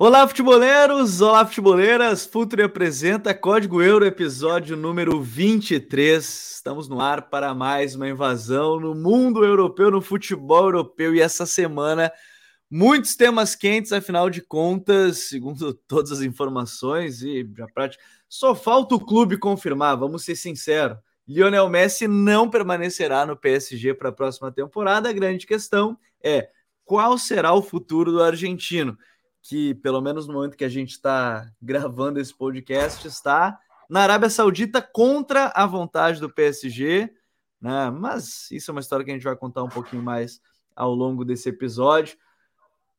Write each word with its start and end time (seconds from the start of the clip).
Olá, 0.00 0.28
futeboleiros! 0.28 1.20
Olá, 1.20 1.44
futeboleiras! 1.44 2.24
Futuri 2.24 2.62
apresenta 2.62 3.34
Código 3.34 3.82
Euro, 3.82 4.06
episódio 4.06 4.76
número 4.76 5.20
23. 5.20 6.24
Estamos 6.54 6.88
no 6.88 7.00
ar 7.00 7.28
para 7.28 7.52
mais 7.52 7.96
uma 7.96 8.08
invasão 8.08 8.78
no 8.78 8.94
mundo 8.94 9.44
europeu, 9.44 9.90
no 9.90 10.00
futebol 10.00 10.66
europeu. 10.66 11.16
E 11.16 11.20
essa 11.20 11.44
semana, 11.44 12.12
muitos 12.70 13.16
temas 13.16 13.56
quentes, 13.56 13.92
afinal 13.92 14.30
de 14.30 14.40
contas, 14.40 15.18
segundo 15.30 15.74
todas 15.88 16.12
as 16.12 16.20
informações, 16.20 17.20
e 17.22 17.44
já 17.56 17.66
prática, 17.66 18.00
só 18.28 18.54
falta 18.54 18.94
o 18.94 19.04
clube 19.04 19.36
confirmar, 19.36 19.96
vamos 19.96 20.24
ser 20.24 20.36
sinceros. 20.36 20.96
Lionel 21.26 21.68
Messi 21.68 22.06
não 22.06 22.48
permanecerá 22.48 23.26
no 23.26 23.36
PSG 23.36 23.94
para 23.94 24.10
a 24.10 24.12
próxima 24.12 24.52
temporada. 24.52 25.10
A 25.10 25.12
grande 25.12 25.44
questão 25.44 25.98
é 26.22 26.50
qual 26.84 27.18
será 27.18 27.52
o 27.52 27.60
futuro 27.60 28.12
do 28.12 28.22
argentino? 28.22 28.96
Que, 29.42 29.74
pelo 29.76 30.00
menos 30.00 30.26
no 30.26 30.34
momento 30.34 30.56
que 30.56 30.64
a 30.64 30.68
gente 30.68 30.90
está 30.90 31.50
gravando 31.60 32.20
esse 32.20 32.34
podcast, 32.34 33.06
está 33.06 33.58
na 33.88 34.00
Arábia 34.00 34.28
Saudita 34.28 34.82
contra 34.82 35.46
a 35.54 35.66
vontade 35.66 36.20
do 36.20 36.28
PSG, 36.28 37.10
né? 37.60 37.90
Mas 37.90 38.50
isso 38.50 38.70
é 38.70 38.72
uma 38.72 38.80
história 38.80 39.04
que 39.04 39.10
a 39.10 39.14
gente 39.14 39.24
vai 39.24 39.36
contar 39.36 39.62
um 39.62 39.68
pouquinho 39.68 40.02
mais 40.02 40.40
ao 40.76 40.94
longo 40.94 41.24
desse 41.24 41.48
episódio. 41.48 42.16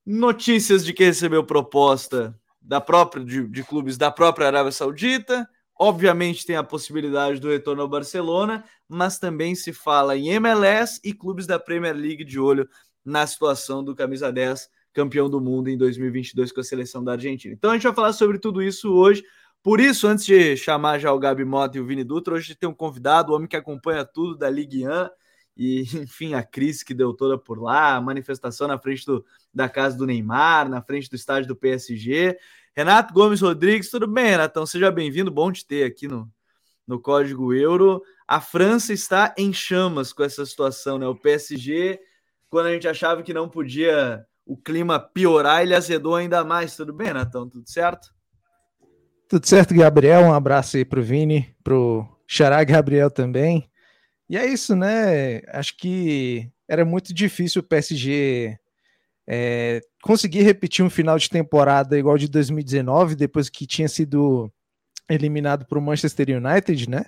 Notícias 0.06 0.84
de 0.84 0.92
que 0.92 1.04
recebeu 1.04 1.44
proposta 1.44 2.38
da 2.62 2.82
própria 2.82 3.24
de, 3.24 3.48
de 3.48 3.64
clubes 3.64 3.98
da 3.98 4.12
própria 4.12 4.48
Arábia 4.48 4.72
Saudita. 4.72 5.48
Obviamente 5.78 6.46
tem 6.46 6.56
a 6.56 6.64
possibilidade 6.64 7.40
do 7.40 7.50
retorno 7.50 7.82
ao 7.82 7.88
Barcelona, 7.88 8.66
mas 8.88 9.18
também 9.18 9.56
se 9.56 9.72
fala 9.72 10.18
em 10.18 10.30
MLS 10.30 11.00
e 11.04 11.14
clubes 11.14 11.48
da 11.48 11.58
Premier 11.58 11.96
League 11.96 12.26
de 12.26 12.40
olho 12.40 12.68
na 13.06 13.26
situação 13.26 13.84
do 13.84 13.96
camisa 13.96 14.32
10 14.32 14.70
campeão 14.94 15.30
do 15.30 15.40
mundo 15.40 15.70
em 15.70 15.78
2022 15.78 16.52
com 16.52 16.62
a 16.62 16.64
seleção 16.64 17.04
da 17.04 17.14
Argentina. 17.14 17.54
Então 17.54 17.72
a 17.72 17.74
gente 17.74 17.84
vai 17.84 17.94
falar 17.94 18.14
sobre 18.14 18.40
tudo 18.40 18.62
isso 18.62 18.94
hoje. 18.94 19.24
Por 19.62 19.80
isso, 19.80 20.08
antes 20.08 20.26
de 20.26 20.56
chamar 20.56 21.00
já 21.00 21.12
o 21.12 21.20
Gabi 21.20 21.44
Mota 21.44 21.78
e 21.78 21.82
o 21.82 21.86
Vini 21.86 22.04
Dutra, 22.04 22.36
hoje 22.36 22.56
tem 22.56 22.70
um 22.70 22.74
convidado, 22.74 23.32
o 23.32 23.36
homem 23.36 23.48
que 23.48 23.58
acompanha 23.58 24.06
tudo 24.06 24.38
da 24.38 24.50
Ligue 24.50 24.88
1 24.88 25.10
e, 25.58 25.82
enfim, 26.02 26.34
a 26.34 26.42
crise 26.42 26.86
que 26.86 26.94
deu 26.94 27.14
toda 27.14 27.38
por 27.38 27.62
lá, 27.62 27.96
a 27.96 28.02
manifestação 28.02 28.68
na 28.68 28.80
frente 28.80 29.06
do, 29.06 29.26
da 29.54 29.68
casa 29.68 29.98
do 29.98 30.06
Neymar, 30.06 30.70
na 30.70 30.82
frente 30.82 31.10
do 31.10 31.16
estádio 31.16 31.50
do 31.50 31.56
PSG. 31.56 32.38
Renato 32.74 33.14
Gomes 33.14 33.42
Rodrigues, 33.42 33.90
tudo 33.90 34.08
bem, 34.08 34.28
Renatão? 34.28 34.66
Seja 34.66 34.90
bem-vindo, 34.90 35.30
bom 35.30 35.52
te 35.52 35.68
ter 35.68 35.84
aqui 35.84 36.08
no, 36.08 36.32
no 36.88 36.98
Código 36.98 37.54
Euro. 37.54 38.02
A 38.26 38.40
França 38.40 38.94
está 38.94 39.36
em 39.38 39.52
chamas 39.52 40.14
com 40.14 40.24
essa 40.24 40.46
situação, 40.46 40.98
né? 40.98 41.06
O 41.06 41.16
PSG, 41.16 42.00
quando 42.50 42.68
a 42.68 42.74
gente 42.74 42.88
achava 42.88 43.22
que 43.22 43.34
não 43.34 43.50
podia 43.50 44.26
o 44.50 44.58
clima 44.58 45.00
piorar, 45.00 45.62
ele 45.62 45.76
azedou 45.76 46.16
ainda 46.16 46.44
mais. 46.44 46.76
Tudo 46.76 46.92
bem, 46.92 47.14
Natão? 47.14 47.48
Tudo 47.48 47.70
certo? 47.70 48.12
Tudo 49.30 49.46
certo, 49.46 49.76
Gabriel. 49.76 50.24
Um 50.24 50.34
abraço 50.34 50.76
aí 50.76 50.84
pro 50.84 51.04
Vini, 51.04 51.56
pro 51.64 52.04
Xará 52.26 52.64
Gabriel 52.64 53.12
também. 53.12 53.70
E 54.28 54.36
é 54.36 54.48
isso, 54.48 54.76
né? 54.76 55.42
Acho 55.50 55.78
que 55.78 56.52
era 56.68 56.84
muito 56.84 57.14
difícil 57.14 57.60
o 57.60 57.64
PSG 57.64 58.58
é, 59.28 59.82
conseguir 60.02 60.42
repetir 60.42 60.84
um 60.84 60.90
final 60.90 61.20
de 61.20 61.30
temporada 61.30 61.98
igual 61.98 62.18
de 62.18 62.28
2019, 62.28 63.16
depois 63.16 63.50
que 63.50 63.68
tinha 63.68 63.88
sido 63.88 64.52
eliminado 65.08 65.64
para 65.68 65.78
o 65.78 65.82
Manchester 65.82 66.28
United, 66.28 66.90
né? 66.90 67.06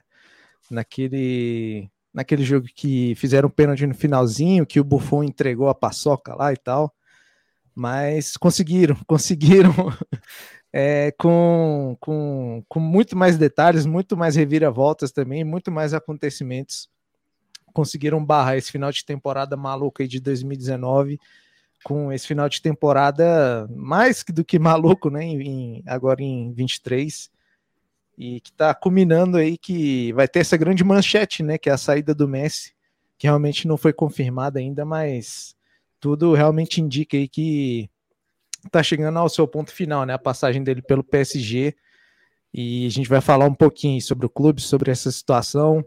Naquele, 0.69 1.89
naquele 2.14 2.44
jogo 2.44 2.67
que 2.75 3.16
fizeram 3.16 3.50
pênalti 3.50 3.88
no 3.88 3.95
finalzinho, 3.95 4.64
que 4.64 4.80
o 4.80 4.84
Buffon 4.84 5.23
entregou 5.23 5.69
a 5.69 5.75
paçoca 5.75 6.36
lá 6.36 6.53
e 6.53 6.58
tal 6.58 6.94
mas 7.82 8.38
conseguiram, 8.38 8.96
conseguiram 9.08 9.74
é, 10.72 11.12
com, 11.18 11.98
com, 12.00 12.64
com 12.70 12.80
muito 12.80 13.18
mais 13.18 13.40
detalhes, 13.40 13.88
muito 13.88 14.16
mais 14.16 14.36
reviravoltas 14.36 15.12
também, 15.12 15.44
muito 15.44 15.72
mais 15.72 15.92
acontecimentos. 15.92 16.88
Conseguiram 17.74 18.24
barrar 18.24 18.56
esse 18.56 18.72
final 18.72 18.92
de 18.92 19.03
temporada 19.03 19.58
maluco 19.58 20.03
aí 20.03 20.08
de 20.08 20.19
2019 20.19 21.19
com 21.84 22.14
esse 22.14 22.28
final 22.28 22.47
de 22.47 22.62
temporada 22.62 23.68
mais 23.75 24.24
do 24.31 24.46
que 24.46 24.59
maluco, 24.59 25.09
né? 25.09 25.25
Em, 25.25 25.81
agora 25.88 26.22
em 26.22 26.53
23 26.53 27.31
e 28.16 28.40
que 28.42 28.52
está 28.52 28.75
culminando 28.75 29.38
aí 29.38 29.58
que 29.58 30.13
vai 30.13 30.28
ter 30.28 30.42
essa 30.42 30.56
grande 30.56 30.84
manchete, 30.84 31.42
né? 31.42 31.58
Que 31.58 31.72
é 31.72 31.74
a 31.74 31.78
saída 31.78 32.13
do 32.13 32.28
Messi, 32.28 32.75
que 33.18 33.25
realmente 33.25 33.68
não 33.68 33.78
foi 33.78 33.92
confirmada 33.92 34.59
ainda, 34.59 34.86
mas 34.86 35.56
tudo 36.01 36.34
realmente 36.34 36.81
indica 36.81 37.16
aí 37.16 37.29
que 37.29 37.89
está 38.66 38.81
chegando 38.84 39.17
ao 39.17 39.29
seu 39.29 39.47
ponto 39.47 39.72
final, 39.72 40.06
né? 40.06 40.13
A 40.13 40.19
passagem 40.19 40.63
dele 40.63 40.81
pelo 40.81 41.03
PSG. 41.03 41.75
E 42.53 42.85
a 42.85 42.89
gente 42.89 43.07
vai 43.07 43.22
falar 43.22 43.45
um 43.45 43.53
pouquinho 43.53 44.01
sobre 44.01 44.25
o 44.25 44.29
clube, 44.29 44.62
sobre 44.62 44.91
essa 44.91 45.09
situação 45.09 45.85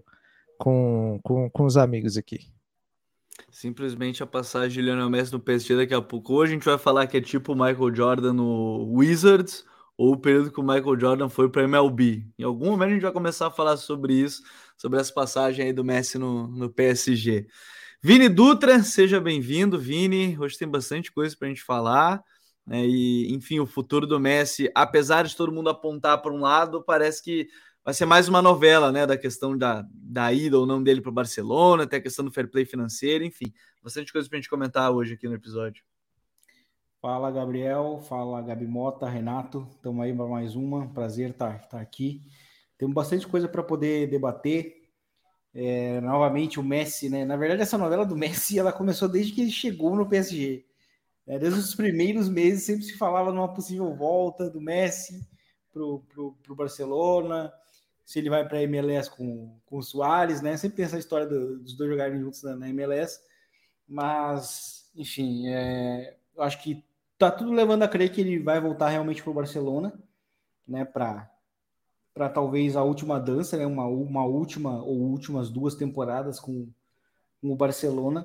com, 0.56 1.20
com, 1.22 1.50
com 1.50 1.64
os 1.64 1.76
amigos 1.76 2.16
aqui. 2.16 2.38
Simplesmente 3.50 4.22
a 4.22 4.26
passagem 4.26 4.70
de 4.70 4.82
Lionel 4.82 5.10
Messi 5.10 5.32
no 5.32 5.40
PSG 5.40 5.76
daqui 5.76 5.92
a 5.92 6.00
pouco. 6.00 6.32
Hoje 6.32 6.52
a 6.52 6.54
gente 6.54 6.64
vai 6.64 6.78
falar 6.78 7.06
que 7.06 7.16
é 7.16 7.20
tipo 7.20 7.52
o 7.52 7.56
Michael 7.56 7.94
Jordan 7.94 8.32
no 8.32 8.94
Wizards 8.94 9.64
ou 9.96 10.12
o 10.12 10.16
período 10.16 10.50
que 10.50 10.60
o 10.60 10.64
Michael 10.64 10.98
Jordan 10.98 11.28
foi 11.28 11.48
para 11.48 11.64
MLB. 11.64 12.26
Em 12.38 12.44
algum 12.44 12.70
momento 12.70 12.90
a 12.90 12.94
gente 12.94 13.02
vai 13.02 13.12
começar 13.12 13.48
a 13.48 13.50
falar 13.50 13.76
sobre 13.76 14.14
isso, 14.14 14.42
sobre 14.76 14.98
essa 14.98 15.12
passagem 15.12 15.66
aí 15.66 15.72
do 15.72 15.84
Messi 15.84 16.18
no, 16.18 16.48
no 16.48 16.70
PSG. 16.70 17.46
Vini 18.06 18.28
Dutra, 18.28 18.82
seja 18.82 19.18
bem-vindo, 19.18 19.78
Vini. 19.78 20.38
Hoje 20.38 20.58
tem 20.58 20.68
bastante 20.68 21.10
coisa 21.10 21.34
para 21.34 21.46
a 21.46 21.48
gente 21.48 21.62
falar. 21.62 22.22
Né? 22.66 22.84
E, 22.84 23.32
enfim, 23.32 23.60
o 23.60 23.66
futuro 23.66 24.06
do 24.06 24.20
Messi, 24.20 24.70
apesar 24.74 25.24
de 25.24 25.34
todo 25.34 25.50
mundo 25.50 25.70
apontar 25.70 26.20
para 26.20 26.30
um 26.30 26.40
lado, 26.40 26.84
parece 26.84 27.22
que 27.22 27.48
vai 27.82 27.94
ser 27.94 28.04
mais 28.04 28.28
uma 28.28 28.42
novela, 28.42 28.92
né? 28.92 29.06
Da 29.06 29.16
questão 29.16 29.56
da, 29.56 29.86
da 29.90 30.30
ida 30.34 30.58
ou 30.58 30.66
não 30.66 30.82
dele 30.82 31.00
para 31.00 31.08
o 31.08 31.14
Barcelona, 31.14 31.84
até 31.84 31.96
a 31.96 32.00
questão 32.02 32.22
do 32.22 32.30
fair 32.30 32.50
play 32.50 32.66
financeiro, 32.66 33.24
enfim, 33.24 33.50
bastante 33.82 34.12
coisa 34.12 34.28
para 34.28 34.36
a 34.36 34.40
gente 34.42 34.50
comentar 34.50 34.90
hoje 34.90 35.14
aqui 35.14 35.26
no 35.26 35.34
episódio. 35.34 35.82
Fala, 37.00 37.30
Gabriel. 37.30 38.02
Fala, 38.06 38.42
Gabi 38.42 38.66
Mota, 38.66 39.08
Renato. 39.08 39.66
Estamos 39.76 40.04
aí 40.04 40.14
para 40.14 40.26
mais 40.26 40.54
uma. 40.54 40.88
Prazer 40.88 41.30
estar 41.30 41.58
tá, 41.58 41.66
tá 41.68 41.80
aqui. 41.80 42.20
Temos 42.76 42.94
bastante 42.94 43.26
coisa 43.26 43.48
para 43.48 43.62
poder 43.62 44.10
debater. 44.10 44.83
É, 45.54 46.00
novamente 46.00 46.58
o 46.58 46.64
Messi, 46.64 47.08
né? 47.08 47.24
Na 47.24 47.36
verdade, 47.36 47.62
essa 47.62 47.78
novela 47.78 48.04
do 48.04 48.16
Messi 48.16 48.58
ela 48.58 48.72
começou 48.72 49.08
desde 49.08 49.32
que 49.32 49.40
ele 49.40 49.50
chegou 49.50 49.94
no 49.94 50.08
PSG. 50.08 50.64
É, 51.26 51.38
desde 51.38 51.60
os 51.60 51.74
primeiros 51.74 52.28
meses 52.28 52.64
sempre 52.64 52.84
se 52.84 52.98
falava 52.98 53.32
numa 53.32 53.52
possível 53.52 53.94
volta 53.94 54.50
do 54.50 54.60
Messi 54.60 55.26
pro, 55.72 56.00
pro, 56.08 56.32
pro 56.42 56.54
Barcelona, 56.54 57.52
se 58.04 58.18
ele 58.18 58.28
vai 58.28 58.46
para 58.46 58.58
a 58.58 58.62
MLS 58.62 59.10
com, 59.10 59.58
com 59.64 59.78
o 59.78 59.82
Soares, 59.82 60.42
né? 60.42 60.56
Sempre 60.56 60.76
tem 60.76 60.84
essa 60.84 60.98
história 60.98 61.26
do, 61.26 61.60
dos 61.60 61.76
dois 61.76 61.90
jogarem 61.90 62.20
juntos 62.20 62.42
na, 62.42 62.56
na 62.56 62.68
MLS, 62.68 63.20
mas 63.88 64.90
enfim, 64.94 65.48
é, 65.48 66.16
eu 66.36 66.42
acho 66.42 66.62
que 66.62 66.84
tá 67.18 67.30
tudo 67.30 67.52
levando 67.52 67.82
a 67.82 67.88
crer 67.88 68.10
que 68.10 68.20
ele 68.20 68.38
vai 68.38 68.60
voltar 68.60 68.88
realmente 68.88 69.22
pro 69.22 69.32
Barcelona, 69.32 69.92
né? 70.66 70.84
Para 70.84 71.30
para 72.14 72.28
talvez 72.28 72.76
a 72.76 72.82
última 72.84 73.18
dança, 73.18 73.56
né? 73.56 73.66
uma, 73.66 73.86
uma 73.86 74.24
última 74.24 74.80
ou 74.82 74.96
últimas 75.00 75.50
duas 75.50 75.74
temporadas 75.74 76.38
com, 76.38 76.68
com 77.40 77.50
o 77.52 77.56
Barcelona. 77.56 78.24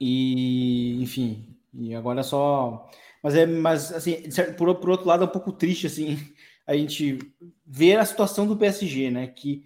E, 0.00 1.00
enfim, 1.02 1.54
e 1.74 1.94
agora 1.94 2.20
é 2.20 2.22
só. 2.22 2.90
Mas 3.22 3.34
é, 3.34 3.44
mas 3.44 3.92
assim, 3.92 4.22
por, 4.56 4.74
por 4.76 4.88
outro 4.88 5.06
lado, 5.06 5.24
é 5.24 5.26
um 5.26 5.30
pouco 5.30 5.52
triste 5.52 5.86
assim 5.86 6.16
a 6.66 6.74
gente 6.74 7.18
ver 7.66 7.98
a 7.98 8.04
situação 8.06 8.46
do 8.46 8.56
PSG, 8.56 9.10
né? 9.10 9.26
Que, 9.26 9.62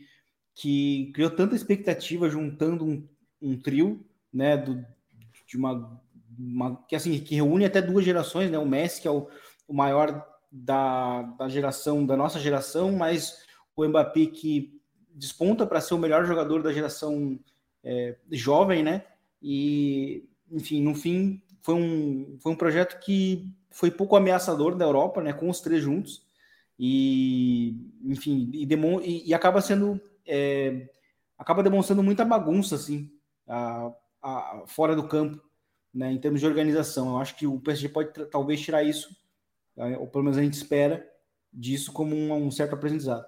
que 0.53 1.13
criou 1.15 1.31
tanta 1.31 1.55
expectativa 1.55 2.29
juntando 2.29 2.85
um, 2.85 3.09
um 3.41 3.57
trio, 3.57 4.05
né? 4.33 4.57
Do, 4.57 4.85
de 5.47 5.57
uma, 5.57 6.03
uma 6.37 6.85
que 6.89 6.97
assim 6.97 7.21
que 7.21 7.37
reúne 7.37 7.65
até 7.65 7.81
duas 7.81 8.05
gerações, 8.05 8.51
né? 8.51 8.59
O 8.59 8.67
Messi 8.67 9.01
que 9.01 9.07
é 9.07 9.11
o, 9.13 9.29
o 9.69 9.73
maior 9.73 10.34
da, 10.57 11.23
da 11.23 11.49
geração, 11.49 12.07
da 12.07 12.17
nossa 12.17 12.39
geração, 12.39 12.93
mas 12.93 13.45
o 13.75 13.85
Mbappé 13.85 14.27
que 14.27 14.81
desponta 15.13 15.67
para 15.67 15.81
ser 15.81 15.95
o 15.95 15.99
melhor 15.99 16.25
jogador 16.25 16.63
da 16.63 16.73
geração 16.73 17.39
é, 17.83 18.17
jovem, 18.31 18.85
né? 18.85 19.05
E, 19.43 20.29
enfim, 20.51 20.81
no 20.81 20.95
fim, 20.95 21.43
foi 21.61 21.75
um, 21.75 22.39
foi 22.41 22.53
um 22.53 22.57
projeto 22.57 23.01
que 23.01 23.53
foi 23.69 23.91
pouco 23.91 24.15
ameaçador 24.15 24.77
da 24.77 24.85
Europa, 24.85 25.21
né? 25.21 25.33
Com 25.33 25.51
os 25.51 25.61
três 25.61 25.83
juntos. 25.83 26.25
E, 26.79 27.77
enfim, 28.05 28.49
e, 28.53 28.65
demon, 28.65 29.01
e, 29.01 29.29
e 29.29 29.35
acaba 29.35 29.61
sendo. 29.61 30.01
É, 30.25 30.89
acaba 31.37 31.65
demonstrando 31.65 32.03
muita 32.03 32.25
bagunça, 32.25 32.77
assim, 32.77 33.11
a, 33.47 33.93
a, 34.23 34.63
fora 34.67 34.95
do 34.95 35.09
campo, 35.09 35.43
né? 35.93 36.13
Em 36.13 36.19
termos 36.19 36.41
de 36.41 36.47
organização. 36.47 37.09
Eu 37.09 37.19
acho 37.19 37.37
que 37.37 37.47
o 37.47 37.59
PSG 37.59 37.89
pode 37.89 38.13
talvez 38.27 38.61
tirar 38.61 38.85
isso? 38.85 39.24
Ou 39.77 40.07
pelo 40.09 40.25
menos 40.25 40.39
a 40.39 40.43
gente 40.43 40.55
espera 40.55 41.07
disso 41.53 41.93
como 41.93 42.15
um, 42.15 42.33
um 42.47 42.51
certo 42.51 42.75
aprendizado. 42.75 43.25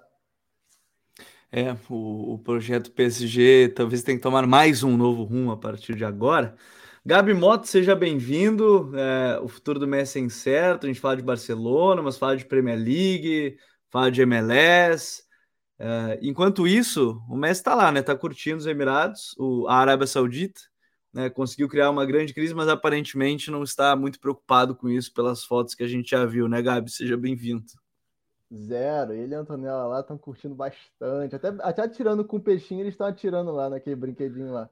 É, 1.51 1.73
o, 1.89 2.33
o, 2.33 2.39
projeto 2.39 2.91
PSG 2.91 3.69
talvez 3.69 4.03
tenha 4.03 4.17
que 4.17 4.23
tomar 4.23 4.45
mais 4.45 4.83
um 4.83 4.97
novo 4.97 5.23
rumo 5.23 5.51
a 5.51 5.57
partir 5.57 5.95
de 5.95 6.03
agora. 6.03 6.55
Gabi 7.05 7.33
Moto, 7.33 7.65
seja 7.65 7.95
bem-vindo. 7.95 8.91
É, 8.97 9.39
o 9.41 9.47
futuro 9.47 9.79
do 9.79 9.87
Messi 9.87 10.19
é 10.19 10.21
incerto. 10.21 10.85
A 10.85 10.87
gente 10.87 10.99
fala 10.99 11.15
de 11.15 11.23
Barcelona, 11.23 12.01
mas 12.01 12.17
fala 12.17 12.35
de 12.35 12.43
Premier 12.45 12.77
League, 12.77 13.57
fala 13.89 14.11
de 14.11 14.21
MLS. 14.23 15.23
É, 15.79 16.19
enquanto 16.21 16.67
isso, 16.67 17.21
o 17.29 17.37
Messi 17.37 17.61
está 17.61 17.75
lá, 17.75 17.91
né? 17.93 18.01
Está 18.01 18.15
curtindo 18.15 18.57
os 18.57 18.67
Emirados, 18.67 19.33
o, 19.37 19.67
a 19.69 19.75
Arábia 19.77 20.05
Saudita. 20.05 20.59
Né, 21.13 21.29
conseguiu 21.29 21.67
criar 21.69 21.89
uma 21.89 22.05
grande 22.05 22.33
crise, 22.33 22.53
mas 22.53 22.67
aparentemente 22.67 23.49
não 23.49 23.63
está 23.63 23.95
muito 23.95 24.19
preocupado 24.19 24.75
com 24.75 24.89
isso 24.89 25.13
pelas 25.13 25.43
fotos 25.43 25.73
que 25.73 25.83
a 25.83 25.87
gente 25.87 26.11
já 26.11 26.25
viu, 26.25 26.47
né, 26.47 26.61
Gabi? 26.61 26.91
Seja 26.91 27.17
bem-vindo. 27.17 27.63
Zero. 28.53 29.13
Ele 29.13 29.33
e 29.33 29.35
a 29.35 29.39
Antonella 29.39 29.85
lá 29.85 29.99
estão 29.99 30.17
curtindo 30.17 30.55
bastante. 30.55 31.35
Até, 31.35 31.49
até 31.59 31.81
atirando 31.81 32.23
com 32.23 32.37
o 32.37 32.41
peixinho, 32.41 32.81
eles 32.81 32.93
estão 32.93 33.07
atirando 33.07 33.51
lá 33.51 33.69
naquele 33.69 33.95
brinquedinho 33.95 34.51
lá. 34.51 34.69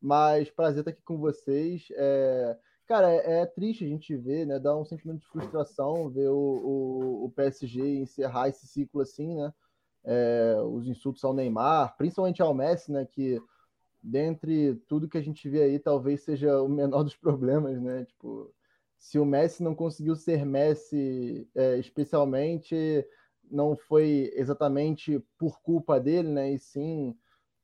Mas 0.00 0.50
prazer 0.50 0.80
estar 0.80 0.90
aqui 0.90 1.02
com 1.02 1.18
vocês. 1.18 1.88
É... 1.92 2.56
Cara, 2.86 3.10
é, 3.10 3.40
é, 3.40 3.46
triste 3.46 3.84
a 3.84 3.88
gente 3.88 4.16
ver, 4.16 4.46
né? 4.46 4.60
Dá 4.60 4.76
um 4.76 4.84
sentimento 4.84 5.18
de 5.18 5.26
frustração 5.26 6.08
ver 6.08 6.28
o, 6.28 6.36
o, 6.36 7.24
o 7.24 7.30
PSG 7.32 7.80
encerrar 7.98 8.48
esse 8.48 8.66
ciclo 8.66 9.00
assim, 9.00 9.34
né? 9.34 9.52
É, 10.04 10.56
os 10.64 10.86
insultos 10.86 11.24
ao 11.24 11.34
Neymar, 11.34 11.96
principalmente 11.96 12.40
ao 12.40 12.54
Messi, 12.54 12.92
né? 12.92 13.04
Que 13.04 13.42
dentre 14.06 14.76
tudo 14.88 15.08
que 15.08 15.18
a 15.18 15.22
gente 15.22 15.48
vê 15.48 15.62
aí, 15.62 15.78
talvez 15.78 16.22
seja 16.22 16.62
o 16.62 16.68
menor 16.68 17.02
dos 17.04 17.16
problemas, 17.16 17.80
né? 17.82 18.04
Tipo, 18.04 18.54
se 18.96 19.18
o 19.18 19.24
Messi 19.24 19.62
não 19.62 19.74
conseguiu 19.74 20.14
ser 20.14 20.46
Messi, 20.46 21.48
é, 21.54 21.78
especialmente, 21.78 23.04
não 23.50 23.76
foi 23.76 24.30
exatamente 24.34 25.20
por 25.38 25.60
culpa 25.60 25.98
dele, 26.00 26.28
né? 26.28 26.52
E 26.52 26.58
sim 26.58 27.16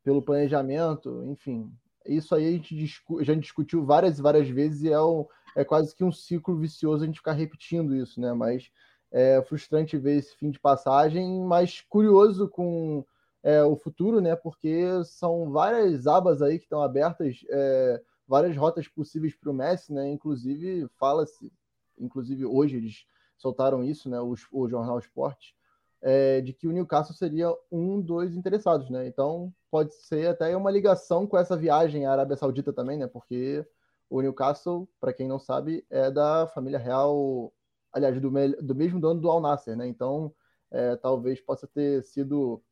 pelo 0.03 0.23
planejamento, 0.23 1.23
enfim. 1.27 1.73
Isso 2.05 2.35
aí 2.35 2.49
a 2.49 2.51
gente 2.51 2.75
discu 2.75 3.23
já 3.23 3.35
discutiu 3.35 3.85
várias 3.85 4.19
e 4.19 4.23
várias 4.23 4.49
vezes 4.49 4.83
e 4.83 4.91
é, 4.93 5.01
um, 5.01 5.25
é 5.57 5.65
quase 5.65 5.95
que 5.95 6.03
um 6.03 6.11
ciclo 6.11 6.59
vicioso 6.59 7.05
a 7.05 7.07
gente 7.07 7.19
ficar 7.19 7.35
repetindo 7.35 7.95
isso, 7.95 8.21
né? 8.21 8.33
Mas 8.33 8.69
é 9.13 9.41
frustrante 9.43 9.97
ver 9.97 10.19
esse 10.19 10.35
fim 10.37 10.51
de 10.51 10.59
passagem, 10.59 11.41
mas 11.45 11.81
curioso 11.83 12.49
com 12.49 13.05
é, 13.43 13.63
o 13.63 13.77
futuro, 13.77 14.21
né? 14.21 14.37
Porque 14.37 14.87
são 15.05 15.51
várias 15.51 16.07
abas 16.07 16.41
aí 16.41 16.59
que 16.59 16.65
estão 16.65 16.83
abertas, 16.83 17.45
é, 17.49 18.03
várias 18.27 18.57
rotas 18.57 18.87
possíveis 18.89 19.35
para 19.35 19.51
o 19.51 19.55
Messi, 19.55 19.93
né? 19.93 20.11
Inclusive, 20.11 20.89
fala-se, 20.99 21.53
inclusive 21.99 22.47
hoje 22.47 22.77
eles 22.77 23.05
soltaram 23.37 23.83
isso, 23.83 24.09
né? 24.09 24.21
O, 24.21 24.35
o 24.53 24.69
Jornal 24.69 24.99
Esporte, 24.99 25.57
é, 26.01 26.41
de 26.41 26.53
que 26.53 26.69
o 26.69 26.73
Newcastle 26.73 27.17
seria 27.17 27.53
um 27.71 28.01
dos 28.01 28.35
interessados, 28.35 28.89
né? 28.91 29.07
Então 29.07 29.53
pode 29.71 29.95
ser 29.95 30.29
até 30.29 30.57
uma 30.57 30.71
ligação 30.71 31.27
com 31.27 31.37
essa 31.37 31.57
viagem 31.57 32.07
à 32.07 32.13
Arábia 32.13 32.37
Saudita 32.37 32.73
também, 32.73 32.99
né? 32.99 33.07
Porque 33.07 33.67
o 34.09 34.21
Newcastle, 34.21 34.89
para 35.01 35.13
quem 35.13 35.27
não 35.27 35.39
sabe, 35.39 35.85
é 35.91 36.11
da 36.11 36.47
família 36.49 36.79
real, 36.79 37.53
aliás, 37.93 38.21
do, 38.21 38.31
do 38.31 38.75
mesmo 38.75 39.01
dono 39.01 39.21
do 39.21 39.31
Al 39.31 39.41
Nasser, 39.41 39.77
né? 39.77 39.87
Então 39.87 40.33
é, 40.71 40.97
talvez 40.97 41.41
possa 41.41 41.67
ter 41.67 42.03
sido 42.05 42.63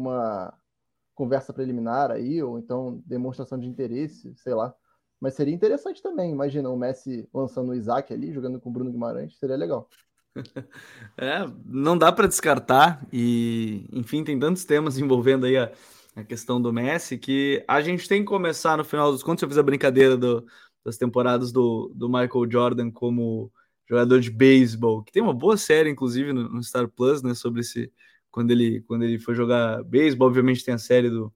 uma 0.00 0.52
conversa 1.14 1.52
preliminar 1.52 2.10
aí, 2.10 2.42
ou 2.42 2.58
então 2.58 3.02
demonstração 3.06 3.58
de 3.58 3.66
interesse, 3.66 4.34
sei 4.36 4.54
lá. 4.54 4.74
Mas 5.20 5.34
seria 5.34 5.54
interessante 5.54 6.02
também, 6.02 6.32
imagina 6.32 6.70
o 6.70 6.76
Messi 6.76 7.28
lançando 7.32 7.70
o 7.70 7.74
Isaac 7.74 8.12
ali, 8.12 8.32
jogando 8.32 8.58
com 8.58 8.70
o 8.70 8.72
Bruno 8.72 8.90
Guimarães, 8.90 9.38
seria 9.38 9.56
legal. 9.56 9.88
É, 11.18 11.44
não 11.66 11.98
dá 11.98 12.10
para 12.10 12.28
descartar, 12.28 13.04
e 13.12 13.86
enfim, 13.92 14.24
tem 14.24 14.38
tantos 14.38 14.64
temas 14.64 14.96
envolvendo 14.96 15.44
aí 15.44 15.56
a, 15.58 15.70
a, 16.16 16.24
questão 16.24 16.62
do 16.62 16.72
Messi 16.72 17.18
que 17.18 17.62
a 17.68 17.82
gente 17.82 18.08
tem 18.08 18.20
que 18.22 18.28
começar 18.28 18.78
no 18.78 18.84
final 18.84 19.12
dos 19.12 19.22
contos. 19.22 19.42
Eu 19.42 19.48
fiz 19.48 19.58
a 19.58 19.62
brincadeira 19.62 20.16
do, 20.16 20.46
das 20.84 20.96
temporadas 20.96 21.52
do, 21.52 21.92
do 21.94 22.08
Michael 22.08 22.50
Jordan 22.50 22.90
como 22.90 23.52
jogador 23.88 24.20
de 24.20 24.30
beisebol, 24.30 25.02
que 25.02 25.12
tem 25.12 25.20
uma 25.20 25.34
boa 25.34 25.56
série, 25.56 25.90
inclusive, 25.90 26.32
no, 26.32 26.48
no, 26.48 26.62
Star 26.62 26.88
Plus, 26.88 27.22
né? 27.22 27.34
Sobre 27.34 27.60
esse 27.60 27.92
quando 28.30 28.50
ele, 28.50 28.82
quando 28.82 29.04
ele 29.04 29.18
foi 29.18 29.34
jogar 29.34 29.82
beisebol. 29.84 30.28
Obviamente 30.28 30.64
tem 30.64 30.74
a 30.74 30.78
série 30.78 31.10
do, 31.10 31.32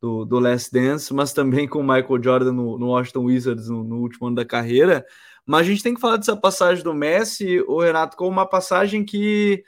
do, 0.00 0.24
do 0.24 0.38
Last 0.38 0.72
Dance, 0.72 1.14
mas 1.14 1.32
também 1.32 1.68
com 1.68 1.78
o 1.78 1.82
Michael 1.82 2.22
Jordan 2.22 2.52
no, 2.52 2.78
no 2.78 2.88
Washington 2.88 3.24
Wizards 3.24 3.68
no, 3.68 3.84
no 3.84 4.00
último 4.00 4.26
ano 4.26 4.36
da 4.36 4.44
carreira. 4.44 5.04
Mas 5.46 5.60
a 5.60 5.70
gente 5.70 5.82
tem 5.82 5.94
que 5.94 6.00
falar 6.00 6.16
dessa 6.16 6.36
passagem 6.36 6.84
do 6.84 6.94
Messi, 6.94 7.60
o 7.66 7.80
Renato, 7.80 8.16
como 8.16 8.30
uma 8.30 8.46
passagem 8.46 9.04
que, 9.04 9.64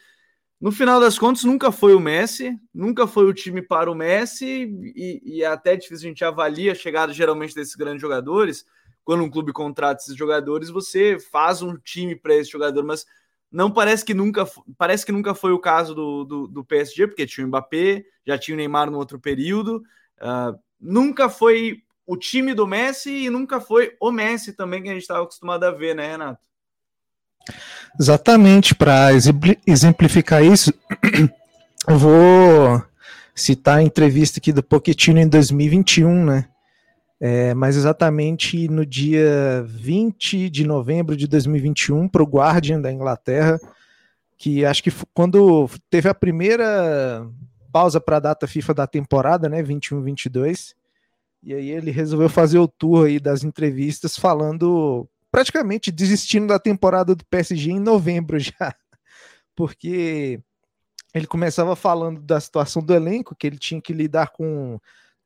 no 0.60 0.70
final 0.70 1.00
das 1.00 1.18
contas, 1.18 1.44
nunca 1.44 1.72
foi 1.72 1.94
o 1.94 2.00
Messi, 2.00 2.56
nunca 2.72 3.06
foi 3.06 3.24
o 3.26 3.34
time 3.34 3.60
para 3.60 3.90
o 3.90 3.94
Messi, 3.94 4.68
e, 4.94 5.20
e 5.24 5.42
é 5.42 5.46
até 5.46 5.76
difícil 5.76 6.06
a 6.06 6.08
gente 6.10 6.24
avaliar 6.24 6.74
a 6.74 6.78
chegada 6.78 7.12
geralmente 7.12 7.54
desses 7.54 7.74
grandes 7.74 8.00
jogadores. 8.00 8.64
Quando 9.04 9.22
um 9.22 9.30
clube 9.30 9.52
contrata 9.52 10.00
esses 10.00 10.16
jogadores, 10.16 10.70
você 10.70 11.18
faz 11.18 11.60
um 11.60 11.76
time 11.76 12.16
para 12.16 12.34
esse 12.36 12.50
jogador, 12.50 12.84
mas 12.84 13.04
não 13.54 13.70
parece 13.70 14.04
que 14.04 14.12
nunca 14.12 14.44
parece 14.76 15.06
que 15.06 15.12
nunca 15.12 15.32
foi 15.32 15.52
o 15.52 15.60
caso 15.60 15.94
do, 15.94 16.24
do, 16.24 16.48
do 16.48 16.64
PSG, 16.64 17.06
porque 17.06 17.24
tinha 17.24 17.44
o 17.44 17.48
Mbappé, 17.48 18.04
já 18.26 18.36
tinha 18.36 18.56
o 18.56 18.58
Neymar 18.58 18.90
no 18.90 18.98
outro 18.98 19.20
período. 19.20 19.76
Uh, 20.20 20.58
nunca 20.80 21.28
foi 21.28 21.84
o 22.04 22.16
time 22.16 22.52
do 22.52 22.66
Messi 22.66 23.10
e 23.10 23.30
nunca 23.30 23.60
foi 23.60 23.96
o 24.00 24.10
Messi 24.10 24.54
também 24.54 24.82
que 24.82 24.88
a 24.88 24.92
gente 24.92 25.02
estava 25.02 25.22
acostumado 25.22 25.62
a 25.62 25.70
ver, 25.70 25.94
né, 25.94 26.10
Renato? 26.10 26.44
Exatamente, 27.98 28.74
para 28.74 29.10
exemplificar 29.64 30.44
isso, 30.44 30.74
eu 31.86 31.96
vou 31.96 32.82
citar 33.32 33.78
a 33.78 33.82
entrevista 33.82 34.40
aqui 34.40 34.52
do 34.52 34.64
Pochettino 34.64 35.20
em 35.20 35.28
2021, 35.28 36.24
né? 36.24 36.48
É, 37.20 37.54
mas 37.54 37.76
exatamente 37.76 38.68
no 38.68 38.84
dia 38.84 39.64
20 39.66 40.50
de 40.50 40.66
novembro 40.66 41.16
de 41.16 41.26
2021, 41.26 42.08
para 42.08 42.22
o 42.22 42.26
Guardian 42.26 42.80
da 42.80 42.92
Inglaterra, 42.92 43.58
que 44.36 44.64
acho 44.64 44.82
que 44.82 44.92
quando 45.12 45.70
teve 45.88 46.08
a 46.08 46.14
primeira 46.14 47.26
pausa 47.72 48.00
para 48.00 48.16
a 48.16 48.20
data 48.20 48.46
FIFA 48.46 48.74
da 48.74 48.86
temporada, 48.86 49.48
né, 49.48 49.62
21-22, 49.62 50.74
e 51.42 51.54
aí 51.54 51.70
ele 51.70 51.90
resolveu 51.90 52.28
fazer 52.28 52.58
o 52.58 52.68
tour 52.68 53.06
aí 53.06 53.20
das 53.20 53.44
entrevistas 53.44 54.16
falando 54.16 55.08
praticamente 55.30 55.90
desistindo 55.90 56.46
da 56.46 56.58
temporada 56.58 57.14
do 57.14 57.24
PSG 57.26 57.72
em 57.72 57.80
novembro 57.80 58.38
já. 58.40 58.74
Porque 59.54 60.40
ele 61.12 61.26
começava 61.26 61.76
falando 61.76 62.20
da 62.20 62.40
situação 62.40 62.82
do 62.82 62.94
elenco, 62.94 63.36
que 63.36 63.46
ele 63.46 63.58
tinha 63.58 63.80
que 63.80 63.92
lidar 63.92 64.28
com 64.28 64.80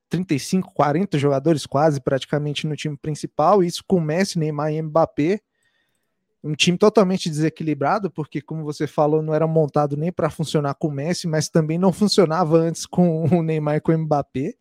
35, 0.08 0.72
40 0.72 1.18
jogadores 1.18 1.66
quase 1.66 2.00
praticamente 2.00 2.66
no 2.66 2.76
time 2.76 2.96
principal, 2.96 3.62
isso 3.62 3.84
com 3.86 4.00
Messi, 4.00 4.38
Neymar 4.38 4.72
e 4.72 4.82
Mbappé. 4.82 5.40
Um 6.42 6.54
time 6.54 6.78
totalmente 6.78 7.28
desequilibrado, 7.28 8.10
porque, 8.10 8.40
como 8.40 8.62
você 8.64 8.86
falou, 8.86 9.20
não 9.20 9.34
era 9.34 9.46
montado 9.46 9.96
nem 9.96 10.12
para 10.12 10.30
funcionar 10.30 10.74
com 10.74 10.88
o 10.88 10.92
Messi, 10.92 11.26
mas 11.26 11.48
também 11.48 11.78
não 11.78 11.92
funcionava 11.92 12.56
antes 12.56 12.86
com 12.86 13.24
o 13.36 13.42
Neymar 13.42 13.76
e 13.76 13.80
com 13.80 13.92
o 13.92 13.98
Mbappé. 13.98 14.54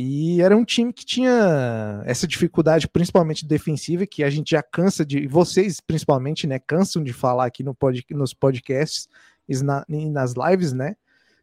E 0.00 0.40
era 0.40 0.56
um 0.56 0.64
time 0.64 0.92
que 0.92 1.04
tinha 1.04 2.04
essa 2.06 2.24
dificuldade, 2.24 2.86
principalmente 2.86 3.44
defensiva, 3.44 4.06
que 4.06 4.22
a 4.22 4.30
gente 4.30 4.52
já 4.52 4.62
cansa 4.62 5.04
de. 5.04 5.26
Vocês, 5.26 5.80
principalmente, 5.80 6.46
né? 6.46 6.60
Cansam 6.60 7.02
de 7.02 7.12
falar 7.12 7.46
aqui 7.46 7.64
no 7.64 7.74
pod, 7.74 8.06
nos 8.10 8.32
podcasts 8.32 9.08
e 9.48 9.60
na, 9.60 9.84
nas 9.88 10.34
lives, 10.34 10.72
né? 10.72 10.94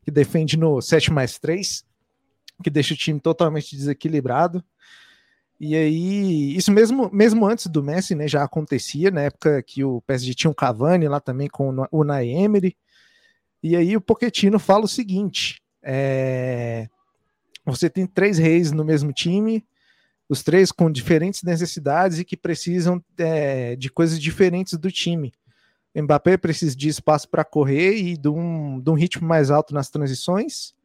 Que 0.03 0.09
defende 0.09 0.55
no 0.55 0.81
7 0.81 1.11
mais 1.11 1.37
3, 1.37 1.83
que 2.63 2.69
deixa 2.69 2.93
o 2.93 2.97
time 2.97 3.19
totalmente 3.19 3.75
desequilibrado. 3.75 4.63
E 5.59 5.75
aí, 5.75 6.55
isso 6.55 6.71
mesmo, 6.71 7.09
mesmo 7.13 7.45
antes 7.45 7.67
do 7.67 7.81
Messi, 7.81 8.13
né? 8.13 8.27
Já 8.27 8.43
acontecia 8.43 9.09
na 9.09 9.21
época 9.21 9.63
que 9.63 9.83
o 9.83 10.01
PSG 10.01 10.33
tinha 10.33 10.51
um 10.51 10.53
Cavani 10.53 11.07
lá 11.07 11.19
também 11.19 11.47
com 11.47 11.73
o 11.91 12.01
Unai 12.01 12.27
Emery. 12.27 12.75
E 13.63 13.75
aí 13.75 13.95
o 13.95 14.01
Pochettino 14.01 14.59
fala 14.59 14.83
o 14.83 14.87
seguinte: 14.87 15.61
é, 15.81 16.89
você 17.65 17.89
tem 17.89 18.05
três 18.05 18.37
reis 18.37 18.71
no 18.71 18.83
mesmo 18.83 19.13
time, 19.13 19.65
os 20.27 20.43
três 20.43 20.71
com 20.71 20.91
diferentes 20.91 21.41
necessidades 21.41 22.19
e 22.19 22.25
que 22.25 22.35
precisam 22.35 23.03
é, 23.17 23.75
de 23.75 23.89
coisas 23.89 24.19
diferentes 24.19 24.77
do 24.77 24.91
time. 24.91 25.33
O 25.95 26.03
Mbappé 26.03 26.35
precisa 26.35 26.75
de 26.75 26.89
espaço 26.89 27.29
para 27.29 27.45
correr 27.45 27.95
e 27.95 28.17
de 28.17 28.27
um, 28.27 28.79
de 28.81 28.89
um 28.89 28.93
ritmo 28.93 29.25
mais 29.25 29.49
alto 29.49 29.73
nas 29.73 29.89
transições. 29.89 30.75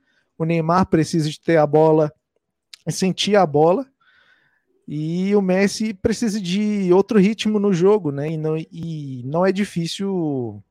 O 0.41 0.45
Neymar 0.47 0.87
precisa 0.87 1.29
de 1.29 1.39
ter 1.39 1.59
a 1.59 1.67
bola 1.67 2.11
sentir 2.89 3.37
a 3.37 3.45
bola. 3.45 3.87
E 4.89 5.37
o 5.37 5.43
Messi 5.43 5.93
precisa 5.93 6.41
de 6.41 6.91
outro 6.95 7.19
ritmo 7.19 7.59
no 7.59 7.75
jogo, 7.75 8.11
né? 8.11 8.31
E 8.31 8.37
não, 8.39 8.57
e 8.57 9.23
não 9.27 9.45
é 9.45 9.53
difícil 9.53 10.63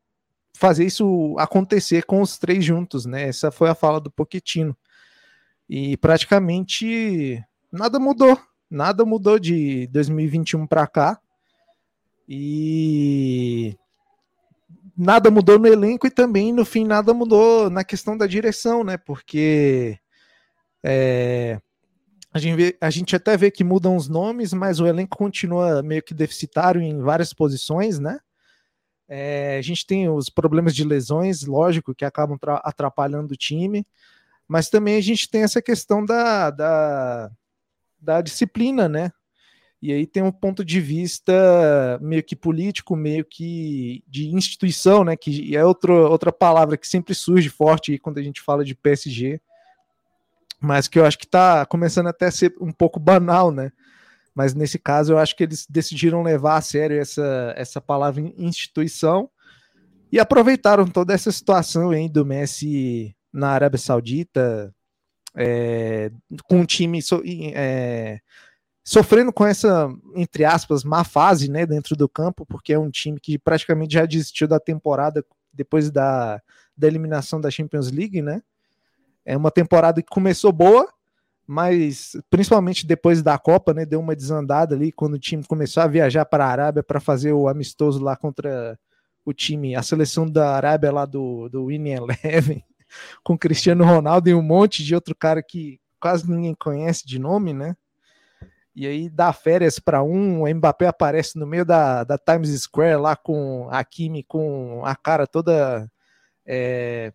fazer 0.54 0.86
isso 0.86 1.36
acontecer 1.38 2.04
com 2.04 2.20
os 2.20 2.40
três 2.40 2.66
juntos, 2.66 3.06
né? 3.06 3.28
Essa 3.28 3.52
foi 3.52 3.70
a 3.70 3.76
fala 3.76 4.02
do 4.02 4.10
Pochettino. 4.10 4.76
E 5.70 5.96
praticamente 5.98 7.40
nada 7.72 8.00
mudou. 8.00 8.36
Nada 8.68 9.06
mudou 9.06 9.38
de 9.38 9.86
2021 9.88 10.66
para 10.66 10.88
cá. 10.88 11.22
E 12.28 13.78
nada 15.00 15.32
mudou 15.32 15.58
no 15.58 15.65
elenco 15.65 16.06
e 16.06 16.12
também 16.12 16.51
no 16.51 16.65
fim 16.65 16.84
nada 16.86 17.13
mudou 17.13 17.70
na 17.70 17.86
questão 17.86 18.18
da 18.18 18.27
direção, 18.27 18.84
né? 18.84 18.98
Porque 18.98 19.98
é, 20.84 21.58
a 22.34 22.38
gente, 22.38 22.56
vê, 22.58 22.77
a 22.82 22.89
gente 22.89 23.15
até 23.15 23.38
vê 23.38 23.50
que 23.50 23.63
mudam 23.63 23.96
os 23.96 24.10
nomes, 24.10 24.53
mas 24.53 24.82
o 24.82 24.86
elenco 24.86 25.18
continua 25.18 25.82
meio 25.82 26.03
que 26.03 26.13
deficitário 26.13 26.82
em 26.82 27.00
várias 27.00 27.32
posições, 27.32 27.98
né? 27.98 28.20
É, 29.08 29.58
a 29.58 29.62
gente 29.62 29.88
tem 29.88 30.10
os 30.10 30.29
problemas 30.29 30.75
de 30.75 30.84
lesões, 30.84 31.44
lógico, 31.46 31.96
que 31.96 32.03
acabam 32.03 32.38
atrapalhando 32.63 33.34
o 33.34 33.38
time, 33.38 33.88
mas 34.48 34.70
também 34.70 34.98
a 34.98 35.01
gente 35.01 35.29
tem 35.29 35.44
essa 35.44 35.62
questão 35.62 36.03
da, 36.03 36.51
da, 36.51 37.32
da 38.00 38.22
disciplina, 38.22 38.89
né? 38.89 39.12
E 39.81 39.93
aí 39.93 40.05
tem 40.05 40.21
um 40.21 40.31
ponto 40.31 40.63
de 40.65 40.81
vista 40.81 41.33
meio 42.01 42.21
que 42.21 42.36
político, 42.36 42.95
meio 42.98 43.24
que 43.24 44.03
de 44.07 44.27
instituição, 44.27 45.05
né? 45.05 45.15
Que 45.15 45.55
é 45.55 45.63
outro, 45.63 45.93
outra 45.93 46.33
palavra 46.33 46.77
que 46.77 46.88
sempre 46.88 47.15
surge 47.15 47.50
forte 47.50 47.98
quando 47.98 48.17
a 48.17 48.21
gente 48.21 48.41
fala 48.41 48.65
de 48.65 48.75
PSG, 48.75 49.39
mas 50.59 50.88
que 50.89 51.00
eu 51.00 51.05
acho 51.05 51.17
que 51.17 51.25
está 51.25 51.65
começando 51.65 52.07
até 52.07 52.25
a 52.25 52.31
ser 52.31 52.53
um 52.59 52.74
pouco 52.74 53.00
banal, 53.00 53.51
né? 53.51 53.71
Mas 54.36 54.53
nesse 54.53 54.77
caso 54.77 55.13
eu 55.13 55.17
acho 55.17 55.36
que 55.36 55.43
eles 55.43 55.65
decidiram 55.69 56.24
levar 56.24 56.57
a 56.57 56.62
sério 56.62 57.00
essa, 57.00 57.53
essa 57.55 57.79
palavra 57.79 58.21
instituição 58.38 59.29
e 60.12 60.19
aproveitaram 60.19 60.88
toda 60.88 61.13
essa 61.13 61.31
situação 61.31 61.91
aí 61.91 62.09
do 62.09 62.25
Messi 62.25 63.15
na 63.31 63.50
Arábia 63.50 63.77
Saudita, 63.77 64.74
é, 65.36 66.12
com 66.43 66.62
um 66.62 66.65
time 66.65 67.00
é, 67.53 68.19
sofrendo 68.89 69.31
com 69.31 69.46
essa, 69.46 69.88
entre 70.15 70.43
aspas, 70.43 70.84
má 70.84 71.03
fase 71.03 71.48
né, 71.48 71.63
dentro 71.63 71.96
do 71.96 72.10
campo, 72.10 72.43
porque 72.43 72.74
é 72.74 72.79
um 72.79 72.89
time 72.89 73.19
que 73.19 73.38
praticamente 73.38 73.93
já 73.93 74.03
desistiu 74.03 74.48
da 74.48 74.60
temporada 74.60 75.24
depois 75.53 75.91
da, 75.91 76.41
da 76.75 76.88
eliminação 76.88 77.39
da 77.39 77.51
Champions 77.51 77.91
League, 77.91 78.19
né? 78.19 78.41
É 79.24 79.38
uma 79.38 79.51
temporada 79.51 80.01
que 80.01 80.10
começou 80.10 80.51
boa, 80.51 80.91
mas 81.46 82.17
principalmente 82.31 82.88
depois 82.88 83.22
da 83.22 83.38
Copa, 83.38 83.75
né, 83.75 83.86
deu 83.86 84.00
uma 84.00 84.15
desandada 84.15 84.74
ali 84.74 84.91
quando 84.91 85.13
o 85.13 85.19
time 85.19 85.43
começou 85.43 85.84
a 85.84 85.88
viajar 85.88 86.25
para 86.25 86.48
a 86.48 86.50
Arábia 86.50 86.81
para 86.81 87.00
fazer 87.00 87.31
o 87.31 87.48
amistoso 87.48 88.03
lá 88.03 88.15
contra 88.15 88.75
o 89.24 89.31
time, 89.31 89.75
a 89.75 89.84
seleção 89.84 90.27
da 90.27 90.55
Arábia 90.55 90.91
lá 90.91 91.05
do, 91.05 91.48
do 91.48 91.67
Winning 91.67 91.91
Eleven, 91.91 92.65
com 93.24 93.38
Cristiano 93.38 93.86
Ronaldo 93.86 94.29
e 94.29 94.34
um 94.34 94.41
monte 94.41 94.84
de 94.84 94.96
outro 94.96 95.13
cara 95.13 95.43
que 95.43 95.79
quase 96.00 96.27
ninguém 96.27 96.55
conhece 96.55 97.05
de 97.05 97.19
nome, 97.19 97.53
né? 97.53 97.75
E 98.79 98.88
aí 98.88 99.09
dá 99.09 99.33
férias 99.33 99.77
para 99.77 100.01
um, 100.01 100.43
o 100.43 100.55
Mbappé 100.55 100.88
aparece 100.88 101.38
no 101.38 101.45
meio 101.45 101.65
da, 101.65 102.05
da 102.05 102.17
Times 102.17 102.62
Square 102.62 102.95
lá 102.95 103.13
com 103.13 103.67
a 103.69 103.83
Kimi 103.83 104.24
com 104.24 104.86
a 104.86 104.95
cara 104.95 105.27
toda 105.27 105.91
é, 106.45 107.12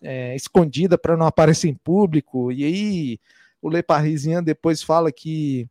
é, 0.00 0.34
escondida 0.34 0.96
para 0.96 1.14
não 1.14 1.26
aparecer 1.26 1.68
em 1.68 1.74
público. 1.74 2.50
E 2.50 2.64
aí 2.64 3.20
o 3.60 3.68
Le 3.68 3.82
Parisien 3.82 4.42
depois 4.42 4.82
fala 4.82 5.12
que 5.12 5.68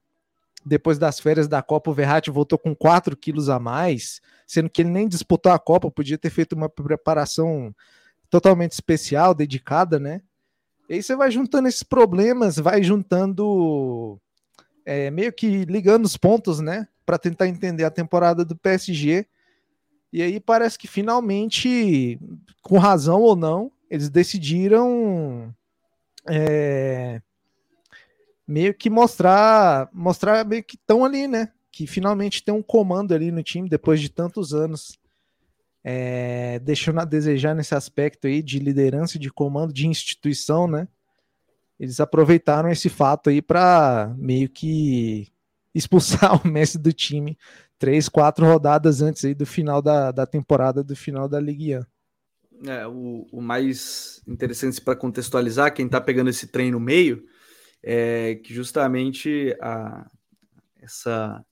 depois 0.63 0.99
das 0.99 1.19
férias 1.19 1.47
da 1.47 1.63
Copa 1.63 1.89
o 1.89 1.93
Verratti 1.95 2.29
voltou 2.29 2.59
com 2.59 2.75
4 2.75 3.17
quilos 3.17 3.49
a 3.49 3.57
mais, 3.57 4.21
sendo 4.45 4.69
que 4.69 4.83
ele 4.83 4.91
nem 4.91 5.07
disputou 5.07 5.51
a 5.51 5.57
Copa, 5.57 5.89
podia 5.89 6.19
ter 6.19 6.29
feito 6.29 6.53
uma 6.53 6.69
preparação 6.69 7.73
totalmente 8.29 8.73
especial, 8.73 9.33
dedicada, 9.33 9.99
né? 9.99 10.21
E 10.87 10.93
aí 10.93 11.01
você 11.01 11.15
vai 11.15 11.31
juntando 11.31 11.67
esses 11.67 11.81
problemas, 11.81 12.57
vai 12.57 12.83
juntando 12.83 14.21
é, 14.85 15.11
meio 15.11 15.31
que 15.31 15.65
ligando 15.65 16.05
os 16.05 16.17
pontos, 16.17 16.59
né? 16.59 16.87
Para 17.05 17.17
tentar 17.17 17.47
entender 17.47 17.83
a 17.83 17.91
temporada 17.91 18.43
do 18.45 18.55
PSG. 18.55 19.25
E 20.13 20.21
aí 20.21 20.39
parece 20.39 20.77
que 20.77 20.87
finalmente, 20.87 22.19
com 22.61 22.77
razão 22.77 23.21
ou 23.21 23.35
não, 23.35 23.71
eles 23.89 24.09
decidiram 24.09 25.53
é, 26.27 27.21
meio 28.47 28.73
que 28.73 28.89
mostrar, 28.89 29.89
mostrar 29.93 30.45
meio 30.45 30.63
que 30.63 30.75
estão 30.75 31.05
ali, 31.05 31.27
né? 31.27 31.51
Que 31.71 31.87
finalmente 31.87 32.43
tem 32.43 32.53
um 32.53 32.61
comando 32.61 33.13
ali 33.13 33.31
no 33.31 33.41
time 33.41 33.69
depois 33.69 34.01
de 34.01 34.09
tantos 34.09 34.53
anos. 34.53 34.99
É, 35.83 36.59
deixando 36.59 36.99
a 36.99 37.05
desejar 37.05 37.55
nesse 37.55 37.73
aspecto 37.73 38.27
aí 38.27 38.43
de 38.43 38.59
liderança, 38.59 39.17
de 39.17 39.31
comando, 39.31 39.73
de 39.73 39.87
instituição, 39.87 40.67
né? 40.67 40.87
Eles 41.81 41.99
aproveitaram 41.99 42.69
esse 42.69 42.89
fato 42.89 43.31
aí 43.31 43.41
para 43.41 44.13
meio 44.15 44.47
que 44.47 45.27
expulsar 45.73 46.39
o 46.45 46.47
Messi 46.47 46.77
do 46.77 46.93
time 46.93 47.35
três, 47.79 48.07
quatro 48.07 48.45
rodadas 48.45 49.01
antes 49.01 49.25
aí 49.25 49.33
do 49.33 49.47
final 49.47 49.81
da, 49.81 50.11
da 50.11 50.27
temporada, 50.27 50.83
do 50.83 50.95
final 50.95 51.27
da 51.27 51.39
Ligue 51.39 51.75
1. 51.75 52.69
É, 52.69 52.87
o, 52.87 53.25
o 53.31 53.41
mais 53.41 54.21
interessante 54.27 54.79
para 54.79 54.95
contextualizar, 54.95 55.73
quem 55.73 55.87
está 55.87 55.99
pegando 55.99 56.29
esse 56.29 56.45
trem 56.45 56.69
no 56.69 56.79
meio, 56.79 57.25
é 57.81 58.35
que 58.35 58.53
justamente 58.53 59.57
a, 59.59 60.07
essa, 60.79 61.43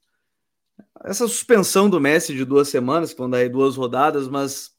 essa 1.06 1.28
suspensão 1.28 1.90
do 1.90 2.00
Messi 2.00 2.36
de 2.36 2.46
duas 2.46 2.68
semanas, 2.68 3.14
que 3.14 3.18
vão 3.18 3.32
dar 3.32 3.40
aí 3.40 3.50
duas 3.50 3.76
rodadas, 3.76 4.28
mas 4.28 4.70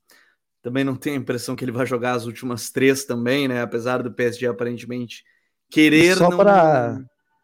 também 0.62 0.84
não 0.84 0.94
tenho 0.94 1.16
a 1.16 1.20
impressão 1.20 1.56
que 1.56 1.64
ele 1.64 1.72
vai 1.72 1.86
jogar 1.86 2.12
as 2.12 2.24
últimas 2.24 2.70
três 2.70 3.04
também, 3.04 3.48
né? 3.48 3.62
Apesar 3.62 4.00
do 4.00 4.12
PSG 4.12 4.46
aparentemente 4.46 5.24
querer. 5.70 6.16
Só 6.16 6.36
para. 6.36 7.00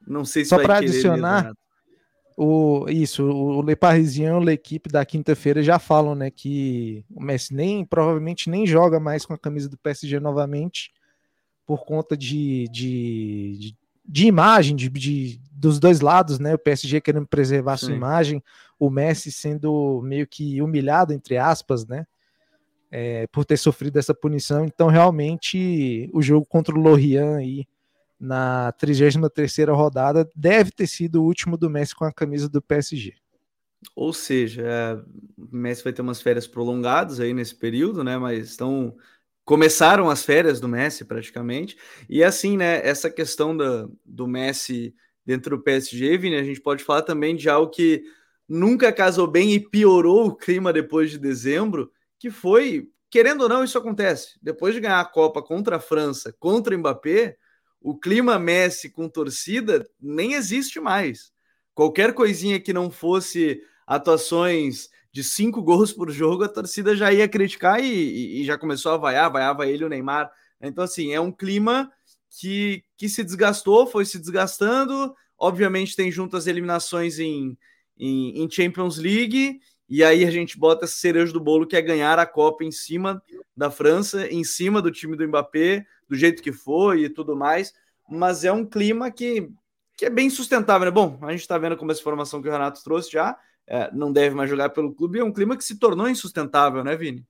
Não 0.07 0.25
sei 0.25 0.45
se 0.45 0.51
Só 0.51 0.59
para 0.59 0.79
adicionar. 0.79 1.53
O, 2.37 2.87
isso, 2.91 3.25
o 3.25 3.63
Le 3.63 3.75
Parisien 3.75 4.29
e 4.29 4.33
o 4.33 4.41
L'Equipe 4.41 4.91
da 4.91 5.07
quinta-feira 5.07 5.63
já 5.63 5.79
falam, 5.79 6.15
né, 6.15 6.31
que 6.31 7.03
o 7.11 7.23
Messi 7.23 7.55
nem, 7.55 7.83
provavelmente 7.83 8.51
nem 8.51 8.67
joga 8.67 9.01
mais 9.01 9.25
com 9.25 9.33
a 9.33 9.39
camisa 9.39 9.71
do 9.71 9.79
PSG 9.79 10.21
novamente 10.21 10.93
por 11.65 11.87
conta 11.87 12.15
de, 12.15 12.69
de, 12.69 13.57
de, 13.59 13.77
de 14.05 14.27
imagem 14.27 14.77
de, 14.77 14.91
de, 14.91 15.41
dos 15.51 15.81
dois 15.81 16.03
lados, 16.03 16.39
né, 16.39 16.55
o 16.55 16.59
PSG 16.59 17.01
querendo 17.01 17.27
preservar 17.27 17.79
Sim. 17.79 17.87
sua 17.87 17.95
imagem, 17.95 18.45
o 18.79 18.91
Messi 18.91 19.33
sendo 19.33 20.03
meio 20.03 20.27
que 20.27 20.61
humilhado, 20.61 21.15
entre 21.15 21.39
aspas, 21.39 21.87
né, 21.87 22.07
é, 22.91 23.27
por 23.29 23.47
ter 23.47 23.57
sofrido 23.57 23.99
essa 23.99 24.13
punição, 24.13 24.67
então 24.67 24.89
realmente 24.89 26.11
o 26.13 26.21
jogo 26.21 26.45
contra 26.45 26.75
o 26.75 26.79
Lorient 26.79 27.39
aí 27.39 27.67
na 28.19 28.73
33ª 28.81 29.75
rodada, 29.75 30.29
deve 30.35 30.71
ter 30.71 30.87
sido 30.87 31.23
o 31.23 31.25
último 31.25 31.57
do 31.57 31.71
Messi 31.71 31.95
com 31.95 32.05
a 32.05 32.13
camisa 32.13 32.49
do 32.49 32.63
PSG. 32.63 33.15
Ou 33.95 34.13
seja, 34.13 34.63
é, 34.63 34.95
o 35.39 35.57
Messi 35.57 35.85
vai 35.85 35.93
ter 35.93 36.03
umas 36.03 36.21
férias 36.21 36.47
prolongadas 36.47 37.21
aí 37.21 37.35
nesse 37.35 37.55
período, 37.55 38.03
né? 38.03 38.17
Mas 38.19 38.51
estão 38.51 38.97
começaram 39.45 40.11
as 40.11 40.25
férias 40.25 40.59
do 40.59 40.69
Messi 40.69 41.05
praticamente. 41.05 41.79
E 42.09 42.25
assim, 42.25 42.57
né, 42.57 42.85
essa 42.85 43.09
questão 43.09 43.57
da, 43.57 43.89
do 44.05 44.27
Messi 44.27 44.93
dentro 45.25 45.57
do 45.57 45.63
PSG, 45.63 46.19
Vini, 46.19 46.37
a 46.37 46.43
gente 46.43 46.61
pode 46.61 46.83
falar 46.83 47.03
também 47.03 47.37
de 47.37 47.49
algo 47.49 47.71
que 47.71 48.03
nunca 48.49 48.93
casou 48.93 49.27
bem 49.27 49.53
e 49.53 49.61
piorou 49.61 50.27
o 50.27 50.35
clima 50.35 50.73
depois 50.73 51.11
de 51.11 51.19
dezembro, 51.19 51.91
que 52.19 52.31
foi, 52.31 52.89
querendo 53.09 53.43
ou 53.43 53.49
não, 53.49 53.63
isso 53.63 53.79
acontece. 53.79 54.37
Depois 54.43 54.75
de 54.75 54.81
ganhar 54.81 55.01
a 55.01 55.05
Copa 55.05 55.41
contra 55.41 55.77
a 55.77 55.81
França, 55.81 56.35
contra 56.39 56.75
o 56.75 56.79
Mbappé, 56.79 57.37
o 57.81 57.97
clima 57.97 58.39
Messi 58.39 58.91
com 58.91 59.09
torcida 59.09 59.89
nem 60.01 60.35
existe 60.35 60.81
mais. 60.81 61.33
Qualquer 61.75 62.15
coisinha 62.15 62.59
que 62.59 62.73
não 62.73 62.91
fosse 62.91 63.61
atuações 63.87 64.89
de 65.13 65.23
cinco 65.23 65.63
gols 65.63 65.93
por 65.93 66.11
jogo, 66.11 66.45
a 66.45 66.49
torcida 66.49 66.95
já 66.95 67.13
ia 67.13 67.29
criticar 67.29 67.83
e, 67.83 68.41
e 68.41 68.45
já 68.45 68.59
começou 68.59 68.93
a 68.93 68.97
vaiar, 68.97 69.31
vaiava 69.31 69.67
ele 69.67 69.85
o 69.85 69.89
Neymar. 69.89 70.31
Então, 70.61 70.85
assim, 70.85 71.13
é 71.13 71.21
um 71.21 71.33
clima 71.33 71.91
que, 72.31 72.83
que 72.97 73.09
se 73.09 73.23
desgastou, 73.25 73.87
foi 73.87 74.05
se 74.05 74.19
desgastando. 74.19 75.15
Obviamente, 75.39 75.97
tem 75.97 76.11
junto 76.11 76.37
as 76.37 76.47
eliminações 76.47 77.19
em, 77.19 77.57
em, 77.99 78.43
em 78.43 78.51
Champions 78.51 78.99
League, 78.99 79.61
e 79.89 80.03
aí 80.03 80.25
a 80.25 80.31
gente 80.31 80.59
bota 80.59 80.85
esse 80.85 80.95
cerejo 80.95 81.33
do 81.33 81.41
bolo 81.41 81.67
que 81.67 81.77
é 81.77 81.83
ganhar 81.83 82.19
a 82.19 82.27
Copa 82.27 82.65
em 82.65 82.73
cima 82.73 83.23
da 83.57 83.71
França, 83.71 84.27
em 84.27 84.43
cima 84.43 84.83
do 84.83 84.91
time 84.91 85.17
do 85.17 85.27
Mbappé, 85.27 85.87
do 86.09 86.17
jeito 86.17 86.43
que 86.43 86.53
foi 86.53 87.05
e 87.05 87.09
tudo 87.09 87.37
mais, 87.37 87.73
mas 88.09 88.45
é 88.45 88.53
um 88.53 88.65
clima 88.65 89.11
que, 89.11 89.49
que 89.97 90.07
é 90.07 90.11
bem 90.11 90.29
sustentável, 90.29 90.87
né? 90.87 90.91
Bom, 90.91 91.19
a 91.23 91.31
gente 91.31 91.41
está 91.41 91.57
vendo 91.57 91.77
como 91.77 91.91
essa 91.91 92.01
informação 92.01 92.43
que 92.43 92.49
o 92.49 92.53
Renato 92.53 92.83
trouxe 92.83 93.13
já, 93.13 93.39
é, 93.67 93.91
não 93.93 94.13
deve 94.13 94.35
mais 94.35 94.51
jogar 94.51 94.71
pelo 94.71 94.95
clube, 94.95 95.19
é 95.19 95.25
um 95.25 95.33
clima 95.33 95.57
que 95.57 95.65
se 95.65 95.79
tornou 95.79 96.09
insustentável, 96.09 96.83
né, 96.83 96.97
Vini? 96.97 97.25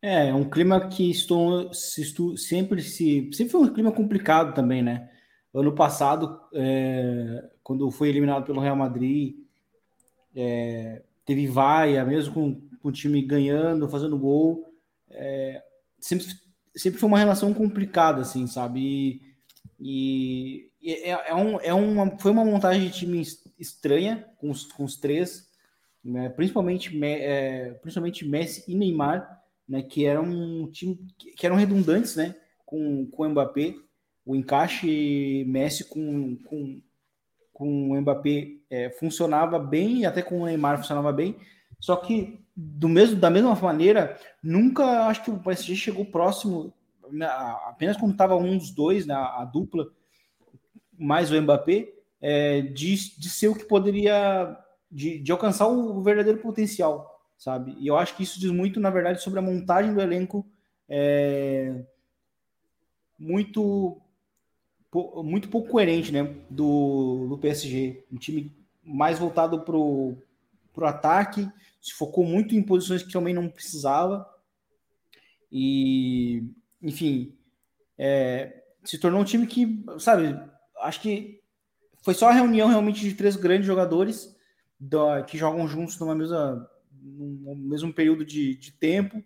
É, 0.00 0.28
é 0.28 0.34
um 0.34 0.48
clima 0.48 0.88
que 0.88 1.10
estou, 1.10 1.72
se, 1.72 2.04
sempre 2.36 2.82
se 2.82 3.30
sempre 3.32 3.52
foi 3.52 3.60
um 3.60 3.72
clima 3.72 3.92
complicado 3.92 4.52
também, 4.54 4.82
né? 4.82 5.08
Ano 5.54 5.72
passado, 5.74 6.40
é, 6.54 7.50
quando 7.62 7.90
foi 7.90 8.08
eliminado 8.08 8.44
pelo 8.44 8.60
Real 8.60 8.74
Madrid, 8.74 9.36
é, 10.34 11.02
teve 11.24 11.46
vaia, 11.46 12.04
mesmo 12.04 12.34
com, 12.34 12.60
com 12.80 12.88
o 12.88 12.92
time 12.92 13.22
ganhando, 13.22 13.88
fazendo 13.88 14.18
gol. 14.18 14.72
É, 15.10 15.62
sempre 15.98 16.26
sempre 16.74 16.98
foi 16.98 17.08
uma 17.08 17.18
relação 17.18 17.52
complicada, 17.52 18.22
assim, 18.22 18.46
sabe? 18.46 19.20
E, 19.78 20.70
e 20.80 20.92
é, 20.92 21.30
é, 21.30 21.34
um, 21.34 21.60
é 21.60 21.74
uma, 21.74 22.18
foi 22.18 22.30
uma 22.30 22.44
montagem 22.44 22.86
de 22.86 22.92
time 22.92 23.22
estranha 23.58 24.26
com 24.38 24.50
os, 24.50 24.64
com 24.64 24.84
os 24.84 24.96
três, 24.96 25.48
né? 26.04 26.28
principalmente, 26.30 26.98
é, 27.04 27.72
principalmente 27.82 28.26
Messi 28.26 28.64
e 28.68 28.74
Neymar, 28.74 29.40
né? 29.68 29.82
Que 29.82 30.04
eram 30.06 30.24
um 30.24 30.70
time 30.70 30.98
que, 31.18 31.46
eram 31.46 31.56
redundantes, 31.56 32.16
né? 32.16 32.34
Com, 32.64 33.06
com 33.06 33.22
o 33.22 33.28
Mbappé. 33.28 33.74
o 34.24 34.34
encaixe 34.34 35.44
Messi 35.46 35.84
com, 35.84 36.36
com, 36.44 36.80
com 37.62 37.92
o 37.92 38.00
Mbappé 38.00 38.56
é, 38.68 38.90
funcionava 38.90 39.56
bem, 39.56 40.04
até 40.04 40.20
com 40.20 40.40
o 40.40 40.46
Neymar 40.46 40.78
funcionava 40.78 41.12
bem, 41.12 41.36
só 41.78 41.94
que 41.94 42.44
do 42.56 42.88
mesmo, 42.88 43.14
da 43.20 43.30
mesma 43.30 43.54
maneira, 43.54 44.18
nunca 44.42 45.06
acho 45.06 45.22
que 45.22 45.30
o 45.30 45.38
PSG 45.38 45.76
chegou 45.76 46.04
próximo, 46.04 46.74
né, 47.08 47.24
apenas 47.66 47.96
quando 47.96 48.10
estava 48.10 48.34
um 48.34 48.58
dos 48.58 48.72
dois, 48.72 49.06
né, 49.06 49.14
a 49.14 49.44
dupla, 49.44 49.86
mais 50.98 51.30
o 51.30 51.40
Mbappé, 51.40 51.88
é, 52.20 52.62
de, 52.62 53.16
de 53.16 53.30
ser 53.30 53.46
o 53.46 53.54
que 53.54 53.64
poderia, 53.64 54.58
de, 54.90 55.20
de 55.20 55.30
alcançar 55.30 55.68
o 55.68 56.02
verdadeiro 56.02 56.40
potencial, 56.40 57.24
sabe? 57.38 57.76
E 57.78 57.86
eu 57.86 57.96
acho 57.96 58.16
que 58.16 58.24
isso 58.24 58.40
diz 58.40 58.50
muito, 58.50 58.80
na 58.80 58.90
verdade, 58.90 59.22
sobre 59.22 59.38
a 59.38 59.42
montagem 59.42 59.94
do 59.94 60.00
elenco 60.00 60.44
é, 60.88 61.84
muito 63.16 64.02
muito 65.24 65.48
pouco 65.48 65.70
coerente, 65.70 66.12
né, 66.12 66.22
do, 66.50 67.26
do 67.28 67.38
PSG, 67.38 68.04
um 68.12 68.16
time 68.16 68.54
mais 68.84 69.18
voltado 69.18 69.62
para 69.62 69.76
o 69.76 70.16
ataque, 70.82 71.48
se 71.80 71.94
focou 71.94 72.24
muito 72.24 72.54
em 72.54 72.62
posições 72.62 73.02
que 73.02 73.12
também 73.12 73.32
não 73.32 73.48
precisava. 73.48 74.26
E, 75.50 76.44
enfim, 76.82 77.34
é, 77.96 78.62
se 78.84 78.98
tornou 78.98 79.20
um 79.20 79.24
time 79.24 79.46
que, 79.46 79.84
sabe, 79.98 80.38
acho 80.80 81.00
que 81.00 81.40
foi 82.02 82.14
só 82.14 82.28
a 82.28 82.32
reunião 82.32 82.68
realmente 82.68 83.00
de 83.00 83.14
três 83.14 83.36
grandes 83.36 83.66
jogadores 83.66 84.34
da, 84.78 85.22
que 85.22 85.38
jogam 85.38 85.66
juntos 85.68 85.98
numa 85.98 86.14
mesma, 86.14 86.68
no 87.00 87.54
mesmo 87.54 87.92
período 87.92 88.24
de, 88.24 88.56
de 88.56 88.72
tempo, 88.72 89.22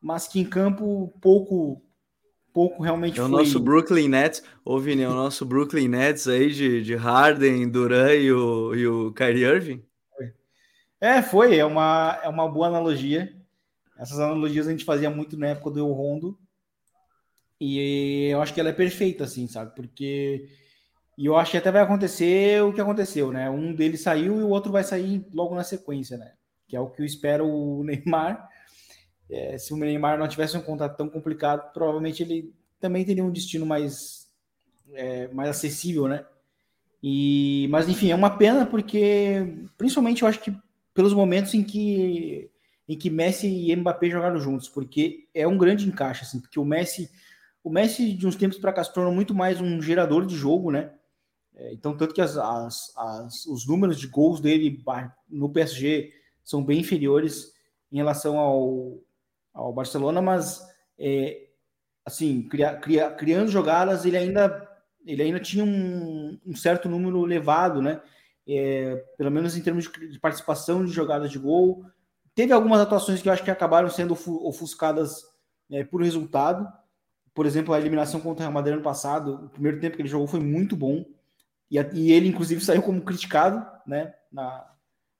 mas 0.00 0.28
que 0.28 0.40
em 0.40 0.44
campo 0.44 1.12
pouco 1.20 1.82
pouco 2.52 2.82
realmente 2.82 3.18
é 3.18 3.22
o 3.22 3.28
foi... 3.28 3.38
nosso 3.38 3.60
Brooklyn 3.60 4.08
Nets, 4.08 4.42
ô 4.64 4.78
Vini, 4.78 5.02
é 5.02 5.08
o 5.08 5.14
nosso 5.14 5.44
Brooklyn 5.44 5.88
Nets 5.88 6.28
aí 6.28 6.50
de, 6.50 6.82
de 6.82 6.94
Harden, 6.94 7.68
Duran 7.68 8.14
e 8.14 8.32
o, 8.32 8.74
e 8.74 8.86
o 8.86 9.12
Kyrie 9.12 9.44
Irving? 9.44 9.82
É, 11.00 11.22
foi, 11.22 11.56
é 11.56 11.64
uma, 11.64 12.20
é 12.22 12.28
uma 12.28 12.46
boa 12.46 12.66
analogia. 12.66 13.32
Essas 13.98 14.18
analogias 14.18 14.68
a 14.68 14.70
gente 14.70 14.84
fazia 14.84 15.08
muito 15.08 15.36
na 15.36 15.48
época 15.48 15.70
do 15.70 15.92
Rondo. 15.92 16.38
E 17.58 18.28
eu 18.30 18.40
acho 18.42 18.52
que 18.52 18.60
ela 18.60 18.68
é 18.68 18.74
perfeita, 18.74 19.24
assim, 19.24 19.46
sabe? 19.46 19.74
Porque. 19.74 20.48
E 21.16 21.26
eu 21.26 21.36
acho 21.36 21.50
que 21.50 21.58
até 21.58 21.70
vai 21.70 21.82
acontecer 21.82 22.62
o 22.62 22.72
que 22.72 22.80
aconteceu, 22.80 23.30
né? 23.30 23.50
Um 23.50 23.74
deles 23.74 24.00
saiu 24.00 24.40
e 24.40 24.42
o 24.42 24.48
outro 24.48 24.72
vai 24.72 24.82
sair 24.82 25.26
logo 25.34 25.54
na 25.54 25.62
sequência, 25.62 26.16
né? 26.16 26.32
Que 26.66 26.76
é 26.76 26.80
o 26.80 26.88
que 26.88 27.02
eu 27.02 27.06
espero 27.06 27.46
o 27.46 27.84
Neymar. 27.84 28.48
É, 29.30 29.56
se 29.58 29.72
o 29.72 29.76
Neymar 29.76 30.18
não 30.18 30.28
tivesse 30.28 30.56
um 30.56 30.62
contrato 30.62 30.96
tão 30.96 31.08
complicado, 31.08 31.72
provavelmente 31.72 32.22
ele 32.22 32.52
também 32.80 33.04
teria 33.04 33.24
um 33.24 33.30
destino 33.30 33.64
mais, 33.64 34.28
é, 34.92 35.28
mais 35.28 35.50
acessível, 35.50 36.08
né? 36.08 36.24
E, 37.02 37.68
mas 37.70 37.88
enfim, 37.88 38.10
é 38.10 38.14
uma 38.14 38.36
pena 38.36 38.66
porque, 38.66 39.68
principalmente, 39.78 40.22
eu 40.22 40.28
acho 40.28 40.40
que 40.40 40.54
pelos 40.92 41.14
momentos 41.14 41.54
em 41.54 41.62
que 41.62 42.50
em 42.88 42.98
que 42.98 43.08
Messi 43.08 43.46
e 43.46 43.76
Mbappé 43.76 44.10
jogaram 44.10 44.40
juntos, 44.40 44.68
porque 44.68 45.28
é 45.32 45.46
um 45.46 45.56
grande 45.56 45.86
encaixe, 45.86 46.24
assim, 46.24 46.40
porque 46.40 46.58
o 46.58 46.64
Messi, 46.64 47.08
o 47.62 47.70
Messi 47.70 48.12
de 48.12 48.26
uns 48.26 48.34
tempos 48.34 48.58
para 48.58 48.72
cá 48.72 48.82
se 48.82 48.92
tornou 48.92 49.14
muito 49.14 49.32
mais 49.32 49.60
um 49.60 49.80
gerador 49.80 50.26
de 50.26 50.34
jogo, 50.34 50.72
né? 50.72 50.90
É, 51.54 51.72
então, 51.72 51.96
tanto 51.96 52.12
que 52.12 52.20
as, 52.20 52.36
as, 52.36 52.92
as, 52.96 53.46
os 53.46 53.64
números 53.64 53.96
de 53.96 54.08
gols 54.08 54.40
dele 54.40 54.82
no 55.28 55.48
PSG 55.48 56.12
são 56.42 56.64
bem 56.64 56.80
inferiores 56.80 57.54
em 57.92 57.98
relação 57.98 58.40
ao, 58.40 58.98
ao 59.52 59.72
Barcelona, 59.72 60.20
mas 60.22 60.60
é, 60.98 61.48
assim, 62.04 62.42
cria, 62.48 62.74
cria, 62.76 63.10
criando 63.10 63.50
jogadas, 63.50 64.04
ele 64.04 64.16
ainda 64.16 64.68
ele 65.04 65.22
ainda 65.22 65.40
tinha 65.40 65.64
um, 65.64 66.38
um 66.46 66.54
certo 66.54 66.88
número 66.88 67.24
elevado, 67.24 67.80
né? 67.80 68.00
É, 68.46 68.96
pelo 69.16 69.30
menos 69.30 69.56
em 69.56 69.62
termos 69.62 69.84
de, 69.84 70.08
de, 70.08 70.18
participação 70.18 70.84
de 70.84 70.92
jogadas 70.92 71.30
de 71.30 71.38
gol. 71.38 71.84
Teve 72.34 72.52
algumas 72.52 72.80
atuações 72.80 73.22
que 73.22 73.28
eu 73.28 73.32
acho 73.32 73.44
que 73.44 73.50
acabaram 73.50 73.88
sendo 73.88 74.12
ofuscadas 74.12 75.22
é, 75.70 75.84
por 75.84 76.02
resultado. 76.02 76.68
Por 77.34 77.46
exemplo, 77.46 77.72
a 77.72 77.80
eliminação 77.80 78.20
contra 78.20 78.40
o 78.40 78.42
Real 78.42 78.52
Madrid 78.52 78.74
ano 78.74 78.82
passado, 78.82 79.46
o 79.46 79.48
primeiro 79.48 79.80
tempo 79.80 79.96
que 79.96 80.02
ele 80.02 80.08
jogou 80.08 80.26
foi 80.26 80.40
muito 80.40 80.76
bom. 80.76 81.04
E, 81.70 81.78
e 81.94 82.12
ele, 82.12 82.28
inclusive, 82.28 82.62
saiu 82.62 82.82
como 82.82 83.02
criticado 83.02 83.64
né, 83.86 84.14
na, 84.32 84.66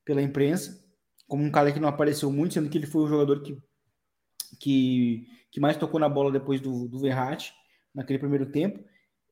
pela 0.04 0.20
imprensa, 0.20 0.84
como 1.28 1.44
um 1.44 1.50
cara 1.50 1.72
que 1.72 1.80
não 1.80 1.88
apareceu 1.88 2.30
muito, 2.30 2.54
sendo 2.54 2.68
que 2.68 2.76
ele 2.76 2.86
foi 2.86 3.02
o 3.02 3.08
jogador 3.08 3.42
que 3.42 3.56
que, 4.60 5.26
que 5.50 5.58
mais 5.58 5.76
tocou 5.76 5.98
na 5.98 6.08
bola 6.08 6.30
depois 6.30 6.60
do, 6.60 6.86
do 6.86 6.98
Verratti, 6.98 7.52
naquele 7.92 8.18
primeiro 8.18 8.46
tempo. 8.46 8.84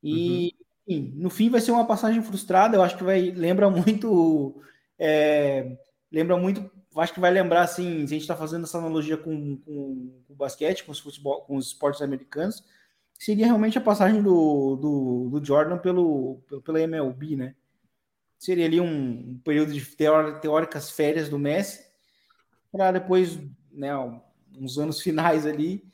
E 0.02 0.54
uhum. 0.88 0.94
enfim, 0.96 1.12
no 1.16 1.30
fim 1.30 1.50
vai 1.50 1.60
ser 1.60 1.70
uma 1.70 1.86
passagem 1.86 2.22
frustrada, 2.22 2.76
eu 2.76 2.82
acho 2.82 2.96
que 2.96 3.04
vai 3.04 3.30
lembra 3.30 3.70
muito. 3.70 4.60
É, 4.98 5.78
lembra 6.10 6.36
muito. 6.36 6.68
Acho 6.96 7.14
que 7.14 7.20
vai 7.20 7.30
lembrar 7.30 7.62
assim, 7.62 7.98
se 7.98 8.14
a 8.14 8.16
gente 8.16 8.22
está 8.22 8.34
fazendo 8.34 8.64
essa 8.64 8.78
analogia 8.78 9.16
com, 9.16 9.56
com, 9.58 10.22
com, 10.26 10.32
o 10.32 10.36
basquete, 10.36 10.82
com 10.82 10.90
os, 10.90 10.98
futebol, 10.98 11.42
com 11.42 11.56
os 11.56 11.68
esportes 11.68 12.02
americanos, 12.02 12.64
seria 13.16 13.46
realmente 13.46 13.78
a 13.78 13.80
passagem 13.80 14.20
do, 14.20 14.74
do, 14.74 15.28
do 15.38 15.44
Jordan 15.44 15.78
pelo, 15.78 16.42
pelo, 16.48 16.62
pela 16.62 16.80
MLB, 16.80 17.36
né? 17.36 17.54
Seria 18.36 18.64
ali 18.64 18.80
um, 18.80 18.86
um 18.86 19.40
período 19.44 19.72
de 19.72 19.84
teóricas 20.40 20.90
férias 20.90 21.28
do 21.28 21.38
Messi, 21.38 21.84
para 22.72 22.90
depois, 22.90 23.38
né, 23.70 23.92
uns 24.60 24.78
anos 24.78 25.00
finais 25.00 25.46
ali, 25.46 25.84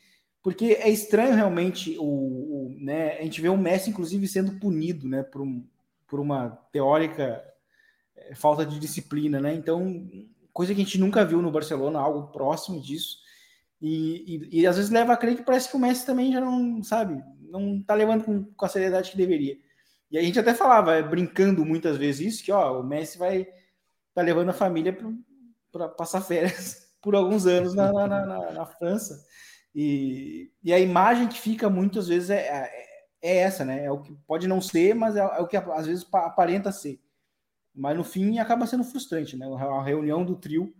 porque 0.42 0.76
é 0.80 0.90
estranho 0.90 1.34
realmente 1.34 1.96
o, 1.98 2.04
o, 2.04 2.76
né, 2.78 3.18
a 3.18 3.22
gente 3.22 3.40
vê 3.40 3.48
o 3.48 3.56
Messi 3.56 3.90
inclusive 3.90 4.28
sendo 4.28 4.58
punido, 4.58 5.08
né, 5.08 5.22
por, 5.22 5.40
um, 5.40 5.66
por 6.06 6.20
uma 6.20 6.50
teórica 6.70 7.42
é, 8.14 8.34
falta 8.34 8.64
de 8.64 8.78
disciplina, 8.78 9.40
né? 9.40 9.54
Então, 9.54 10.06
coisa 10.52 10.74
que 10.74 10.80
a 10.80 10.84
gente 10.84 10.98
nunca 10.98 11.24
viu 11.24 11.40
no 11.40 11.50
Barcelona, 11.50 11.98
algo 11.98 12.30
próximo 12.30 12.80
disso. 12.80 13.18
E, 13.80 14.48
e, 14.52 14.60
e, 14.60 14.66
às 14.66 14.76
vezes 14.76 14.90
leva 14.90 15.12
a 15.12 15.16
crer 15.16 15.36
que 15.36 15.42
parece 15.42 15.68
que 15.68 15.76
o 15.76 15.78
Messi 15.78 16.06
também 16.06 16.32
já 16.32 16.40
não, 16.40 16.82
sabe, 16.82 17.22
não 17.40 17.82
tá 17.82 17.94
levando 17.94 18.24
com, 18.24 18.44
com 18.44 18.64
a 18.64 18.68
seriedade 18.68 19.10
que 19.10 19.16
deveria. 19.16 19.58
E 20.10 20.18
a 20.18 20.22
gente 20.22 20.38
até 20.38 20.54
falava, 20.54 20.94
é, 20.94 21.02
brincando 21.02 21.64
muitas 21.64 21.96
vezes 21.96 22.34
isso, 22.34 22.44
que 22.44 22.52
ó, 22.52 22.80
o 22.80 22.84
Messi 22.84 23.18
vai 23.18 23.46
tá 24.14 24.22
levando 24.22 24.50
a 24.50 24.54
família 24.54 24.96
para 25.72 25.88
passar 25.88 26.20
férias 26.20 26.83
por 27.04 27.14
alguns 27.14 27.46
anos 27.46 27.74
na, 27.74 27.92
na, 27.92 28.08
na, 28.08 28.50
na 28.50 28.66
França. 28.66 29.22
E, 29.74 30.50
e, 30.62 30.72
a 30.72 30.80
imagem 30.80 31.28
que 31.28 31.38
fica 31.38 31.68
muitas 31.68 32.08
vezes 32.08 32.30
é, 32.30 32.38
é, 32.38 32.70
é, 33.22 33.36
essa, 33.38 33.64
né? 33.64 33.84
É 33.84 33.90
o 33.90 34.00
que 34.00 34.16
pode 34.26 34.48
não 34.48 34.60
ser, 34.60 34.94
mas 34.94 35.14
é, 35.14 35.20
é, 35.20 35.40
o 35.40 35.46
que 35.46 35.56
às 35.56 35.86
vezes 35.86 36.06
aparenta 36.12 36.72
ser. 36.72 36.98
Mas 37.74 37.96
no 37.96 38.04
fim 38.04 38.38
acaba 38.38 38.66
sendo 38.66 38.84
frustrante, 38.84 39.36
né? 39.36 39.46
A 39.46 39.82
reunião 39.82 40.24
do 40.24 40.36
trio 40.36 40.72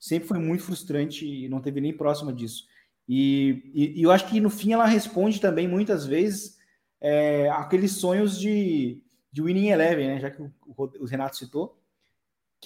sempre 0.00 0.28
foi 0.28 0.38
muito 0.38 0.62
frustrante 0.62 1.26
e 1.26 1.48
não 1.48 1.60
teve 1.60 1.80
nem 1.80 1.94
próxima 1.94 2.32
disso. 2.32 2.64
E, 3.06 3.70
e, 3.74 4.00
e 4.00 4.02
eu 4.02 4.10
acho 4.10 4.28
que 4.28 4.40
no 4.40 4.48
fim 4.50 4.72
ela 4.72 4.86
responde 4.86 5.40
também 5.40 5.68
muitas 5.68 6.06
vezes 6.06 6.56
é, 7.00 7.50
aqueles 7.50 7.92
sonhos 7.92 8.38
de, 8.38 9.02
de 9.30 9.42
Winning 9.42 9.68
Eleven, 9.68 10.06
né? 10.06 10.20
Já 10.20 10.30
que 10.30 10.40
o, 10.40 10.52
o 10.76 11.04
Renato 11.04 11.36
citou 11.36 11.78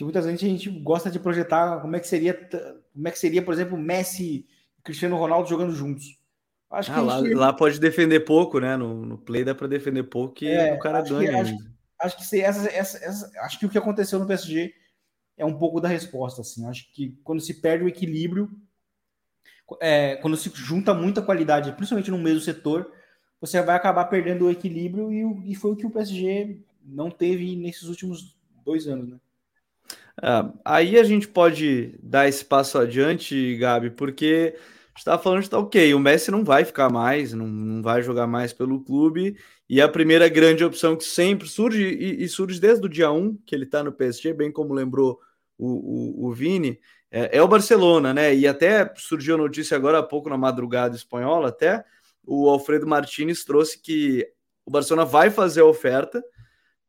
que 0.00 0.04
muitas 0.04 0.24
vezes 0.24 0.42
a 0.42 0.46
gente 0.46 0.70
gosta 0.70 1.10
de 1.10 1.18
projetar 1.18 1.78
como 1.82 1.94
é 1.94 2.00
que 2.00 2.08
seria, 2.08 2.32
como 2.32 3.06
é 3.06 3.10
que 3.10 3.18
seria, 3.18 3.42
por 3.42 3.52
exemplo, 3.52 3.76
Messi 3.76 4.24
e 4.24 4.46
Cristiano 4.82 5.18
Ronaldo 5.18 5.46
jogando 5.46 5.74
juntos. 5.74 6.18
Acho 6.70 6.90
ah, 6.90 6.94
que 6.94 7.00
lá, 7.02 7.18
gente... 7.18 7.34
lá, 7.34 7.52
pode 7.52 7.78
defender 7.78 8.20
pouco, 8.20 8.58
né? 8.58 8.78
No, 8.78 9.04
no 9.04 9.18
play 9.18 9.44
dá 9.44 9.54
para 9.54 9.66
defender 9.66 10.04
pouco 10.04 10.42
e 10.42 10.48
é, 10.48 10.72
o 10.72 10.78
cara 10.78 11.02
ganha. 11.02 11.42
acho, 11.42 11.54
acho, 12.00 12.16
que 12.16 12.24
se 12.24 12.40
essa, 12.40 12.66
essa, 12.70 12.96
essa, 13.04 13.30
acho 13.42 13.58
que 13.58 13.66
o 13.66 13.68
que 13.68 13.76
aconteceu 13.76 14.18
no 14.18 14.26
PSG 14.26 14.72
é 15.36 15.44
um 15.44 15.58
pouco 15.58 15.82
da 15.82 15.88
resposta, 15.88 16.40
assim. 16.40 16.66
Acho 16.66 16.90
que 16.94 17.20
quando 17.22 17.42
se 17.42 17.60
perde 17.60 17.84
o 17.84 17.88
equilíbrio, 17.88 18.50
é, 19.82 20.16
quando 20.16 20.34
se 20.34 20.50
junta 20.54 20.94
muita 20.94 21.20
qualidade, 21.20 21.72
principalmente 21.72 22.10
no 22.10 22.16
mesmo 22.16 22.40
setor, 22.40 22.90
você 23.38 23.60
vai 23.60 23.76
acabar 23.76 24.06
perdendo 24.06 24.46
o 24.46 24.50
equilíbrio 24.50 25.12
e, 25.12 25.52
e 25.52 25.54
foi 25.54 25.72
o 25.72 25.76
que 25.76 25.84
o 25.84 25.90
PSG 25.90 26.58
não 26.86 27.10
teve 27.10 27.54
nesses 27.54 27.82
últimos 27.82 28.34
dois 28.64 28.86
anos, 28.86 29.06
né? 29.06 29.20
É, 30.22 30.52
aí 30.64 30.98
a 30.98 31.02
gente 31.02 31.26
pode 31.26 31.98
dar 32.02 32.28
esse 32.28 32.44
passo 32.44 32.78
adiante, 32.78 33.56
Gabi, 33.56 33.90
porque 33.90 34.54
está 34.96 35.18
falando 35.18 35.42
que 35.42 35.50
tá 35.50 35.58
ok, 35.58 35.94
o 35.94 35.98
Messi 35.98 36.30
não 36.30 36.44
vai 36.44 36.64
ficar 36.64 36.90
mais, 36.90 37.32
não, 37.32 37.46
não, 37.46 37.82
vai 37.82 38.02
jogar 38.02 38.26
mais 38.26 38.52
pelo 38.52 38.84
clube, 38.84 39.36
e 39.68 39.80
a 39.80 39.88
primeira 39.88 40.28
grande 40.28 40.64
opção 40.64 40.94
que 40.94 41.04
sempre 41.04 41.48
surge, 41.48 41.82
e, 41.82 42.24
e 42.24 42.28
surge 42.28 42.60
desde 42.60 42.84
o 42.84 42.88
dia 42.88 43.10
1, 43.10 43.36
que 43.46 43.54
ele 43.54 43.64
está 43.64 43.82
no 43.82 43.92
PSG, 43.92 44.34
bem 44.34 44.52
como 44.52 44.74
lembrou 44.74 45.18
o, 45.56 46.24
o, 46.24 46.28
o 46.28 46.32
Vini, 46.32 46.78
é, 47.10 47.38
é, 47.38 47.42
o 47.42 47.48
Barcelona, 47.48 48.14
né? 48.14 48.34
E 48.34 48.46
até 48.46 48.92
surgiu 48.96 49.34
a 49.34 49.38
notícia 49.38 49.76
agora 49.76 49.98
há 49.98 50.02
pouco 50.02 50.28
na 50.28 50.36
madrugada 50.36 50.94
espanhola, 50.94 51.48
até 51.48 51.84
o 52.24 52.48
Alfredo 52.48 52.86
Martinez 52.86 53.44
trouxe 53.44 53.80
que 53.80 54.26
o 54.64 54.70
Barcelona 54.70 55.04
vai 55.04 55.30
fazer 55.30 55.62
a 55.62 55.66
oferta 55.66 56.22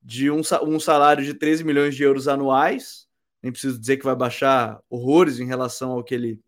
de 0.01 0.29
um, 0.29 0.41
um 0.63 0.79
salário 0.79 1.23
de 1.23 1.33
13 1.33 1.63
milhões 1.63 1.95
de 1.95 2.03
euros 2.03 2.27
anuais, 2.27 3.07
nem 3.41 3.51
preciso 3.51 3.79
dizer 3.79 3.97
que 3.97 4.05
vai 4.05 4.15
baixar 4.15 4.79
horrores 4.89 5.39
em 5.39 5.45
relação 5.45 5.91
ao 5.91 6.03
que 6.03 6.13
ele 6.13 6.39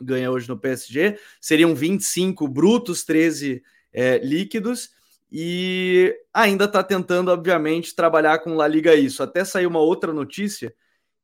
ganha 0.00 0.30
hoje 0.30 0.48
no 0.48 0.58
PSG. 0.58 1.18
Seriam 1.40 1.74
25 1.74 2.46
brutos, 2.46 3.04
13 3.04 3.62
é, 3.92 4.18
líquidos. 4.18 4.90
e 5.30 6.14
ainda 6.32 6.64
está 6.64 6.82
tentando, 6.82 7.30
obviamente, 7.30 7.94
trabalhar 7.94 8.38
com 8.38 8.54
La 8.54 8.66
Liga 8.66 8.94
isso. 8.94 9.22
Até 9.22 9.44
saiu 9.44 9.68
uma 9.68 9.80
outra 9.80 10.12
notícia 10.12 10.74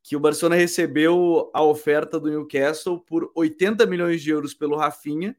que 0.03 0.15
o 0.15 0.21
Barcelona 0.21 0.57
recebeu 0.57 1.51
a 1.55 1.63
oferta 1.63 2.21
do 2.21 2.29
Newcastle 2.29 3.01
por 3.01 3.33
80 3.35 3.87
milhões 3.87 4.21
de 4.21 4.31
euros 4.31 4.53
pelo 4.53 4.77
Rafinha, 4.77 5.35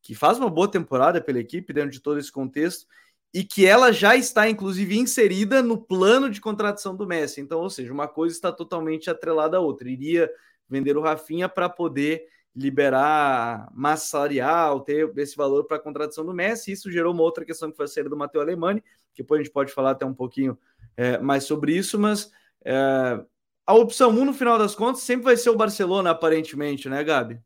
que 0.00 0.14
faz 0.14 0.38
uma 0.38 0.48
boa 0.48 0.70
temporada 0.70 1.20
pela 1.20 1.38
equipe 1.38 1.74
dentro 1.74 1.90
de 1.90 2.00
todo 2.00 2.18
esse 2.18 2.32
contexto, 2.32 2.86
e 3.32 3.44
que 3.44 3.64
ela 3.64 3.92
já 3.92 4.16
está, 4.16 4.48
inclusive, 4.48 4.98
inserida 4.98 5.62
no 5.62 5.78
plano 5.78 6.28
de 6.28 6.40
contratação 6.40 6.96
do 6.96 7.06
Messi. 7.06 7.40
Então, 7.40 7.60
ou 7.60 7.70
seja, 7.70 7.92
uma 7.92 8.08
coisa 8.08 8.34
está 8.34 8.50
totalmente 8.50 9.08
atrelada 9.08 9.56
à 9.56 9.60
outra. 9.60 9.88
Iria 9.88 10.30
vender 10.68 10.96
o 10.96 11.00
Rafinha 11.00 11.48
para 11.48 11.68
poder 11.68 12.26
liberar 12.54 13.70
massa 13.72 14.06
salarial, 14.06 14.80
ter 14.80 15.12
esse 15.16 15.36
valor 15.36 15.64
para 15.64 15.76
a 15.76 15.80
contratação 15.80 16.24
do 16.24 16.34
Messi. 16.34 16.72
Isso 16.72 16.90
gerou 16.90 17.12
uma 17.12 17.22
outra 17.22 17.44
questão 17.44 17.70
que 17.70 17.76
foi 17.76 17.84
a 17.84 17.88
saída 17.88 18.10
do 18.10 18.16
Matheus 18.16 18.42
Alemani, 18.42 18.80
que 19.14 19.22
depois 19.22 19.40
a 19.40 19.44
gente 19.44 19.52
pode 19.52 19.72
falar 19.72 19.92
até 19.92 20.04
um 20.04 20.14
pouquinho 20.14 20.58
é, 20.96 21.18
mais 21.18 21.44
sobre 21.44 21.76
isso, 21.76 21.98
mas 21.98 22.32
é, 22.64 23.24
a 23.66 23.74
opção 23.74 24.10
1, 24.10 24.24
no 24.24 24.34
final 24.34 24.58
das 24.58 24.74
contas, 24.74 25.02
sempre 25.02 25.24
vai 25.24 25.36
ser 25.36 25.50
o 25.50 25.56
Barcelona, 25.56 26.10
aparentemente, 26.10 26.88
né, 26.88 27.04
Gabi? 27.04 27.40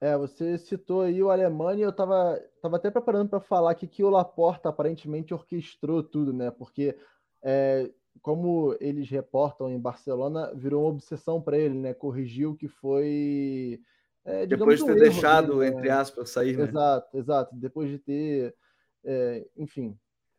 É, 0.00 0.16
você 0.16 0.58
citou 0.58 1.02
aí 1.02 1.22
o 1.22 1.30
Alemanha, 1.30 1.84
eu 1.84 1.90
estava 1.90 2.38
tava 2.60 2.76
até 2.76 2.90
preparando 2.90 3.28
para 3.28 3.40
falar 3.40 3.72
aqui 3.72 3.86
que 3.86 4.04
o 4.04 4.10
Laporta 4.10 4.68
aparentemente 4.68 5.34
orquestrou 5.34 6.02
tudo, 6.02 6.32
né? 6.32 6.50
Porque, 6.50 6.96
é, 7.42 7.90
como 8.22 8.76
eles 8.80 9.08
reportam 9.08 9.70
em 9.70 9.78
Barcelona, 9.78 10.52
virou 10.54 10.82
uma 10.82 10.90
obsessão 10.90 11.40
para 11.40 11.58
ele, 11.58 11.74
né? 11.78 11.94
Corrigiu 11.94 12.54
que 12.54 12.68
foi. 12.68 13.80
É, 14.24 14.46
Depois 14.46 14.78
de 14.78 14.86
ter 14.86 14.92
um 14.92 14.96
deixado, 14.96 15.58
dele, 15.58 15.72
entre 15.72 15.88
né? 15.88 15.94
aspas, 15.94 16.30
sair, 16.30 16.56
né? 16.56 16.64
Exato, 16.64 17.16
exato. 17.16 17.56
Depois 17.56 17.88
de 17.88 17.98
ter, 17.98 18.54
é, 19.04 19.46
enfim, 19.56 19.98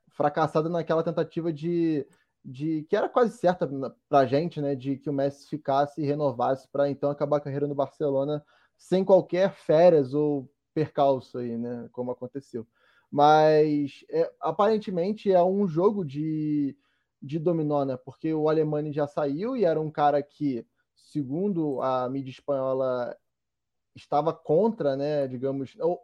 fracassado 0.09 0.69
naquela 0.69 1.03
tentativa 1.03 1.51
de 1.51 2.05
de 2.43 2.83
que 2.89 2.95
era 2.95 3.07
quase 3.07 3.37
certa 3.37 3.69
para 4.09 4.19
a 4.19 4.25
gente, 4.25 4.59
né, 4.59 4.75
de 4.75 4.97
que 4.97 5.09
o 5.09 5.13
Messi 5.13 5.47
ficasse 5.47 6.01
e 6.01 6.05
renovasse 6.05 6.67
para 6.67 6.89
então 6.89 7.11
acabar 7.11 7.37
a 7.37 7.41
carreira 7.41 7.67
no 7.67 7.75
Barcelona 7.75 8.43
sem 8.77 9.05
qualquer 9.05 9.53
férias 9.53 10.13
ou 10.13 10.49
percalço 10.73 11.37
aí, 11.37 11.57
né, 11.57 11.89
como 11.91 12.11
aconteceu. 12.11 12.65
Mas 13.09 14.05
é, 14.09 14.31
aparentemente 14.39 15.31
é 15.31 15.43
um 15.43 15.67
jogo 15.67 16.05
de, 16.05 16.77
de 17.21 17.37
dominó, 17.39 17.83
né, 17.85 17.97
porque 17.97 18.33
o 18.33 18.49
Alemão 18.49 18.91
já 18.91 19.07
saiu 19.07 19.55
e 19.55 19.65
era 19.65 19.79
um 19.79 19.91
cara 19.91 20.21
que, 20.23 20.65
segundo 20.95 21.81
a 21.81 22.09
mídia 22.09 22.31
espanhola, 22.31 23.15
estava 23.95 24.33
contra, 24.33 24.95
né, 24.95 25.27
digamos, 25.27 25.75
ou, 25.79 25.99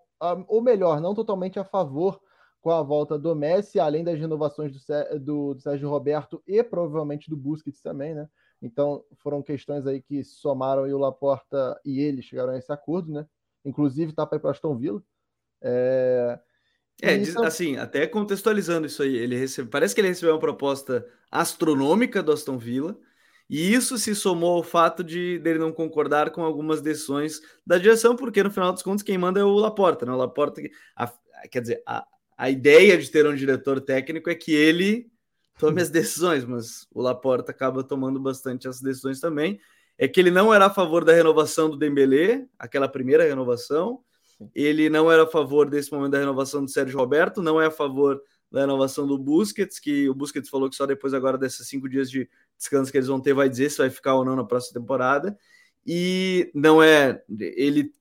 ou 0.48 0.62
melhor, 0.62 1.00
não 1.00 1.14
totalmente 1.14 1.60
a 1.60 1.64
favor 1.64 2.20
com 2.62 2.72
a 2.72 2.82
volta 2.82 3.18
do 3.18 3.34
Messi, 3.36 3.80
além 3.80 4.04
das 4.04 4.20
renovações 4.20 4.74
do, 4.74 5.20
do, 5.20 5.54
do 5.54 5.62
Sérgio 5.62 5.90
Roberto 5.90 6.44
e 6.46 6.62
provavelmente 6.64 7.30
do 7.30 7.38
Busquets 7.38 7.82
também, 7.82 8.14
né? 8.14 8.28
Então 8.62 9.06
foram 9.18 9.42
questões 9.42 9.86
aí 9.86 10.02
que 10.02 10.24
somaram 10.24 10.88
e 10.88 10.94
o 10.94 10.98
Laporta 10.98 11.80
e 11.86 12.00
ele 12.00 12.22
chegaram 12.22 12.54
a 12.54 12.58
esse 12.58 12.72
acordo, 12.72 13.12
né? 13.12 13.28
Inclusive 13.68 14.14
tá 14.14 14.26
para 14.26 14.38
ir 14.38 14.42
para 14.42 14.52
Aston 14.52 14.78
Villa. 14.78 15.04
É, 15.62 16.40
é 17.02 17.16
isso... 17.18 17.44
assim, 17.44 17.78
até 17.78 18.08
contextualizando 18.08 18.88
isso 18.88 19.04
aí, 19.04 19.16
ele 19.16 19.36
recebe, 19.36 19.70
parece 19.70 19.94
que 19.94 20.02
ele 20.02 20.08
recebeu 20.08 20.34
uma 20.34 20.40
proposta 20.40 21.06
astronômica 21.30 22.24
do 22.24 22.32
Aston 22.32 22.58
Villa, 22.58 22.98
e 23.50 23.74
isso 23.74 23.98
se 23.98 24.14
somou 24.16 24.56
ao 24.56 24.64
fato 24.64 25.04
de 25.04 25.40
dele 25.40 25.60
não 25.60 25.72
concordar 25.72 26.32
com 26.32 26.44
algumas 26.44 26.82
decisões 26.82 27.42
da 27.66 27.78
direção, 27.78 28.16
porque 28.16 28.44
no 28.44 28.52
final 28.52 28.74
dos 28.74 28.84
contos 28.84 29.04
quem 29.04 29.18
manda 29.18 29.40
é 29.40 29.44
o 29.44 29.56
Laporta, 29.56 30.06
né? 30.06 30.12
O 30.12 30.18
Laporta, 30.18 30.62
a, 30.96 31.14
quer 31.50 31.62
dizer, 31.62 31.82
a, 31.86 32.06
a 32.38 32.50
ideia 32.50 32.98
de 32.98 33.10
ter 33.10 33.26
um 33.26 33.36
diretor 33.36 33.80
técnico 33.80 34.30
é 34.30 34.36
que 34.36 34.54
ele 34.54 35.10
tome 35.58 35.82
as 35.82 35.90
decisões, 35.90 36.46
mas 36.46 36.88
o 36.94 37.02
Laporta 37.02 37.52
acaba 37.52 37.84
tomando 37.84 38.20
bastante 38.20 38.68
as 38.68 38.82
decisões 38.82 39.20
também. 39.20 39.60
É 39.98 40.08
que 40.08 40.20
ele 40.20 40.32
não 40.32 40.54
era 40.54 40.68
a 40.68 40.70
favor 40.70 41.04
da 41.04 41.14
renovação 41.14 41.70
do 41.70 41.78
Dembélé, 41.78 42.46
aquela 42.58 42.88
primeira 42.88 43.24
renovação. 43.24 44.02
Ele 44.54 44.90
não 44.90 45.12
era 45.12 45.24
a 45.24 45.28
favor 45.28 45.70
desse 45.70 45.92
momento 45.92 46.12
da 46.12 46.20
renovação 46.20 46.64
do 46.64 46.70
Sérgio 46.70 47.00
Roberto, 47.00 47.42
não 47.42 47.60
é 47.60 47.66
a 47.66 47.72
favor 47.72 48.22
da 48.52 48.62
renovação 48.62 49.06
do 49.08 49.18
Busquets, 49.18 49.80
que 49.80 50.08
o 50.10 50.14
Busquets 50.14 50.50
falou 50.50 50.70
que 50.70 50.76
só 50.76 50.86
depois 50.86 51.14
agora 51.14 51.38
desses 51.38 51.68
cinco 51.68 51.90
dias 51.90 52.10
de 52.10 52.30
descanso 52.58 52.92
que 52.92 52.98
eles 52.98 53.08
vão 53.08 53.20
ter 53.20 53.34
vai 53.34 53.50
dizer 53.50 53.70
se 53.70 53.78
vai 53.78 53.90
ficar 53.90 54.16
ou 54.16 54.24
não 54.24 54.36
na 54.36 54.44
próxima 54.44 54.80
temporada. 54.80 55.38
E 55.86 56.52
não 56.54 56.82
é, 56.82 57.22
ele 57.40 57.94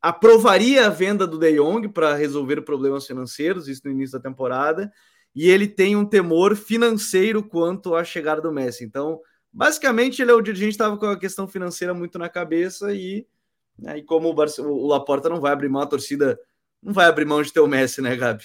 aprovaria 0.00 0.86
a 0.86 0.90
venda 0.90 1.26
do 1.26 1.38
De 1.38 1.56
Jong 1.56 1.88
para 1.88 2.14
resolver 2.14 2.60
problemas 2.62 3.06
financeiros, 3.06 3.68
isso 3.68 3.82
no 3.84 3.90
início 3.90 4.18
da 4.18 4.22
temporada, 4.22 4.92
e 5.34 5.48
ele 5.48 5.66
tem 5.66 5.96
um 5.96 6.04
temor 6.04 6.54
financeiro 6.54 7.42
quanto 7.42 7.94
à 7.94 8.04
chegada 8.04 8.42
do 8.42 8.52
Messi. 8.52 8.84
Então, 8.84 9.18
basicamente, 9.54 10.20
ele 10.20 10.32
é 10.32 10.34
o 10.34 10.42
dirigente 10.42 10.72
estava 10.72 10.96
com 10.96 11.06
a 11.06 11.18
questão 11.18 11.46
financeira 11.46 11.94
muito 11.94 12.18
na 12.18 12.28
cabeça 12.28 12.92
e, 12.92 13.26
né, 13.78 13.98
e 13.98 14.02
como 14.02 14.28
o, 14.28 14.34
Barce 14.34 14.60
o 14.60 14.86
Laporta 14.86 15.28
não 15.28 15.40
vai 15.40 15.52
abrir 15.52 15.68
mão, 15.68 15.82
a 15.82 15.86
torcida 15.86 16.38
não 16.82 16.92
vai 16.92 17.06
abrir 17.06 17.24
mão 17.24 17.40
de 17.40 17.52
ter 17.52 17.60
o 17.60 17.68
Messi, 17.68 18.02
né, 18.02 18.16
Gabi? 18.16 18.44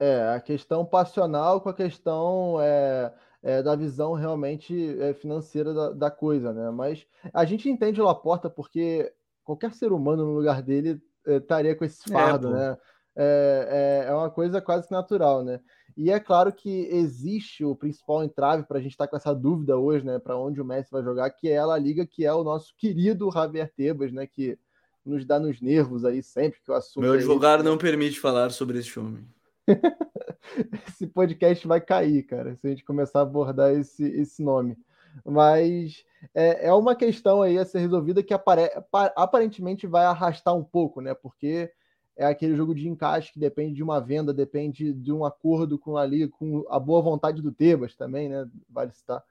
É, 0.00 0.34
a 0.34 0.40
questão 0.40 0.84
passional 0.84 1.60
com 1.60 1.68
a 1.68 1.74
questão 1.74 2.56
é, 2.60 3.12
é, 3.42 3.62
da 3.62 3.76
visão 3.76 4.14
realmente 4.14 4.98
é, 5.00 5.14
financeira 5.14 5.72
da, 5.72 5.90
da, 5.90 6.10
coisa, 6.10 6.52
né? 6.52 6.70
Mas 6.70 7.06
a 7.32 7.44
gente 7.44 7.70
entende 7.70 8.00
o 8.00 8.04
Laporta 8.04 8.50
porque 8.50 9.12
qualquer 9.44 9.72
ser 9.74 9.92
humano 9.92 10.24
no 10.24 10.32
lugar 10.32 10.60
dele 10.60 11.00
eh, 11.26 11.36
estaria 11.36 11.76
com 11.76 11.84
esse 11.84 12.10
é, 12.10 12.12
fardo, 12.12 12.48
é, 12.48 12.52
né? 12.52 12.78
É, 13.14 14.04
é, 14.06 14.10
é, 14.10 14.14
uma 14.14 14.30
coisa 14.30 14.60
quase 14.60 14.90
natural, 14.90 15.44
né? 15.44 15.60
E 15.96 16.10
é 16.10 16.18
claro 16.18 16.52
que 16.52 16.88
existe 16.90 17.64
o 17.64 17.76
principal 17.76 18.24
entrave 18.24 18.64
para 18.64 18.78
a 18.78 18.80
gente 18.80 18.92
estar 18.92 19.06
tá 19.06 19.10
com 19.10 19.16
essa 19.16 19.34
dúvida 19.34 19.76
hoje, 19.76 20.04
né? 20.04 20.18
Para 20.18 20.36
onde 20.36 20.60
o 20.60 20.64
Messi 20.64 20.90
vai 20.90 21.02
jogar, 21.02 21.30
que 21.30 21.48
é 21.48 21.58
a 21.58 21.78
Liga, 21.78 22.06
que 22.06 22.24
é 22.24 22.32
o 22.32 22.44
nosso 22.44 22.74
querido 22.76 23.30
Javier 23.30 23.70
Tebas, 23.74 24.12
né? 24.12 24.26
Que 24.26 24.58
nos 25.04 25.24
dá 25.24 25.38
nos 25.38 25.60
nervos 25.60 26.04
aí 26.04 26.22
sempre 26.22 26.60
que 26.60 26.70
o 26.70 26.74
assunto. 26.74 27.02
Meu 27.02 27.14
é 27.14 27.16
advogado 27.16 27.62
não 27.62 27.76
permite 27.76 28.20
falar 28.20 28.50
sobre 28.50 28.78
esse 28.78 28.90
filme. 28.90 29.26
esse 30.86 31.06
podcast 31.06 31.66
vai 31.66 31.80
cair, 31.80 32.22
cara, 32.24 32.56
se 32.56 32.66
a 32.66 32.70
gente 32.70 32.84
começar 32.84 33.20
a 33.20 33.22
abordar 33.22 33.72
esse, 33.72 34.04
esse 34.04 34.42
nome. 34.42 34.76
Mas 35.24 36.04
é, 36.34 36.68
é 36.68 36.72
uma 36.72 36.94
questão 36.94 37.42
aí 37.42 37.58
a 37.58 37.64
ser 37.64 37.80
resolvida 37.80 38.22
que 38.22 38.32
apare, 38.32 38.70
aparentemente 39.16 39.86
vai 39.86 40.04
arrastar 40.04 40.54
um 40.54 40.64
pouco, 40.64 41.00
né? 41.00 41.14
Porque 41.14 41.70
é 42.16 42.26
aquele 42.26 42.54
jogo 42.54 42.74
de 42.74 42.88
encaixe 42.88 43.32
que 43.32 43.38
depende 43.38 43.74
de 43.74 43.82
uma 43.82 44.00
venda, 44.00 44.32
depende 44.32 44.92
de 44.92 45.12
um 45.12 45.24
acordo 45.24 45.78
com 45.78 45.96
ali, 45.96 46.28
com 46.28 46.64
a 46.68 46.78
boa 46.78 47.00
vontade 47.00 47.40
do 47.40 47.52
Tebas 47.52 47.94
também, 47.96 48.28
né? 48.28 48.48
Vale 48.68 48.92
citar. 48.92 49.22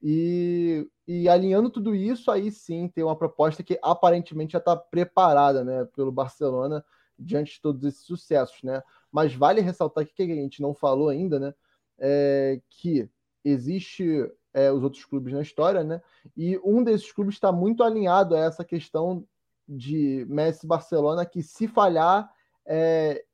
E, 0.00 0.88
e 1.06 1.28
alinhando 1.28 1.68
tudo 1.70 1.94
isso, 1.94 2.30
aí 2.30 2.50
sim 2.52 2.88
tem 2.88 3.02
uma 3.02 3.16
proposta 3.16 3.62
que 3.62 3.78
aparentemente 3.82 4.52
já 4.52 4.58
está 4.58 4.76
preparada, 4.76 5.64
né? 5.64 5.84
Pelo 5.96 6.12
Barcelona 6.12 6.84
diante 7.18 7.54
de 7.54 7.60
todos 7.60 7.82
esses 7.84 8.04
sucessos, 8.04 8.62
né? 8.62 8.80
Mas 9.10 9.34
vale 9.34 9.60
ressaltar 9.60 10.04
aqui 10.04 10.14
que 10.14 10.22
a 10.22 10.26
gente 10.26 10.62
não 10.62 10.72
falou 10.72 11.08
ainda, 11.08 11.40
né? 11.40 11.54
É 11.98 12.60
que 12.70 13.10
existe 13.44 14.30
é, 14.54 14.70
os 14.70 14.84
outros 14.84 15.04
clubes 15.04 15.32
na 15.32 15.42
história, 15.42 15.82
né? 15.82 16.00
E 16.36 16.58
um 16.64 16.84
desses 16.84 17.10
clubes 17.10 17.34
está 17.34 17.50
muito 17.50 17.82
alinhado 17.82 18.36
a 18.36 18.38
essa 18.38 18.64
questão 18.64 19.26
de 19.68 20.24
Messi 20.28 20.66
Barcelona, 20.66 21.26
que 21.26 21.42
se 21.42 21.68
falhar, 21.68 22.32
é, 22.64 23.24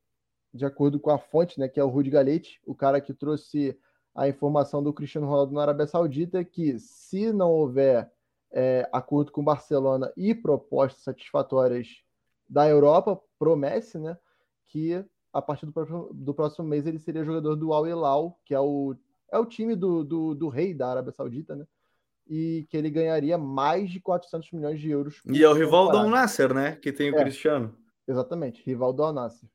de 0.53 0.65
acordo 0.65 0.99
com 0.99 1.11
a 1.11 1.19
fonte, 1.19 1.61
né, 1.61 1.69
que 1.69 1.79
é 1.79 1.85
o 1.85 1.89
Rudi 1.89 2.11
Galete, 2.11 2.61
o 2.67 2.75
cara 2.75 3.01
que 3.01 3.15
trouxe 3.15 3.79
a 4.15 4.29
informação 4.29 4.83
do 4.83 4.93
Cristiano 4.93 5.27
Ronaldo 5.27 5.55
na 5.55 5.63
Arábia 5.63 5.87
Saudita, 5.87 6.45
que 6.45 6.79
se 6.79 7.33
não 7.33 7.51
houver 7.51 8.11
é, 8.53 8.89
acordo 8.93 9.33
com 9.33 9.45
Barcelona 9.45 10.13
e 10.17 10.35
propostas 10.35 11.03
satisfatórias 11.03 11.89
da 12.49 12.69
Europa 12.69 13.21
pro 13.39 13.57
Messi, 13.57 13.99
né, 13.99 14.17
que 14.69 15.05
a 15.33 15.43
partir 15.43 15.67
do 15.67 15.73
próximo, 15.73 16.11
do 16.13 16.33
próximo 16.35 16.69
mês 16.69 16.87
ele 16.87 16.99
seria 16.99 17.25
jogador 17.25 17.57
do 17.57 17.73
Al 17.73 17.87
Hilal, 17.87 18.39
que 18.45 18.55
é 18.55 18.61
o 18.61 18.95
é 19.33 19.39
o 19.39 19.47
time 19.47 19.75
do, 19.75 20.05
do, 20.05 20.33
do, 20.33 20.49
rei 20.49 20.73
da 20.73 20.89
Arábia 20.89 21.11
Saudita, 21.11 21.57
né? 21.57 21.67
E 22.27 22.67
que 22.71 22.77
ele 22.77 22.89
ganharia 22.89 23.37
mais 23.37 23.91
de 23.91 24.01
400 24.01 24.51
milhões 24.53 24.81
de 24.81 24.91
euros. 24.91 25.21
E 25.27 25.43
é 25.43 25.49
o 25.49 25.53
rival 25.53 25.91
do 25.91 25.99
Al-Nasser, 25.99 26.55
né? 26.55 26.77
Que 26.77 26.93
tem 26.93 27.11
o 27.11 27.17
é, 27.17 27.23
Cristiano. 27.23 27.77
Exatamente, 28.09 28.63
rival 28.65 28.93
do 28.93 29.03
Al-Nasser. 29.03 29.49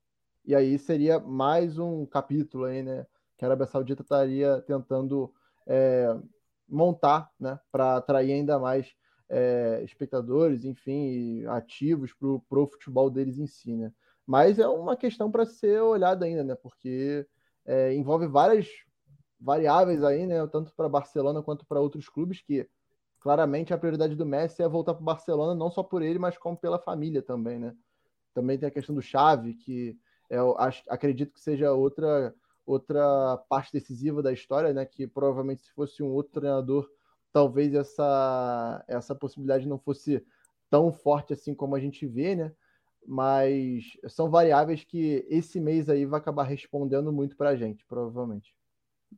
E 0.45 0.55
aí 0.55 0.77
seria 0.77 1.19
mais 1.19 1.77
um 1.77 2.05
capítulo 2.05 2.65
aí, 2.65 2.83
né? 2.83 3.05
Que 3.37 3.45
a 3.45 3.47
Arábia 3.47 3.65
Saudita 3.65 4.01
estaria 4.01 4.61
tentando 4.61 5.33
é, 5.67 6.15
montar, 6.67 7.29
né? 7.39 7.59
Para 7.71 7.97
atrair 7.97 8.33
ainda 8.33 8.59
mais 8.59 8.93
é, 9.29 9.81
espectadores, 9.83 10.65
enfim, 10.65 11.45
ativos 11.45 12.13
para 12.13 12.59
o 12.59 12.67
futebol 12.67 13.09
deles 13.09 13.37
em 13.37 13.47
si, 13.47 13.75
né? 13.75 13.91
Mas 14.25 14.59
é 14.59 14.67
uma 14.67 14.95
questão 14.95 15.31
para 15.31 15.45
ser 15.45 15.81
olhada 15.81 16.25
ainda, 16.25 16.43
né? 16.43 16.55
Porque 16.55 17.25
é, 17.65 17.93
envolve 17.93 18.27
várias 18.27 18.67
variáveis 19.39 20.03
aí, 20.03 20.25
né? 20.25 20.45
Tanto 20.47 20.73
para 20.75 20.89
Barcelona 20.89 21.41
quanto 21.41 21.65
para 21.65 21.79
outros 21.79 22.09
clubes, 22.09 22.41
que 22.41 22.67
claramente 23.19 23.73
a 23.73 23.77
prioridade 23.77 24.15
do 24.15 24.25
Messi 24.25 24.61
é 24.63 24.67
voltar 24.67 24.93
para 24.93 25.03
Barcelona, 25.03 25.55
não 25.55 25.69
só 25.71 25.83
por 25.83 26.01
ele, 26.01 26.19
mas 26.19 26.37
como 26.37 26.57
pela 26.57 26.79
família 26.79 27.21
também, 27.21 27.59
né? 27.59 27.75
Também 28.33 28.57
tem 28.57 28.67
a 28.67 28.71
questão 28.71 28.95
do 28.95 29.01
Xavi, 29.01 29.55
que 29.55 29.97
eu 30.29 30.57
acho, 30.57 30.83
acredito 30.87 31.33
que 31.33 31.39
seja 31.41 31.73
outra 31.73 32.33
outra 32.65 33.35
parte 33.49 33.73
decisiva 33.73 34.21
da 34.21 34.31
história, 34.31 34.73
né? 34.73 34.85
Que 34.85 35.07
provavelmente 35.07 35.63
se 35.63 35.71
fosse 35.73 36.03
um 36.03 36.11
outro 36.11 36.33
treinador, 36.33 36.87
talvez 37.33 37.73
essa 37.73 38.83
essa 38.87 39.15
possibilidade 39.15 39.67
não 39.67 39.79
fosse 39.79 40.23
tão 40.69 40.91
forte 40.91 41.33
assim 41.33 41.55
como 41.55 41.75
a 41.75 41.79
gente 41.79 42.05
vê, 42.05 42.35
né? 42.35 42.53
Mas 43.07 43.97
são 44.07 44.29
variáveis 44.29 44.83
que 44.83 45.25
esse 45.29 45.59
mês 45.59 45.89
aí 45.89 46.05
vai 46.05 46.19
acabar 46.19 46.43
respondendo 46.43 47.11
muito 47.11 47.35
para 47.35 47.49
a 47.49 47.55
gente, 47.55 47.85
provavelmente. 47.85 48.53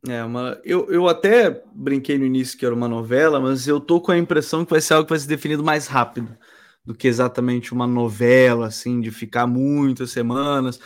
É, 0.08 0.24
uma, 0.24 0.60
eu, 0.64 0.90
eu 0.90 1.06
até 1.08 1.62
brinquei 1.72 2.18
no 2.18 2.24
início 2.24 2.58
que 2.58 2.66
era 2.66 2.74
uma 2.74 2.88
novela, 2.88 3.38
mas 3.38 3.68
eu 3.68 3.78
tô 3.78 4.00
com 4.00 4.10
a 4.10 4.18
impressão 4.18 4.64
que 4.64 4.70
vai 4.70 4.80
ser 4.80 4.94
algo 4.94 5.06
que 5.06 5.12
vai 5.12 5.18
ser 5.18 5.28
definido 5.28 5.62
mais 5.62 5.86
rápido 5.86 6.36
do 6.84 6.94
que 6.94 7.06
exatamente 7.06 7.72
uma 7.72 7.86
novela, 7.86 8.66
assim, 8.66 9.00
de 9.00 9.10
ficar 9.10 9.46
muitas 9.46 10.10
semanas. 10.10 10.80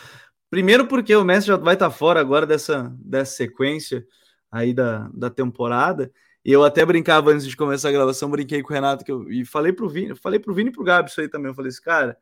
Primeiro 0.49 0.87
porque 0.87 1.15
o 1.15 1.25
Messi 1.25 1.47
já 1.47 1.57
vai 1.57 1.73
estar 1.73 1.89
tá 1.89 1.95
fora 1.95 2.19
agora 2.19 2.45
dessa, 2.45 2.95
dessa 2.99 3.35
sequência 3.35 4.05
aí 4.51 4.73
da, 4.73 5.09
da 5.13 5.29
temporada. 5.29 6.11
E 6.45 6.51
eu 6.51 6.63
até 6.63 6.85
brincava 6.85 7.31
antes 7.31 7.47
de 7.47 7.57
começar 7.57 7.89
a 7.89 7.91
gravação, 7.91 8.29
brinquei 8.29 8.61
com 8.61 8.71
o 8.71 8.73
Renato 8.73 9.03
que 9.03 9.11
eu, 9.11 9.29
e 9.29 9.43
falei 9.45 9.73
pro 9.73 9.89
Vini, 9.89 10.15
falei 10.15 10.39
pro 10.39 10.53
Vini 10.53 10.69
e 10.69 10.73
pro 10.73 10.83
Gabi 10.83 11.09
isso 11.09 11.19
aí 11.19 11.27
também. 11.27 11.49
Eu 11.49 11.55
falei 11.55 11.69
assim, 11.69 11.81
cara, 11.81 12.17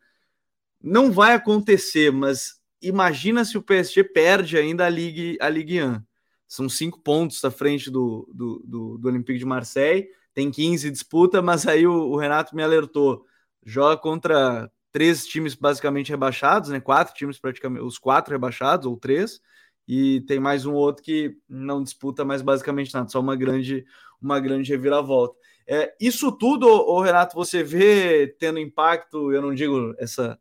não 0.82 1.12
vai 1.12 1.34
acontecer, 1.34 2.12
mas 2.12 2.60
imagina 2.82 3.45
se 3.45 3.58
o 3.58 3.62
PSG 3.62 4.04
perde 4.04 4.58
ainda 4.58 4.86
a 4.86 4.89
Ligue, 4.89 5.38
a 5.41 5.50
Ligue 5.50 5.84
1. 5.84 6.02
São 6.47 6.69
cinco 6.69 6.99
pontos 6.99 7.43
à 7.43 7.51
frente 7.51 7.89
do, 7.89 8.29
do, 8.34 8.62
do, 8.65 8.97
do 8.97 9.08
Olympique 9.08 9.39
de 9.39 9.45
Marseille, 9.45 10.08
tem 10.34 10.51
15 10.51 10.91
disputa, 10.91 11.41
mas 11.41 11.67
aí 11.67 11.88
o, 11.88 11.93
o 11.93 12.17
Renato 12.17 12.55
me 12.55 12.63
alertou 12.63 13.25
joga 13.65 13.97
contra 13.97 14.69
três 14.91 15.25
times 15.25 15.55
basicamente 15.55 16.10
rebaixados, 16.10 16.69
né? 16.69 16.79
Quatro 16.79 17.13
times 17.13 17.39
praticamente, 17.39 17.84
os 17.84 17.97
quatro 17.97 18.31
rebaixados 18.31 18.86
ou 18.86 18.95
três, 18.95 19.41
e 19.88 20.21
tem 20.21 20.39
mais 20.39 20.65
um 20.65 20.73
outro 20.73 21.03
que 21.03 21.38
não 21.49 21.84
disputa 21.84 22.23
mais 22.23 22.41
basicamente 22.41 22.93
nada, 22.93 23.10
só 23.10 23.19
uma 23.19 23.36
grande, 23.36 23.86
uma 24.21 24.39
grande 24.39 24.71
reviravolta. 24.71 25.38
É, 25.67 25.93
isso 25.99 26.31
tudo, 26.31 26.67
o 26.67 27.01
Renato, 27.01 27.36
você 27.36 27.63
vê 27.63 28.27
tendo 28.39 28.60
impacto, 28.60 29.31
eu 29.34 29.41
não 29.41 29.53
digo 29.53 29.93
essa, 29.97 30.39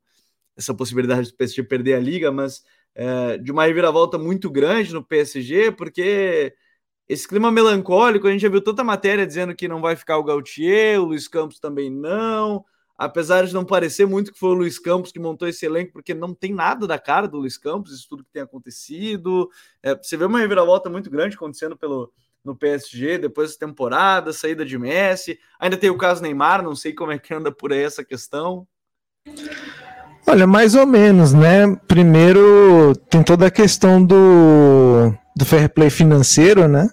essa 0.56 0.74
possibilidade 0.74 1.30
do 1.30 1.36
PSG 1.36 1.62
perder 1.62 1.94
a 1.94 2.00
liga, 2.00 2.30
mas 2.30 2.62
é, 2.94 3.38
de 3.38 3.50
uma 3.50 3.64
reviravolta 3.64 4.18
muito 4.18 4.50
grande 4.50 4.92
no 4.92 5.04
PSG, 5.04 5.72
porque 5.72 6.54
esse 7.08 7.28
clima 7.28 7.50
melancólico, 7.50 8.26
a 8.26 8.30
gente 8.30 8.40
já 8.42 8.48
viu 8.48 8.62
tanta 8.62 8.84
matéria 8.84 9.26
dizendo 9.26 9.54
que 9.54 9.68
não 9.68 9.80
vai 9.80 9.96
ficar 9.96 10.18
o 10.18 10.24
Gautier, 10.24 11.00
o 11.00 11.06
Luiz 11.06 11.28
Campos 11.28 11.58
também 11.58 11.90
não, 11.90 12.64
apesar 12.96 13.46
de 13.46 13.52
não 13.52 13.64
parecer 13.64 14.06
muito 14.06 14.32
que 14.32 14.38
foi 14.38 14.50
o 14.50 14.54
Luiz 14.54 14.78
Campos 14.78 15.12
que 15.12 15.18
montou 15.18 15.46
esse 15.48 15.66
elenco, 15.66 15.92
porque 15.92 16.14
não 16.14 16.32
tem 16.32 16.52
nada 16.54 16.86
da 16.86 16.98
cara 16.98 17.28
do 17.28 17.38
Luiz 17.38 17.58
Campos, 17.58 17.92
isso 17.92 18.08
tudo 18.08 18.24
que 18.24 18.30
tem 18.32 18.42
acontecido. 18.42 19.50
É, 19.82 19.94
você 19.94 20.16
vê 20.16 20.24
uma 20.24 20.38
reviravolta 20.38 20.88
muito 20.88 21.10
grande 21.10 21.36
acontecendo 21.36 21.76
pelo, 21.76 22.12
no 22.44 22.54
PSG 22.54 23.18
depois 23.18 23.52
da 23.52 23.66
temporada, 23.66 24.32
saída 24.32 24.64
de 24.64 24.78
Messi. 24.78 25.38
Ainda 25.58 25.76
tem 25.76 25.90
o 25.90 25.98
caso 25.98 26.22
Neymar, 26.22 26.62
não 26.62 26.76
sei 26.76 26.92
como 26.92 27.10
é 27.10 27.18
que 27.18 27.34
anda 27.34 27.50
por 27.50 27.72
aí 27.72 27.82
essa 27.82 28.04
questão. 28.04 28.66
Olha, 30.26 30.46
mais 30.46 30.74
ou 30.74 30.86
menos, 30.86 31.34
né? 31.34 31.76
Primeiro 31.86 32.96
tem 33.10 33.22
toda 33.22 33.46
a 33.46 33.50
questão 33.50 34.04
do, 34.04 35.12
do 35.36 35.44
fair 35.44 35.68
play 35.68 35.90
financeiro, 35.90 36.66
né? 36.66 36.88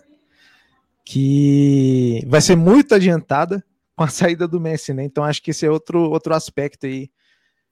Que 1.06 2.24
vai 2.28 2.42
ser 2.42 2.58
muito 2.58 2.94
adiantada 2.94 3.64
com 3.96 4.04
a 4.04 4.08
saída 4.10 4.48
do 4.48 4.60
Messi, 4.60 4.94
né? 4.94 5.06
Então 5.06 5.24
acho 5.24 5.42
que 5.42 5.52
esse 5.52 5.66
é 5.66 5.72
outro, 5.72 6.10
outro 6.10 6.34
aspecto 6.34 6.86
aí 6.86 7.10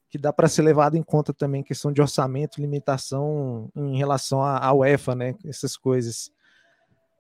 que 0.10 0.18
dá 0.18 0.34
para 0.34 0.48
ser 0.48 0.64
levado 0.64 0.96
em 0.96 1.04
conta 1.04 1.34
também, 1.34 1.62
questão 1.62 1.92
de 1.92 2.02
orçamento, 2.02 2.60
limitação 2.60 3.70
em 3.76 3.98
relação 3.98 4.42
à 4.42 4.74
UEFA, 4.74 5.14
né? 5.14 5.36
Essas 5.46 5.76
coisas. 5.76 6.32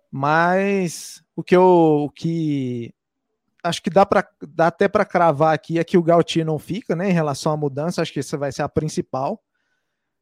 Mas 0.09 1.21
o 1.35 1.43
que 1.43 1.55
eu 1.55 2.05
o 2.05 2.09
que 2.09 2.93
acho 3.63 3.81
que 3.81 3.89
dá 3.89 4.05
para 4.05 4.27
dá 4.41 4.67
até 4.67 4.87
para 4.87 5.05
cravar 5.05 5.53
aqui 5.53 5.79
é 5.79 5.83
que 5.83 5.97
o 5.97 6.03
Gautier 6.03 6.45
não 6.45 6.59
fica, 6.59 6.95
né? 6.95 7.09
Em 7.09 7.13
relação 7.13 7.51
à 7.51 7.57
mudança, 7.57 8.01
acho 8.01 8.13
que 8.13 8.19
essa 8.19 8.37
vai 8.37 8.51
ser 8.51 8.61
a 8.61 8.69
principal. 8.69 9.41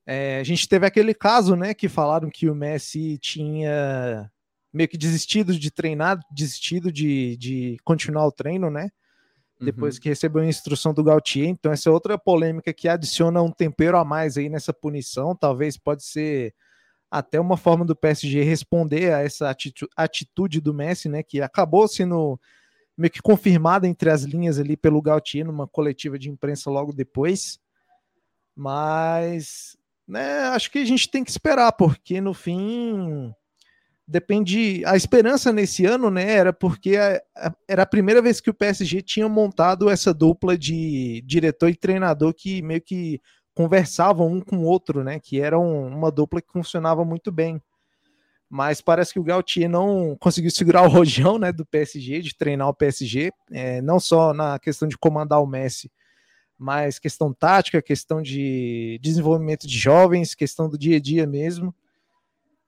É, 0.06 0.39
a 0.39 0.43
gente 0.43 0.67
teve 0.67 0.86
aquele 0.86 1.13
caso, 1.13 1.56
né? 1.56 1.73
Que 1.73 1.89
falaram 1.89 2.30
que 2.30 2.50
o 2.50 2.56
Messi 2.56 3.17
tinha 3.17 4.32
meio 4.73 4.88
que 4.88 4.97
desistido 4.97 5.58
de 5.58 5.71
treinar, 5.71 6.19
desistido 6.32 6.91
de, 6.91 7.36
de 7.38 7.78
continuar 7.84 8.26
o 8.26 8.32
treino, 8.32 8.69
né? 8.69 8.89
Depois 9.60 9.95
uhum. 9.95 10.02
que 10.02 10.10
recebeu 10.10 10.43
a 10.43 10.47
instrução 10.47 10.93
do 10.93 11.04
Gautier. 11.04 11.47
Então, 11.47 11.71
essa 11.71 11.89
é 11.89 11.91
outra 11.91 12.17
polêmica 12.17 12.71
que 12.71 12.88
adiciona 12.88 13.41
um 13.41 13.52
tempero 13.52 13.97
a 13.97 14.06
mais 14.06 14.38
aí 14.38 14.50
nessa 14.50 14.71
punição. 14.71 15.36
Talvez 15.36 15.78
pode 15.78 16.04
ser 16.04 16.54
até 17.10 17.39
uma 17.39 17.58
forma 17.58 17.84
do 17.84 17.95
PSG 17.95 18.43
responder 18.43 19.13
a 19.13 19.21
essa 19.21 19.54
atitude 19.95 20.62
do 20.62 20.73
Messi, 20.73 21.10
né? 21.10 21.23
Que 21.23 21.41
acabou 21.41 21.88
sendo 21.88 22.39
meio 22.97 23.12
que 23.12 23.21
confirmada 23.21 23.88
entre 23.88 24.10
as 24.10 24.23
linhas 24.23 24.57
ali 24.57 24.75
pelo 24.75 25.01
Gautier 25.01 25.45
numa 25.45 25.67
coletiva 25.67 26.17
de 26.17 26.29
imprensa 26.29 26.69
logo 26.69 26.91
depois. 26.91 27.60
Mas, 28.55 29.77
né, 30.07 30.39
acho 30.45 30.71
que 30.71 30.79
a 30.79 30.86
gente 30.86 31.10
tem 31.10 31.23
que 31.23 31.29
esperar, 31.29 31.71
porque 31.73 32.19
no 32.19 32.33
fim 32.33 33.31
depende. 34.07 34.83
A 34.86 34.95
esperança 34.95 35.53
nesse 35.53 35.86
ano, 35.86 36.10
né, 36.10 36.31
era 36.31 36.51
porque 36.51 36.95
a, 36.95 37.21
a, 37.36 37.55
era 37.67 37.83
a 37.83 37.88
primeira 37.88 38.21
vez 38.21 38.41
que 38.41 38.49
o 38.49 38.53
PSG 38.53 39.03
tinha 39.03 39.29
montado 39.29 39.89
essa 39.89 40.13
dupla 40.13 40.57
de 40.57 41.21
diretor 41.25 41.69
e 41.69 41.75
treinador 41.75 42.33
que 42.33 42.63
meio 42.63 42.81
que 42.81 43.21
conversavam 43.53 44.27
um 44.27 44.41
com 44.41 44.57
o 44.57 44.63
outro, 44.63 45.03
né, 45.03 45.19
que 45.19 45.39
era 45.39 45.60
um, 45.60 45.88
uma 45.88 46.12
dupla 46.12 46.41
que 46.41 46.51
funcionava 46.51 47.03
muito 47.03 47.31
bem. 47.31 47.62
Mas 48.49 48.79
parece 48.79 49.12
que 49.12 49.19
o 49.19 49.23
Gautier 49.23 49.69
não 49.69 50.15
conseguiu 50.19 50.49
segurar 50.51 50.83
o 50.83 50.88
rojão 50.88 51.38
né, 51.38 51.51
do 51.51 51.65
PSG, 51.65 52.21
de 52.21 52.36
treinar 52.36 52.69
o 52.69 52.73
PSG, 52.73 53.31
é, 53.51 53.81
não 53.81 53.99
só 53.99 54.33
na 54.33 54.57
questão 54.57 54.88
de 54.88 54.97
comandar 54.97 55.41
o 55.41 55.47
Messi, 55.47 55.91
mas 56.57 56.97
questão 56.97 57.33
tática, 57.33 57.81
questão 57.81 58.21
de 58.21 58.99
desenvolvimento 59.01 59.67
de 59.67 59.77
jovens, 59.77 60.33
questão 60.33 60.69
do 60.69 60.77
dia 60.77 60.97
a 60.97 60.99
dia 60.99 61.27
mesmo. 61.27 61.75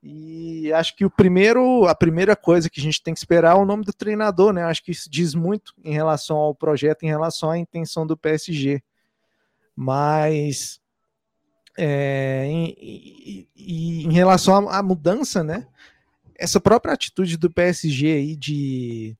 E 0.02 0.72
acho 0.74 0.96
que 0.96 1.04
o 1.04 1.10
primeiro, 1.10 1.86
a 1.86 1.96
primeira 1.96 2.36
coisa 2.36 2.70
que 2.70 2.80
a 2.80 2.84
gente 2.84 3.02
tem 3.02 3.14
que 3.14 3.20
esperar 3.20 3.56
é 3.56 3.60
o 3.60 3.66
nome 3.66 3.84
do 3.84 3.92
treinador, 3.92 4.54
né? 4.54 4.64
Acho 4.64 4.84
que 4.84 4.92
isso 4.92 5.10
diz 5.10 5.36
muito 5.36 5.74
em 5.84 5.94
relação 5.94 6.38
ao 6.38 6.56
projeto, 6.56 7.04
em 7.04 7.08
relação 7.08 7.50
à 7.50 7.58
intenção 7.58 8.08
do 8.08 8.16
PSG. 8.16 8.82
Mas 9.76 10.79
é, 11.80 12.46
em, 13.58 14.12
relação 14.12 14.68
à, 14.68 14.80
à, 14.80 14.84
mudança, 14.84 15.44
né? 15.44 15.66
Essa 16.38 16.60
própria 16.60 16.94
atitude 16.94 17.38
do 17.38 17.50
PSG 17.50 18.08
aí 18.12 18.36
de, 18.36 19.18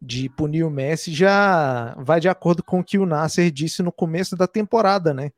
de 0.00 0.28
punir 0.28 0.64
o 0.64 0.70
Messi 0.70 1.12
já 1.12 1.94
vai 1.98 2.20
de 2.20 2.28
acordo 2.28 2.62
com 2.62 2.80
o 2.80 2.84
que 2.84 2.98
o 2.98 3.06
Nasser 3.06 3.50
disse 3.50 3.82
no 3.82 3.92
começo 3.92 4.36
da 4.36 4.46
temporada, 4.46 5.14
né? 5.14 5.32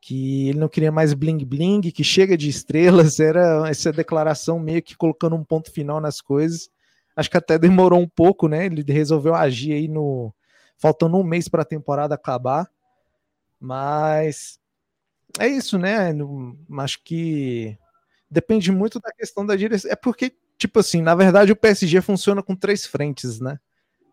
que 0.00 0.48
ele 0.48 0.58
não 0.58 0.68
queria 0.68 0.92
mais 0.92 1.12
bling 1.12 1.44
bling, 1.44 1.80
que 1.80 2.04
chega 2.04 2.36
de 2.36 2.48
estrelas, 2.48 3.18
era 3.20 3.68
essa 3.68 3.92
declaração 3.92 4.58
meio 4.58 4.82
que 4.82 4.96
colocando 4.96 5.36
um 5.36 5.44
ponto 5.44 5.70
final 5.70 6.00
nas 6.00 6.20
coisas. 6.20 6.70
Acho 7.16 7.30
que 7.30 7.36
até 7.36 7.58
demorou 7.58 8.00
um 8.00 8.08
pouco, 8.08 8.46
né? 8.48 8.66
Ele 8.66 8.84
resolveu 8.92 9.34
agir 9.34 9.72
aí 9.72 9.88
no 9.88 10.32
faltando 10.76 11.16
um 11.16 11.24
mês 11.24 11.48
para 11.48 11.62
a 11.62 11.66
temporada 11.66 12.14
acabar. 12.14 12.70
Mas 13.60 14.60
é 15.38 15.48
isso, 15.48 15.78
né? 15.78 16.12
Acho 16.78 17.02
que 17.02 17.76
depende 18.30 18.70
muito 18.70 19.00
da 19.00 19.12
questão 19.12 19.44
da 19.44 19.56
direção. 19.56 19.90
É 19.90 19.96
porque, 19.96 20.32
tipo 20.56 20.78
assim, 20.78 21.02
na 21.02 21.14
verdade 21.14 21.52
o 21.52 21.56
PSG 21.56 22.00
funciona 22.00 22.42
com 22.42 22.54
três 22.54 22.86
frentes, 22.86 23.40
né? 23.40 23.58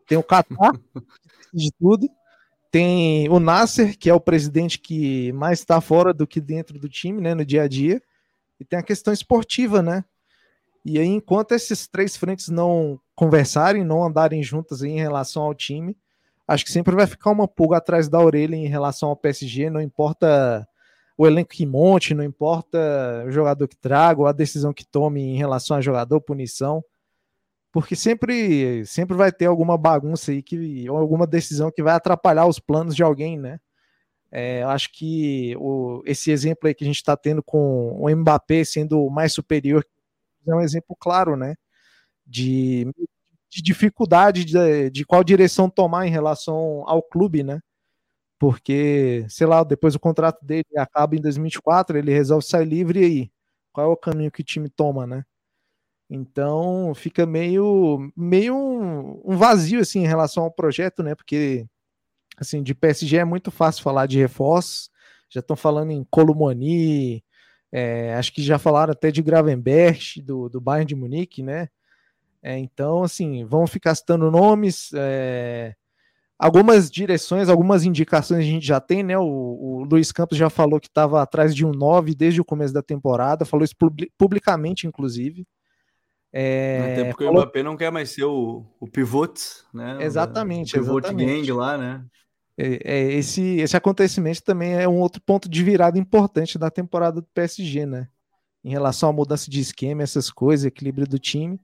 Tem 0.08 0.18
o 0.18 0.24
Qatar, 0.24 0.74
de 1.54 1.72
tudo, 1.80 2.08
tem 2.72 3.30
o 3.30 3.40
Nasser, 3.40 3.98
que 3.98 4.10
é 4.10 4.14
o 4.14 4.20
presidente 4.20 4.80
que 4.80 5.32
mais 5.34 5.60
está 5.60 5.80
fora 5.82 6.14
do 6.14 6.28
que 6.28 6.42
dentro 6.42 6.78
do 6.78 6.90
time, 6.90 7.22
né, 7.22 7.34
no 7.34 7.46
dia 7.46 7.64
a 7.64 7.68
dia. 7.68 8.02
E 8.60 8.66
tem 8.66 8.78
a 8.78 8.84
questão 8.84 9.14
esportiva, 9.14 9.82
né? 9.82 10.04
E 10.84 11.00
aí, 11.00 11.08
enquanto 11.08 11.54
esses 11.54 11.88
três 11.88 12.16
frentes 12.16 12.50
não 12.50 13.00
conversarem, 13.16 13.84
não 13.84 14.04
andarem 14.04 14.44
juntas 14.44 14.84
em 14.84 15.00
relação 15.00 15.42
ao 15.42 15.56
time, 15.56 15.98
acho 16.48 16.64
que 16.64 16.72
sempre 16.72 16.96
vai 16.96 17.08
ficar 17.08 17.32
uma 17.32 17.48
pulga 17.48 17.78
atrás 17.78 18.08
da 18.08 18.20
orelha 18.20 18.56
em 18.56 18.68
relação 18.68 19.10
ao 19.10 19.16
PSG, 19.16 19.70
não 19.70 19.82
importa 19.82 20.68
o 21.18 21.26
elenco 21.26 21.52
que 21.52 21.66
monte, 21.66 22.14
não 22.14 22.24
importa 22.24 22.78
o 23.28 23.32
jogador 23.32 23.68
que 23.68 23.78
traga, 23.78 24.22
ou 24.22 24.28
a 24.28 24.32
decisão 24.32 24.74
que 24.74 24.86
tome 24.86 25.22
em 25.22 25.38
relação 25.38 25.78
a 25.78 25.82
jogador, 25.82 26.20
punição 26.22 26.84
porque 27.76 27.94
sempre, 27.94 28.86
sempre 28.86 29.18
vai 29.18 29.34
ter 29.34 29.48
alguma 29.48 29.78
bagunça 29.78 30.32
aí 30.32 30.42
que, 30.42 30.90
ou 30.90 30.96
alguma 30.96 31.28
decisão 31.28 31.70
que 31.70 31.84
vai 31.84 31.94
atrapalhar 31.94 32.46
os 32.46 32.58
planos 32.58 32.96
de 32.96 33.04
alguém, 33.04 33.38
né? 33.38 33.60
É, 34.32 34.64
acho 34.64 34.90
que 34.94 35.54
o, 35.58 36.02
esse 36.06 36.32
exemplo 36.32 36.70
aí 36.70 36.74
que 36.74 36.86
a 36.86 36.88
gente 36.88 36.96
está 36.96 37.18
tendo 37.18 37.44
com 37.44 38.02
o 38.02 38.10
Mbappé 38.16 38.64
sendo 38.64 39.10
mais 39.10 39.34
superior 39.34 39.86
é 40.48 40.56
um 40.56 40.62
exemplo 40.62 40.96
claro, 40.98 41.36
né? 41.36 41.56
De, 42.26 42.86
de 43.50 43.62
dificuldade 43.62 44.46
de, 44.46 44.90
de, 44.90 45.06
qual 45.06 45.22
direção 45.22 45.70
tomar 45.70 46.08
em 46.08 46.12
relação 46.12 46.82
ao 46.88 47.04
clube, 47.04 47.44
né? 47.44 47.60
Porque, 48.40 49.26
sei 49.30 49.48
lá, 49.48 49.64
depois 49.64 49.96
o 49.96 50.00
contrato 50.00 50.44
dele 50.46 50.66
acaba 50.78 51.16
em 51.16 51.22
2024, 51.22 51.98
ele 51.98 52.14
resolve 52.14 52.46
sair 52.46 52.66
livre 52.66 53.00
e 53.00 53.06
aí? 53.06 53.32
Qual 53.74 53.90
é 53.90 53.94
o 53.94 53.98
caminho 53.98 54.32
que 54.32 54.42
o 54.42 54.44
time 54.44 54.70
toma, 54.70 55.08
né? 55.08 55.26
Então 56.10 56.94
fica 56.96 57.26
meio, 57.26 58.12
meio 58.16 58.56
um, 58.56 59.38
vazio 59.38 59.80
assim 59.82 60.02
em 60.02 60.08
relação 60.08 60.44
ao 60.44 60.52
projeto, 60.52 61.04
né? 61.04 61.16
Porque 61.16 61.66
assim, 62.38 62.62
de 62.64 62.76
PSG 62.76 63.18
é 63.18 63.26
muito 63.26 63.52
fácil 63.52 63.84
falar 63.84 64.06
de 64.08 64.20
reforços. 64.20 64.90
Já 65.30 65.40
estão 65.40 65.56
falando 65.56 65.92
em 65.92 66.04
Colomoni, 66.06 67.24
é, 67.72 68.14
acho 68.16 68.32
que 68.34 68.42
já 68.44 68.60
falaram 68.60 68.92
até 68.94 69.12
de 69.12 69.22
Gravenberch, 69.22 70.22
do, 70.22 70.48
do 70.50 70.62
Bayern 70.62 70.86
de 70.86 70.96
Munique, 70.96 71.44
né? 71.44 71.70
É, 72.42 72.58
então, 72.58 73.04
assim, 73.04 73.44
vão 73.44 73.66
ficar 73.68 73.96
citando 73.96 74.30
nomes. 74.32 74.92
É, 74.94 75.76
algumas 76.38 76.90
direções, 76.90 77.50
algumas 77.50 77.84
indicações 77.84 78.40
a 78.40 78.44
gente 78.44 78.66
já 78.66 78.80
tem, 78.80 79.04
né? 79.04 79.18
O, 79.18 79.24
o 79.24 79.84
Luiz 79.84 80.12
Campos 80.12 80.38
já 80.38 80.50
falou 80.50 80.80
que 80.80 80.88
estava 80.88 81.22
atrás 81.22 81.56
de 81.56 81.66
um 81.66 81.72
9 81.72 82.14
desde 82.14 82.42
o 82.42 82.46
começo 82.46 82.74
da 82.74 82.82
temporada, 82.82 83.46
falou 83.46 83.64
isso 83.64 83.76
publicamente, 84.18 84.88
inclusive. 84.88 85.48
É, 86.38 86.92
Até 86.92 87.06
porque 87.06 87.24
falou... 87.24 87.40
o 87.40 87.44
Mbappé 87.44 87.64
não 87.64 87.78
quer 87.78 87.92
mais 87.92 88.10
ser 88.10 88.26
o, 88.26 88.66
o 88.80 88.88
pivot, 88.88 89.40
né? 89.74 89.98
Exatamente, 90.02 90.78
o 90.78 90.82
pivot 90.82 91.06
exatamente. 91.06 91.48
gang 91.48 91.52
lá, 91.54 91.78
né? 91.78 92.06
É, 92.58 92.80
é, 92.84 93.14
esse, 93.14 93.58
esse 93.60 93.76
acontecimento 93.76 94.42
também 94.42 94.74
é 94.74 94.88
um 94.88 95.00
outro 95.00 95.22
ponto 95.22 95.50
de 95.50 95.64
virada 95.64 95.98
importante 95.98 96.58
da 96.58 96.70
temporada 96.70 97.22
do 97.22 97.28
PSG, 97.34 97.86
né? 97.86 98.10
Em 98.64 98.70
relação 98.70 99.10
à 99.10 99.14
mudança 99.14 99.50
de 99.50 99.60
esquema, 99.60 100.04
essas 100.04 100.30
coisas, 100.30 100.66
equilíbrio 100.66 101.08
do 101.08 101.20
time. 101.20 101.60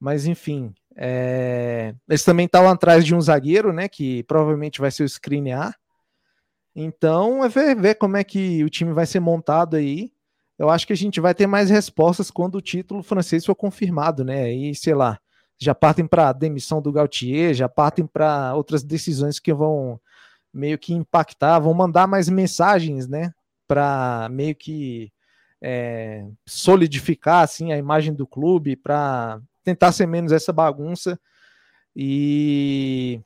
Mas 0.00 0.26
enfim, 0.26 0.72
é... 0.98 1.94
eles 2.08 2.24
também 2.24 2.46
estavam 2.46 2.70
atrás 2.70 3.04
de 3.04 3.14
um 3.14 3.20
zagueiro, 3.20 3.72
né? 3.72 3.88
Que 3.88 4.22
provavelmente 4.24 4.80
vai 4.80 4.90
ser 4.90 5.04
o 5.04 5.06
Skriniar. 5.06 5.74
Então 6.74 7.44
é 7.44 7.48
ver, 7.48 7.76
ver 7.76 7.94
como 7.94 8.16
é 8.16 8.24
que 8.24 8.64
o 8.64 8.68
time 8.68 8.92
vai 8.92 9.06
ser 9.06 9.20
montado 9.20 9.76
aí 9.76 10.12
eu 10.58 10.68
acho 10.68 10.86
que 10.86 10.92
a 10.92 10.96
gente 10.96 11.20
vai 11.20 11.34
ter 11.34 11.46
mais 11.46 11.70
respostas 11.70 12.30
quando 12.30 12.56
o 12.56 12.60
título 12.60 13.02
francês 13.02 13.46
for 13.46 13.54
confirmado, 13.54 14.24
né? 14.24 14.52
E 14.52 14.74
sei 14.74 14.92
lá, 14.92 15.18
já 15.56 15.74
partem 15.74 16.06
para 16.06 16.30
a 16.30 16.32
demissão 16.32 16.82
do 16.82 16.92
Gautier, 16.92 17.54
já 17.54 17.68
partem 17.68 18.04
para 18.04 18.54
outras 18.54 18.82
decisões 18.82 19.38
que 19.38 19.54
vão 19.54 20.00
meio 20.52 20.76
que 20.78 20.92
impactar, 20.92 21.60
vão 21.60 21.72
mandar 21.72 22.08
mais 22.08 22.28
mensagens, 22.28 23.06
né? 23.06 23.32
Para 23.68 24.28
meio 24.32 24.56
que 24.56 25.12
é, 25.62 26.26
solidificar 26.44 27.44
assim 27.44 27.72
a 27.72 27.78
imagem 27.78 28.12
do 28.12 28.26
clube, 28.26 28.74
para 28.74 29.40
tentar 29.68 29.92
ser 29.92 30.06
menos 30.06 30.32
essa 30.32 30.50
bagunça 30.50 31.20
e 31.94 33.20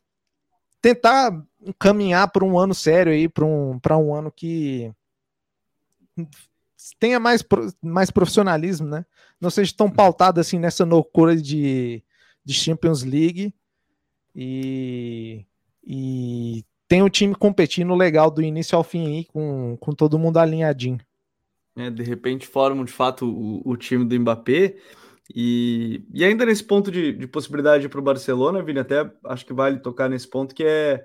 tentar 0.81 1.31
caminhar 1.79 2.29
para 2.33 2.45
um 2.45 2.59
ano 2.59 2.75
sério 2.75 3.13
aí, 3.13 3.29
para 3.29 3.45
um, 3.45 3.79
um 3.79 4.15
ano 4.15 4.33
que 4.33 4.93
tenha 6.99 7.21
mais, 7.21 7.45
mais 7.81 8.11
profissionalismo, 8.11 8.89
né? 8.89 9.07
Não 9.41 9.51
seja 9.51 9.73
tão 9.77 9.89
pautado 9.89 10.41
assim 10.41 10.59
nessa 10.59 10.85
loucura 10.85 11.37
de, 11.37 12.03
de 12.45 12.55
Champions 12.55 13.05
League 13.05 13.55
e, 14.35 15.47
e 15.85 16.65
tem 16.89 17.05
o 17.05 17.11
time 17.11 17.37
competindo 17.37 17.95
legal 17.95 18.33
do 18.33 18.43
início 18.43 18.77
ao 18.77 18.83
fim 18.83 19.07
aí, 19.07 19.25
com, 19.27 19.77
com 19.79 19.93
todo 19.93 20.19
mundo 20.19 20.39
alinhadinho. 20.39 20.99
É, 21.77 21.89
de 21.89 22.03
repente 22.03 22.49
formam 22.49 22.85
de 22.85 22.93
fato 22.93 23.27
o, 23.27 23.63
o 23.65 23.77
time 23.77 24.05
do 24.05 24.19
Mbappé. 24.19 24.77
E, 25.35 26.05
e 26.13 26.25
ainda 26.25 26.45
nesse 26.45 26.63
ponto 26.63 26.91
de, 26.91 27.13
de 27.13 27.27
possibilidade 27.27 27.89
para 27.89 28.01
o 28.01 28.03
Barcelona, 28.03 28.63
Vini, 28.63 28.81
até 28.81 29.11
acho 29.25 29.47
que 29.47 29.55
vale 29.55 29.79
tocar 29.79 30.09
nesse 30.09 30.29
ponto 30.29 30.55
que 30.55 30.65
é 30.65 31.05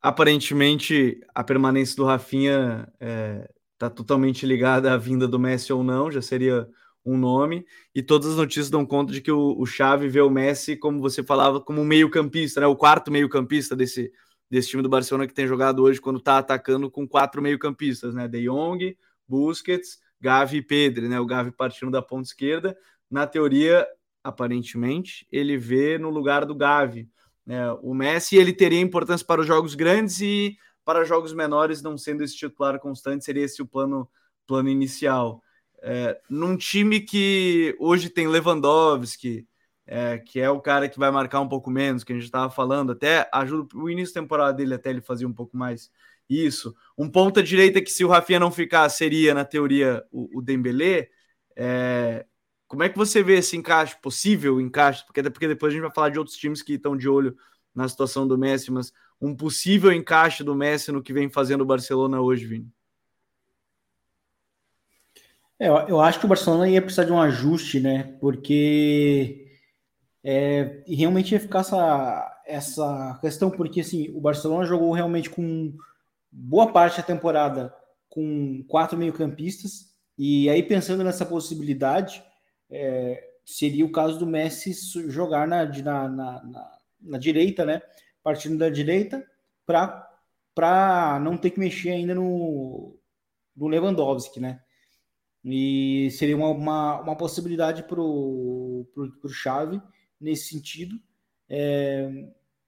aparentemente 0.00 1.18
a 1.34 1.42
permanência 1.42 1.96
do 1.96 2.04
Rafinha 2.04 2.86
é, 3.00 3.48
está 3.72 3.88
totalmente 3.88 4.44
ligada 4.44 4.92
à 4.92 4.98
vinda 4.98 5.26
do 5.26 5.38
Messi 5.38 5.72
ou 5.72 5.82
não, 5.82 6.10
já 6.10 6.20
seria 6.20 6.68
um 7.04 7.16
nome, 7.16 7.66
e 7.94 8.02
todas 8.02 8.28
as 8.28 8.36
notícias 8.36 8.70
dão 8.70 8.84
conta 8.84 9.12
de 9.12 9.20
que 9.20 9.30
o, 9.30 9.58
o 9.58 9.66
Xavi 9.66 10.08
vê 10.08 10.20
o 10.20 10.30
Messi, 10.30 10.76
como 10.76 11.00
você 11.00 11.22
falava, 11.22 11.60
como 11.60 11.80
um 11.80 11.84
meio-campista, 11.84 12.60
né? 12.60 12.66
O 12.66 12.76
quarto 12.76 13.10
meio-campista 13.10 13.76
desse, 13.76 14.10
desse 14.50 14.68
time 14.68 14.82
do 14.82 14.88
Barcelona 14.88 15.26
que 15.26 15.34
tem 15.34 15.46
jogado 15.46 15.82
hoje 15.82 16.00
quando 16.00 16.18
está 16.18 16.38
atacando 16.38 16.90
com 16.90 17.06
quatro 17.06 17.42
meio-campistas, 17.42 18.14
né? 18.14 18.26
De 18.26 18.44
Jong, 18.44 18.96
Busquets, 19.28 19.98
Gavi 20.20 20.58
e 20.58 20.62
Pedro, 20.62 21.08
né? 21.08 21.20
O 21.20 21.26
Gavi 21.26 21.50
partindo 21.50 21.90
da 21.90 22.00
ponta 22.00 22.28
esquerda. 22.28 22.76
Na 23.10 23.26
teoria, 23.26 23.86
aparentemente, 24.22 25.26
ele 25.30 25.56
vê 25.56 25.98
no 25.98 26.10
lugar 26.10 26.44
do 26.44 26.54
Gavi. 26.54 27.08
Né? 27.46 27.70
O 27.82 27.94
Messi 27.94 28.36
ele 28.36 28.52
teria 28.52 28.80
importância 28.80 29.26
para 29.26 29.40
os 29.40 29.46
jogos 29.46 29.74
grandes 29.74 30.20
e 30.20 30.56
para 30.84 31.04
jogos 31.04 31.32
menores, 31.32 31.82
não 31.82 31.96
sendo 31.96 32.22
esse 32.22 32.36
titular 32.36 32.78
constante, 32.78 33.24
seria 33.24 33.44
esse 33.44 33.62
o 33.62 33.66
plano, 33.66 34.08
plano 34.46 34.68
inicial. 34.68 35.42
É, 35.82 36.20
num 36.28 36.56
time 36.56 37.00
que 37.00 37.76
hoje 37.78 38.08
tem 38.08 38.26
Lewandowski, 38.26 39.46
é, 39.86 40.18
que 40.18 40.40
é 40.40 40.48
o 40.48 40.60
cara 40.60 40.88
que 40.88 40.98
vai 40.98 41.10
marcar 41.10 41.40
um 41.40 41.48
pouco 41.48 41.70
menos, 41.70 42.04
que 42.04 42.12
a 42.12 42.16
gente 42.16 42.24
estava 42.24 42.50
falando, 42.50 42.92
até 42.92 43.28
ajuda 43.32 43.76
o 43.76 43.90
início 43.90 44.14
da 44.14 44.20
temporada 44.20 44.54
dele, 44.54 44.74
até 44.74 44.90
ele 44.90 45.00
fazia 45.00 45.28
um 45.28 45.32
pouco 45.32 45.56
mais 45.56 45.90
isso. 46.28 46.74
Um 46.96 47.08
ponta 47.08 47.42
direita 47.42 47.82
que, 47.82 47.90
se 47.90 48.04
o 48.04 48.08
Rafinha 48.08 48.40
não 48.40 48.50
ficar, 48.50 48.88
seria, 48.88 49.34
na 49.34 49.44
teoria, 49.44 50.02
o, 50.10 50.38
o. 50.38 50.44
É, 51.56 52.26
como 52.66 52.82
é 52.82 52.88
que 52.88 52.96
você 52.96 53.22
vê 53.22 53.38
esse 53.38 53.56
encaixe, 53.56 53.96
possível 54.00 54.60
encaixe? 54.60 55.04
Porque, 55.04 55.22
porque 55.30 55.48
depois 55.48 55.72
a 55.72 55.74
gente 55.74 55.82
vai 55.82 55.92
falar 55.92 56.08
de 56.10 56.18
outros 56.18 56.36
times 56.36 56.62
que 56.62 56.74
estão 56.74 56.96
de 56.96 57.08
olho 57.08 57.36
na 57.74 57.88
situação 57.88 58.26
do 58.26 58.38
Messi, 58.38 58.70
mas 58.70 58.92
um 59.20 59.34
possível 59.34 59.92
encaixe 59.92 60.44
do 60.44 60.54
Messi 60.54 60.92
no 60.92 61.02
que 61.02 61.12
vem 61.12 61.28
fazendo 61.28 61.62
o 61.62 61.66
Barcelona 61.66 62.20
hoje, 62.20 62.46
Vini? 62.46 62.72
É, 65.58 65.68
eu 65.68 66.00
acho 66.00 66.18
que 66.18 66.26
o 66.26 66.28
Barcelona 66.28 66.68
ia 66.68 66.82
precisar 66.82 67.04
de 67.04 67.12
um 67.12 67.20
ajuste, 67.20 67.80
né? 67.80 68.16
Porque 68.20 69.50
é, 70.22 70.82
realmente 70.86 71.32
ia 71.32 71.40
ficar 71.40 71.60
essa, 71.60 72.42
essa 72.46 73.18
questão, 73.20 73.50
porque 73.50 73.80
assim, 73.80 74.10
o 74.14 74.20
Barcelona 74.20 74.66
jogou 74.66 74.92
realmente 74.92 75.30
com 75.30 75.74
boa 76.30 76.72
parte 76.72 76.96
da 76.96 77.02
temporada 77.02 77.74
com 78.08 78.64
quatro 78.68 78.96
meio-campistas, 78.96 79.92
e 80.16 80.48
aí 80.48 80.62
pensando 80.62 81.02
nessa 81.02 81.26
possibilidade, 81.26 82.22
é, 82.74 83.36
seria 83.44 83.86
o 83.86 83.92
caso 83.92 84.18
do 84.18 84.26
Messi 84.26 84.72
jogar 85.08 85.46
na, 85.46 85.64
na, 85.64 86.08
na, 86.08 86.78
na 87.00 87.18
direita, 87.18 87.64
né? 87.64 87.80
partindo 88.24 88.56
da 88.56 88.70
direita 88.70 89.24
para 89.66 91.20
não 91.22 91.36
ter 91.36 91.50
que 91.50 91.60
mexer 91.60 91.90
ainda 91.90 92.14
no, 92.14 92.98
no 93.54 93.68
Lewandowski, 93.68 94.40
né? 94.40 94.62
E 95.44 96.08
seria 96.12 96.34
uma, 96.34 96.48
uma, 96.48 97.00
uma 97.02 97.16
possibilidade 97.16 97.82
para 97.82 98.00
o 98.00 98.88
Chave 99.28 99.80
nesse 100.18 100.48
sentido. 100.48 100.98
É, 101.50 102.08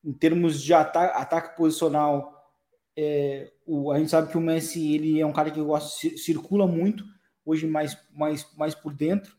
em 0.04 0.12
termos 0.12 0.62
de 0.62 0.74
ataque, 0.74 1.18
ataque 1.18 1.56
posicional, 1.56 2.52
é, 2.94 3.50
o, 3.66 3.90
a 3.90 3.98
gente 3.98 4.10
sabe 4.10 4.30
que 4.30 4.36
o 4.36 4.42
Messi 4.42 4.94
ele 4.94 5.18
é 5.18 5.24
um 5.24 5.32
cara 5.32 5.50
que 5.50 5.62
gosta, 5.62 6.16
circula 6.18 6.66
muito, 6.66 7.02
hoje 7.46 7.66
mais, 7.66 7.96
mais, 8.12 8.46
mais 8.56 8.74
por 8.74 8.92
dentro. 8.92 9.35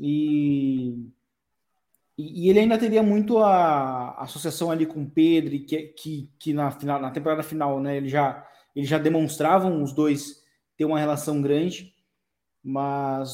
E 0.00 1.12
e, 2.20 2.50
ele 2.50 2.60
ainda 2.60 2.76
teria 2.76 3.02
muito 3.02 3.38
a, 3.38 4.10
a 4.10 4.22
associação 4.24 4.70
ali 4.70 4.84
com 4.84 5.02
o 5.02 5.10
Pedro, 5.10 5.58
que, 5.64 5.82
que, 5.88 6.30
que 6.38 6.52
na, 6.52 6.70
final, 6.70 7.00
na 7.00 7.10
temporada 7.10 7.42
final, 7.42 7.80
né, 7.80 7.96
ele 7.96 8.08
já, 8.08 8.46
eles 8.76 8.88
já 8.88 8.98
demonstravam 8.98 9.82
os 9.82 9.92
dois 9.92 10.44
ter 10.76 10.84
uma 10.84 10.98
relação 10.98 11.40
grande, 11.40 11.94
mas 12.62 13.32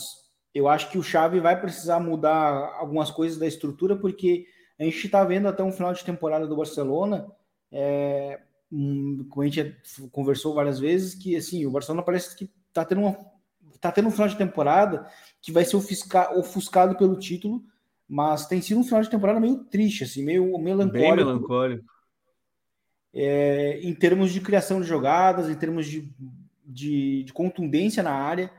eu 0.54 0.68
acho 0.68 0.88
que 0.90 0.98
o 0.98 1.02
Xavi 1.02 1.40
vai 1.40 1.60
precisar 1.60 1.98
mudar 1.98 2.76
algumas 2.78 3.10
coisas 3.10 3.38
da 3.38 3.46
estrutura, 3.46 3.96
porque 3.96 4.46
a 4.78 4.84
gente 4.84 5.04
está 5.04 5.24
vendo 5.24 5.48
até 5.48 5.64
um 5.64 5.72
final 5.72 5.92
de 5.92 6.04
temporada 6.04 6.46
do 6.46 6.56
Barcelona, 6.56 7.26
é, 7.72 8.40
um, 8.70 9.26
como 9.28 9.42
a 9.42 9.48
gente 9.48 9.76
conversou 10.12 10.54
várias 10.54 10.78
vezes, 10.78 11.14
que 11.14 11.34
assim, 11.34 11.66
o 11.66 11.70
Barcelona 11.70 12.04
parece 12.04 12.36
que 12.36 12.48
está 12.68 12.84
tendo, 12.84 13.00
uma, 13.00 13.18
tá 13.78 13.92
tendo 13.92 14.08
um 14.08 14.10
final 14.10 14.28
de 14.28 14.36
temporada 14.36 15.06
que 15.40 15.52
vai 15.52 15.64
ser 15.64 15.76
ofusca, 15.76 16.36
ofuscado 16.36 16.96
pelo 16.96 17.18
título, 17.18 17.64
mas 18.08 18.46
tem 18.46 18.60
sido 18.60 18.80
um 18.80 18.84
final 18.84 19.02
de 19.02 19.10
temporada 19.10 19.40
meio 19.40 19.64
triste, 19.64 20.04
assim, 20.04 20.24
meio 20.24 20.56
melancólico. 20.58 20.92
Bem 20.92 21.16
melancólico. 21.16 21.84
É, 23.12 23.80
em 23.82 23.94
termos 23.94 24.32
de 24.32 24.40
criação 24.40 24.80
de 24.80 24.86
jogadas, 24.86 25.48
em 25.48 25.54
termos 25.54 25.86
de, 25.86 26.12
de, 26.64 27.24
de 27.24 27.32
contundência 27.32 28.02
na 28.02 28.12
área. 28.12 28.52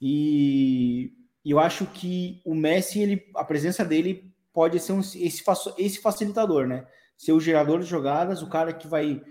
E, 0.00 1.12
e, 1.44 1.50
eu 1.50 1.58
acho 1.58 1.86
que 1.86 2.40
o 2.44 2.54
Messi, 2.54 3.00
ele, 3.00 3.30
a 3.34 3.44
presença 3.44 3.84
dele 3.84 4.32
pode 4.52 4.80
ser 4.80 4.92
um, 4.92 5.00
esse, 5.00 5.44
esse 5.78 6.00
facilitador, 6.00 6.66
né? 6.66 6.86
Ser 7.16 7.32
o 7.32 7.40
gerador 7.40 7.80
de 7.80 7.86
jogadas, 7.86 8.42
o 8.42 8.48
cara 8.48 8.72
que 8.72 8.86
vai 8.86 9.22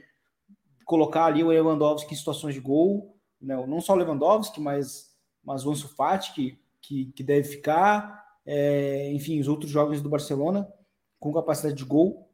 colocar 0.86 1.26
ali 1.26 1.43
o 1.43 1.47
Lewandowski 1.47 2.13
em 2.13 2.18
situações 2.18 2.53
de 2.53 2.61
gol, 2.61 3.14
né? 3.41 3.55
não 3.67 3.81
só 3.81 3.93
o 3.93 3.95
Lewandowski, 3.95 4.59
mas, 4.59 5.13
mas 5.43 5.65
o 5.65 5.71
Ansu 5.71 5.88
Fati, 5.95 6.33
que, 6.33 6.59
que, 6.81 7.05
que 7.13 7.23
deve 7.23 7.47
ficar, 7.47 8.25
é, 8.45 9.11
enfim, 9.11 9.39
os 9.39 9.47
outros 9.47 9.71
jogos 9.71 10.01
do 10.01 10.09
Barcelona 10.09 10.67
com 11.19 11.33
capacidade 11.33 11.75
de 11.75 11.86
gol. 11.86 12.29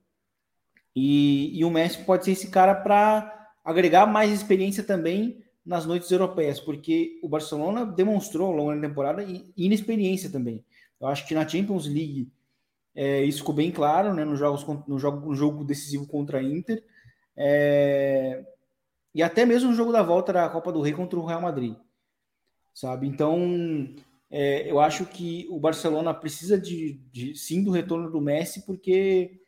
E, 0.96 1.58
e 1.58 1.64
o 1.64 1.70
Messi 1.70 2.04
pode 2.04 2.26
ser 2.26 2.32
esse 2.32 2.50
cara 2.50 2.76
para 2.76 3.52
agregar 3.64 4.06
mais 4.06 4.32
experiência 4.32 4.84
também 4.84 5.42
nas 5.66 5.86
noites 5.86 6.12
europeias, 6.12 6.60
porque 6.60 7.20
o 7.24 7.30
Barcelona 7.30 7.86
demonstrou 7.86 8.48
ao 8.48 8.54
longo 8.54 8.76
da 8.76 8.88
temporada 8.88 9.24
inexperiência 9.56 10.30
também. 10.30 10.66
Eu 11.00 11.08
acho 11.08 11.28
que 11.28 11.34
na 11.34 11.48
Champions 11.48 11.86
League 11.86 12.32
é, 12.94 13.24
isso 13.24 13.40
ficou 13.40 13.56
bem 13.56 13.72
claro, 13.72 14.14
né, 14.14 14.26
nos 14.26 14.38
jogos, 14.38 14.66
no, 14.88 15.00
jogo, 15.00 15.30
no 15.30 15.36
jogo 15.36 15.64
decisivo 15.64 16.06
contra 16.06 16.40
a 16.40 16.44
Inter, 16.44 16.84
é, 17.38 18.44
e 19.14 19.22
até 19.22 19.46
mesmo 19.46 19.70
no 19.70 19.76
jogo 19.76 19.92
da 19.92 20.02
volta 20.02 20.34
da 20.34 20.50
Copa 20.50 20.72
do 20.72 20.82
Rei 20.82 20.94
contra 20.94 21.20
o 21.20 21.26
Real 21.26 21.42
Madrid, 21.42 21.76
sabe? 22.74 23.08
Então, 23.08 23.94
é, 24.30 24.70
eu 24.70 24.80
acho 24.80 25.06
que 25.06 25.48
o 25.50 25.60
Barcelona 25.60 26.14
precisa 26.14 26.60
de, 26.60 26.94
de, 27.12 27.36
sim 27.36 27.64
do 27.64 27.72
retorno 27.72 28.10
do 28.10 28.22
Messi, 28.22 28.66
porque 28.66 29.42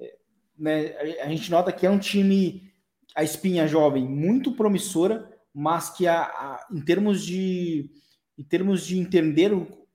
é, 0.00 0.16
né, 0.58 1.20
a, 1.20 1.28
gente 1.28 1.50
nota 1.50 1.72
que 1.72 1.86
é 1.86 1.90
um 1.90 1.98
time, 1.98 2.72
a 3.14 3.22
espinha 3.22 3.68
jovem, 3.68 4.04
muito 4.04 4.52
promissora, 4.56 5.30
mas 5.54 5.90
que 5.90 6.06
a, 6.06 6.22
a, 6.22 6.66
em 6.72 6.80
termos 6.80 7.24
de 7.24 7.90
em 8.36 8.42
termos 8.42 8.84
de 8.84 8.98
entender 8.98 9.52
o, 9.52 9.86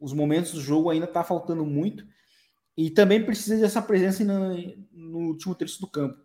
os 0.00 0.12
momentos 0.12 0.52
do 0.52 0.60
jogo 0.60 0.90
ainda 0.90 1.06
está 1.06 1.24
faltando 1.24 1.64
muito 1.64 2.06
e 2.76 2.90
também 2.90 3.24
precisa 3.24 3.58
dessa 3.58 3.80
presença 3.80 4.24
no, 4.24 4.54
no, 4.92 5.18
último 5.28 5.54
terço 5.54 5.80
do 5.80 5.86
campo, 5.86 6.23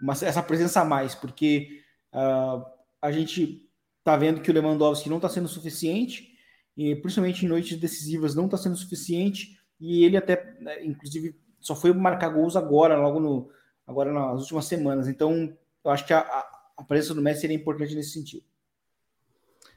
mas 0.00 0.22
essa 0.22 0.42
presença 0.42 0.80
a 0.80 0.84
mais, 0.84 1.14
porque 1.14 1.82
uh, 2.12 2.64
a 3.00 3.10
gente 3.12 3.68
está 3.98 4.16
vendo 4.16 4.40
que 4.40 4.50
o 4.50 4.54
Lewandowski 4.54 5.08
não 5.08 5.16
está 5.16 5.28
sendo 5.28 5.48
suficiente 5.48 6.32
e 6.76 6.94
principalmente 6.96 7.44
em 7.44 7.48
noites 7.48 7.78
decisivas 7.78 8.34
não 8.34 8.46
está 8.46 8.56
sendo 8.56 8.76
suficiente 8.76 9.58
e 9.80 10.04
ele 10.04 10.16
até, 10.16 10.56
né, 10.60 10.84
inclusive, 10.84 11.38
só 11.60 11.74
foi 11.74 11.92
marcar 11.92 12.28
gols 12.28 12.56
agora, 12.56 12.96
logo 12.96 13.20
no 13.20 13.50
agora 13.86 14.12
nas 14.12 14.40
últimas 14.42 14.64
semanas. 14.64 15.06
Então, 15.06 15.56
eu 15.84 15.90
acho 15.90 16.04
que 16.04 16.12
a, 16.12 16.18
a 16.18 16.56
a 16.76 16.84
presença 16.84 17.14
do 17.14 17.22
Messi 17.22 17.40
seria 17.42 17.56
importante 17.56 17.94
nesse 17.94 18.10
sentido. 18.10 18.44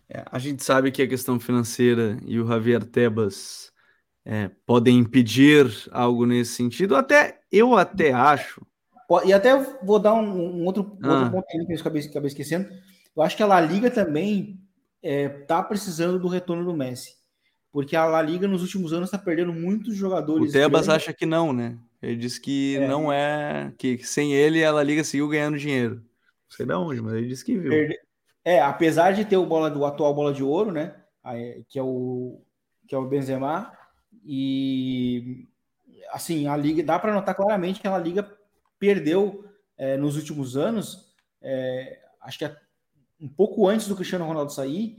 É, 0.09 0.25
a 0.29 0.37
gente 0.37 0.63
sabe 0.63 0.91
que 0.91 1.01
a 1.01 1.07
questão 1.07 1.39
financeira 1.39 2.17
e 2.25 2.39
o 2.39 2.47
Javier 2.47 2.83
Tebas 2.83 3.71
é, 4.25 4.49
podem 4.65 4.97
impedir 4.97 5.67
algo 5.91 6.25
nesse 6.25 6.53
sentido. 6.53 6.95
Até 6.95 7.41
eu 7.51 7.77
até 7.77 8.11
acho. 8.11 8.65
E 9.25 9.33
até 9.33 9.57
vou 9.83 9.99
dar 9.99 10.13
um, 10.13 10.61
um 10.61 10.65
outro, 10.65 10.97
ah. 11.03 11.13
outro 11.13 11.31
ponto 11.31 11.47
que 11.47 11.73
eu 11.73 11.79
acabei, 11.79 12.01
acabei 12.03 12.27
esquecendo. 12.27 12.69
Eu 13.15 13.23
acho 13.23 13.35
que 13.35 13.43
a 13.43 13.47
La 13.47 13.59
Liga 13.59 13.89
também 13.89 14.59
está 15.01 15.09
é, 15.09 15.29
tá 15.29 15.63
precisando 15.63 16.19
do 16.19 16.27
retorno 16.27 16.63
do 16.63 16.75
Messi. 16.75 17.17
Porque 17.71 17.95
a 17.95 18.05
La 18.05 18.21
Liga 18.21 18.47
nos 18.47 18.61
últimos 18.61 18.93
anos 18.93 19.07
está 19.07 19.17
perdendo 19.17 19.53
muitos 19.53 19.95
jogadores. 19.95 20.49
O 20.49 20.53
Tebas 20.53 20.87
grandes. 20.87 21.03
acha 21.03 21.13
que 21.13 21.25
não, 21.25 21.53
né? 21.53 21.77
Ele 22.01 22.15
diz 22.15 22.37
que 22.37 22.77
é. 22.77 22.87
não 22.87 23.11
é. 23.11 23.73
Que 23.77 23.97
sem 24.03 24.33
ele 24.33 24.63
a 24.63 24.71
La 24.71 24.83
Liga 24.83 25.03
seguiu 25.03 25.27
ganhando 25.27 25.57
dinheiro 25.57 26.03
sei 26.49 26.65
de 26.65 26.73
onde, 26.73 27.01
mas 27.01 27.13
ele 27.13 27.27
disse 27.27 27.45
que 27.45 27.57
viu. 27.57 27.71
É, 28.43 28.61
apesar 28.61 29.11
de 29.11 29.25
ter 29.25 29.37
o 29.37 29.45
bola 29.45 29.69
do 29.69 29.85
atual 29.85 30.13
bola 30.13 30.33
de 30.33 30.43
ouro, 30.43 30.71
né? 30.71 30.95
Que 31.67 31.77
é 31.77 31.83
o 31.83 32.41
que 32.87 32.95
é 32.95 32.97
o 32.97 33.05
Benzema 33.05 33.71
e 34.25 35.47
assim 36.11 36.47
a 36.47 36.57
liga 36.57 36.81
dá 36.83 36.97
para 36.97 37.13
notar 37.13 37.35
claramente 37.35 37.79
que 37.79 37.87
a 37.87 37.97
liga 37.99 38.23
perdeu 38.79 39.45
é, 39.77 39.97
nos 39.97 40.15
últimos 40.15 40.57
anos. 40.57 41.13
É, 41.41 41.99
acho 42.21 42.39
que 42.39 42.45
é 42.45 42.55
um 43.21 43.27
pouco 43.27 43.67
antes 43.67 43.87
do 43.87 43.95
Cristiano 43.95 44.25
Ronaldo 44.25 44.51
sair, 44.51 44.97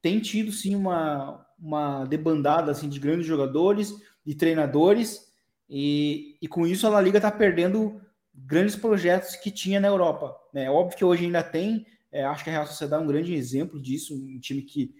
tem 0.00 0.20
tido 0.20 0.52
sim 0.52 0.74
uma, 0.74 1.46
uma 1.58 2.04
debandada 2.04 2.70
assim 2.70 2.88
de 2.88 2.98
grandes 2.98 3.26
jogadores, 3.26 3.94
de 4.24 4.34
treinadores 4.34 5.32
e, 5.68 6.36
e 6.40 6.48
com 6.48 6.66
isso 6.66 6.86
a 6.86 6.90
La 6.90 7.00
Liga 7.00 7.18
está 7.18 7.30
perdendo 7.30 8.00
grandes 8.34 8.76
projetos 8.76 9.36
que 9.36 9.50
tinha 9.50 9.80
na 9.80 9.88
Europa. 9.88 10.36
Né? 10.52 10.70
Óbvio 10.70 10.98
que 10.98 11.04
hoje 11.04 11.24
ainda 11.24 11.42
tem, 11.42 11.86
é, 12.10 12.24
acho 12.24 12.44
que 12.44 12.50
a 12.50 12.52
Real 12.52 12.66
Sociedade 12.66 13.02
é 13.02 13.04
um 13.04 13.08
grande 13.08 13.34
exemplo 13.34 13.80
disso, 13.80 14.14
um 14.14 14.38
time 14.38 14.62
que, 14.62 14.94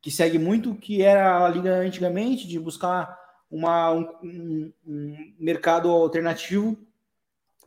que 0.00 0.10
segue 0.10 0.38
muito 0.38 0.72
o 0.72 0.76
que 0.76 1.02
era 1.02 1.44
a 1.44 1.48
Liga 1.48 1.76
antigamente, 1.76 2.48
de 2.48 2.58
buscar 2.58 3.16
uma, 3.50 3.92
um, 3.92 4.72
um 4.86 5.34
mercado 5.38 5.88
alternativo, 5.88 6.76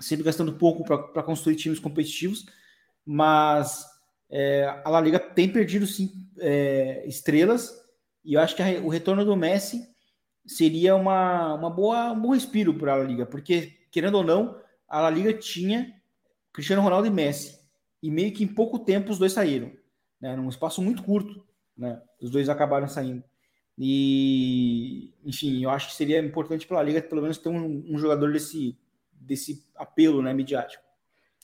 sempre 0.01 0.25
gastando 0.25 0.53
pouco 0.53 0.83
para 0.83 1.23
construir 1.23 1.55
times 1.55 1.79
competitivos, 1.79 2.45
mas 3.05 3.85
é, 4.29 4.81
a 4.83 4.89
La 4.89 4.99
Liga 4.99 5.19
tem 5.19 5.47
perdido 5.47 5.87
sim 5.87 6.11
é, 6.39 7.05
estrelas, 7.07 7.71
e 8.23 8.33
eu 8.33 8.41
acho 8.41 8.55
que 8.55 8.61
a, 8.61 8.81
o 8.81 8.89
retorno 8.89 9.23
do 9.23 9.35
Messi 9.35 9.87
seria 10.45 10.95
uma, 10.95 11.53
uma 11.53 11.69
boa, 11.69 12.11
um 12.11 12.19
bom 12.19 12.33
respiro 12.33 12.73
para 12.73 12.93
a 12.93 12.95
La 12.97 13.03
Liga, 13.03 13.25
porque, 13.25 13.73
querendo 13.91 14.15
ou 14.15 14.23
não, 14.23 14.59
a 14.87 15.01
La 15.01 15.09
Liga 15.09 15.33
tinha 15.33 15.95
Cristiano 16.51 16.81
Ronaldo 16.81 17.07
e 17.07 17.11
Messi. 17.11 17.59
E 18.03 18.09
meio 18.09 18.33
que 18.33 18.43
em 18.43 18.47
pouco 18.47 18.79
tempo 18.79 19.11
os 19.11 19.19
dois 19.19 19.31
saíram. 19.31 19.71
Né? 20.19 20.35
Num 20.35 20.49
espaço 20.49 20.81
muito 20.81 21.03
curto. 21.03 21.45
Né? 21.77 22.01
Os 22.21 22.29
dois 22.29 22.49
acabaram 22.49 22.87
saindo. 22.87 23.23
E, 23.77 25.13
enfim, 25.23 25.63
eu 25.63 25.69
acho 25.69 25.89
que 25.89 25.95
seria 25.95 26.19
importante 26.19 26.67
para 26.67 26.79
a 26.79 26.83
Liga 26.83 27.01
pelo 27.01 27.21
menos 27.21 27.37
ter 27.37 27.49
um, 27.49 27.83
um, 27.89 27.97
jogador 27.97 28.31
desse, 28.31 28.77
desse 29.31 29.63
apelo 29.77 30.21
né, 30.21 30.33
midiático. 30.33 30.83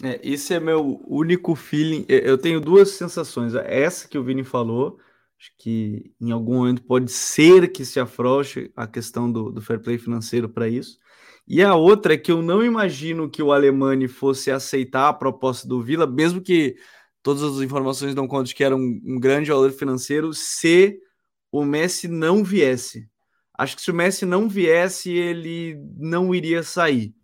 É, 0.03 0.19
esse 0.21 0.53
é 0.53 0.59
meu 0.59 1.01
único 1.07 1.55
feeling. 1.55 2.05
Eu 2.09 2.37
tenho 2.37 2.59
duas 2.59 2.91
sensações. 2.91 3.55
Essa 3.55 4.09
que 4.09 4.17
o 4.17 4.23
Vini 4.23 4.43
falou, 4.43 4.99
acho 5.39 5.51
que 5.57 6.13
em 6.19 6.31
algum 6.31 6.55
momento 6.55 6.83
pode 6.83 7.09
ser 7.09 7.71
que 7.71 7.85
se 7.85 7.97
afrouxe 7.97 8.71
a 8.75 8.85
questão 8.85 9.31
do, 9.31 9.51
do 9.51 9.61
fair 9.61 9.79
play 9.79 9.97
financeiro 9.97 10.49
para 10.49 10.67
isso. 10.67 10.99
E 11.47 11.63
a 11.63 11.75
outra 11.75 12.15
é 12.15 12.17
que 12.17 12.29
eu 12.29 12.41
não 12.41 12.61
imagino 12.61 13.29
que 13.29 13.41
o 13.41 13.53
Alemani 13.53 14.09
fosse 14.09 14.51
aceitar 14.51 15.07
a 15.07 15.13
proposta 15.13 15.65
do 15.65 15.81
Vila, 15.81 16.05
mesmo 16.05 16.41
que 16.41 16.75
todas 17.23 17.41
as 17.41 17.61
informações 17.61 18.13
dão 18.13 18.27
conta 18.27 18.49
de 18.49 18.55
que 18.55 18.65
era 18.65 18.75
um, 18.75 19.01
um 19.05 19.17
grande 19.17 19.49
valor 19.49 19.71
financeiro, 19.71 20.33
se 20.33 20.99
o 21.49 21.63
Messi 21.63 22.09
não 22.09 22.43
viesse. 22.43 23.09
Acho 23.57 23.77
que 23.77 23.81
se 23.81 23.89
o 23.89 23.95
Messi 23.95 24.25
não 24.25 24.49
viesse, 24.49 25.09
ele 25.09 25.81
não 25.97 26.35
iria 26.35 26.61
sair. 26.61 27.16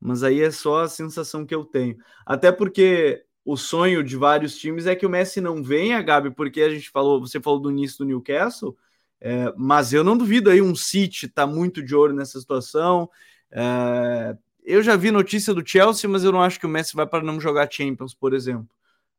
Mas 0.00 0.22
aí 0.22 0.42
é 0.42 0.50
só 0.50 0.82
a 0.82 0.88
sensação 0.88 1.44
que 1.44 1.54
eu 1.54 1.64
tenho. 1.64 1.96
Até 2.24 2.52
porque 2.52 3.24
o 3.44 3.56
sonho 3.56 4.02
de 4.02 4.16
vários 4.16 4.56
times 4.56 4.86
é 4.86 4.96
que 4.96 5.06
o 5.06 5.10
Messi 5.10 5.40
não 5.40 5.62
venha, 5.62 6.02
Gabi, 6.02 6.30
porque 6.30 6.60
a 6.62 6.70
gente 6.70 6.90
falou, 6.90 7.20
você 7.20 7.40
falou 7.40 7.60
do 7.60 7.70
início 7.70 7.98
do 7.98 8.04
Newcastle, 8.04 8.76
é, 9.20 9.52
mas 9.56 9.92
eu 9.92 10.02
não 10.04 10.16
duvido 10.16 10.50
aí 10.50 10.60
um 10.60 10.74
City 10.74 11.28
tá 11.28 11.46
muito 11.46 11.82
de 11.82 11.94
olho 11.94 12.12
nessa 12.12 12.38
situação. 12.40 13.08
É, 13.50 14.36
eu 14.64 14.82
já 14.82 14.96
vi 14.96 15.10
notícia 15.10 15.54
do 15.54 15.66
Chelsea, 15.66 16.10
mas 16.10 16.24
eu 16.24 16.32
não 16.32 16.42
acho 16.42 16.58
que 16.58 16.66
o 16.66 16.68
Messi 16.68 16.96
vai 16.96 17.06
para 17.06 17.22
não 17.22 17.40
jogar 17.40 17.70
Champions, 17.70 18.14
por 18.14 18.34
exemplo. 18.34 18.68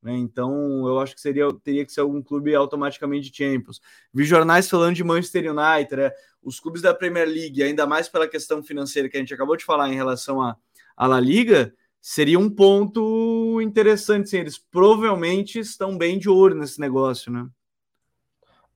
Né? 0.02 0.14
Então, 0.18 0.86
eu 0.86 1.00
acho 1.00 1.16
que 1.16 1.22
seria 1.22 1.48
teria 1.64 1.86
que 1.86 1.92
ser 1.92 2.02
algum 2.02 2.22
clube 2.22 2.54
automaticamente 2.54 3.32
Champions. 3.34 3.82
Vi 4.14 4.26
jornais 4.26 4.70
falando 4.70 4.96
de 4.96 5.04
Manchester 5.04 5.52
United, 5.52 5.96
né? 5.96 6.12
os 6.44 6.60
clubes 6.60 6.82
da 6.82 6.94
Premier 6.94 7.28
League, 7.28 7.64
ainda 7.64 7.88
mais 7.88 8.08
pela 8.10 8.28
questão 8.28 8.62
financeira 8.62 9.10
que 9.10 9.18
a 9.18 9.20
gente 9.20 9.34
acabou 9.34 9.56
de 9.56 9.66
falar 9.66 9.90
em 9.90 9.96
relação 9.96 10.42
a, 10.42 10.56
a 10.98 11.08
La 11.08 11.20
Liga, 11.20 11.72
seria 12.02 12.40
um 12.40 12.50
ponto 12.50 13.62
interessante. 13.62 14.30
Sim, 14.30 14.38
eles 14.40 14.58
provavelmente 14.58 15.60
estão 15.60 15.98
bem 15.98 16.18
de 16.18 16.28
olho 16.28 16.56
nesse 16.56 16.80
negócio, 16.82 17.32
né? 17.32 17.48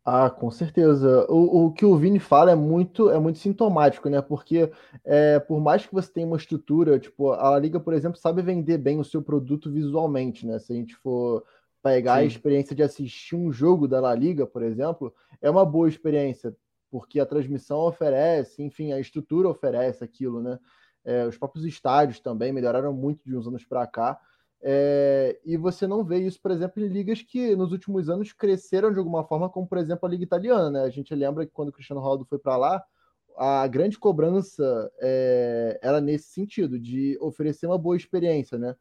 Ah, 0.03 0.29
com 0.29 0.49
certeza. 0.49 1.25
O, 1.29 1.65
o 1.65 1.71
que 1.71 1.85
o 1.85 1.95
Vini 1.95 2.19
fala 2.19 2.51
é 2.51 2.55
muito 2.55 3.09
é 3.11 3.19
muito 3.19 3.37
sintomático, 3.37 4.09
né? 4.09 4.21
Porque 4.21 4.71
é, 5.03 5.39
por 5.39 5.59
mais 5.59 5.85
que 5.85 5.93
você 5.93 6.11
tenha 6.11 6.25
uma 6.25 6.37
estrutura, 6.37 6.99
tipo, 6.99 7.31
a 7.33 7.57
Liga, 7.59 7.79
por 7.79 7.93
exemplo, 7.93 8.19
sabe 8.19 8.41
vender 8.41 8.77
bem 8.77 8.99
o 8.99 9.03
seu 9.03 9.21
produto 9.21 9.71
visualmente, 9.71 10.45
né? 10.45 10.57
Se 10.59 10.73
a 10.73 10.75
gente 10.75 10.95
for 10.95 11.43
pegar 11.83 12.15
Sim. 12.15 12.21
a 12.21 12.25
experiência 12.25 12.75
de 12.75 12.83
assistir 12.83 13.35
um 13.35 13.51
jogo 13.51 13.87
da 13.87 13.99
La 13.99 14.13
Liga, 14.15 14.45
por 14.45 14.63
exemplo, 14.63 15.13
é 15.41 15.49
uma 15.49 15.65
boa 15.65 15.87
experiência, 15.87 16.55
porque 16.89 17.19
a 17.19 17.25
transmissão 17.25 17.79
oferece, 17.79 18.61
enfim, 18.63 18.91
a 18.91 18.99
estrutura 18.99 19.49
oferece 19.49 20.03
aquilo, 20.03 20.41
né? 20.41 20.59
É, 21.03 21.25
os 21.25 21.37
próprios 21.37 21.65
estádios 21.65 22.19
também 22.19 22.51
melhoraram 22.51 22.93
muito 22.93 23.23
de 23.25 23.35
uns 23.35 23.47
anos 23.47 23.65
para 23.65 23.85
cá. 23.87 24.19
É, 24.63 25.39
e 25.43 25.57
você 25.57 25.87
não 25.87 26.03
vê 26.03 26.19
isso, 26.19 26.39
por 26.39 26.51
exemplo, 26.51 26.83
em 26.83 26.87
ligas 26.87 27.21
que 27.21 27.55
nos 27.55 27.71
últimos 27.71 28.09
anos 28.09 28.31
cresceram 28.31 28.93
de 28.93 28.99
alguma 28.99 29.23
forma, 29.23 29.49
como 29.49 29.67
por 29.67 29.79
exemplo 29.79 30.05
a 30.05 30.09
Liga 30.09 30.23
Italiana. 30.23 30.69
Né? 30.69 30.81
A 30.83 30.89
gente 30.89 31.13
lembra 31.15 31.45
que 31.45 31.51
quando 31.51 31.69
o 31.69 31.71
Cristiano 31.71 32.01
Ronaldo 32.01 32.25
foi 32.25 32.37
para 32.37 32.57
lá, 32.57 32.83
a 33.37 33.65
grande 33.67 33.97
cobrança 33.97 34.91
é, 34.99 35.79
era 35.81 35.99
nesse 35.99 36.29
sentido, 36.29 36.79
de 36.79 37.17
oferecer 37.19 37.65
uma 37.65 37.77
boa 37.77 37.95
experiência, 37.95 38.57
né? 38.57 38.75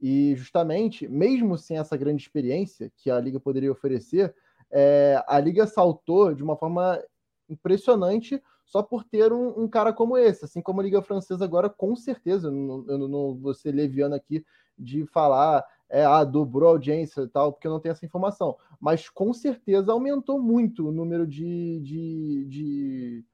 E 0.00 0.34
justamente, 0.36 1.08
mesmo 1.08 1.58
sem 1.58 1.76
essa 1.76 1.96
grande 1.96 2.22
experiência 2.22 2.90
que 2.96 3.10
a 3.10 3.20
Liga 3.20 3.40
poderia 3.40 3.72
oferecer, 3.72 4.32
é, 4.70 5.22
a 5.26 5.40
Liga 5.40 5.66
saltou 5.66 6.32
de 6.32 6.42
uma 6.42 6.56
forma 6.56 7.02
impressionante 7.48 8.40
só 8.68 8.82
por 8.82 9.02
ter 9.02 9.32
um, 9.32 9.62
um, 9.62 9.68
cara 9.68 9.92
como 9.94 10.16
esse, 10.16 10.44
assim 10.44 10.60
como 10.60 10.80
a 10.80 10.84
Liga 10.84 11.00
Francesa 11.00 11.42
agora, 11.42 11.70
com 11.70 11.96
certeza, 11.96 12.48
eu 12.48 12.52
não, 12.52 12.84
eu 12.86 13.08
não 13.08 13.34
vou 13.34 13.54
ser 13.54 13.72
leviano 13.72 14.14
aqui 14.14 14.44
de 14.78 15.06
falar, 15.06 15.64
é, 15.88 16.04
ah, 16.04 16.22
dobrou 16.22 16.68
a 16.68 16.72
audiência 16.72 17.22
e 17.22 17.28
tal, 17.28 17.52
porque 17.52 17.66
eu 17.66 17.70
não 17.70 17.80
tenho 17.80 17.92
essa 17.92 18.04
informação, 18.04 18.56
mas 18.78 19.08
com 19.08 19.32
certeza 19.32 19.90
aumentou 19.90 20.38
muito 20.38 20.86
o 20.86 20.92
número 20.92 21.26
de, 21.26 21.80
de, 21.80 22.44
de 22.46 23.24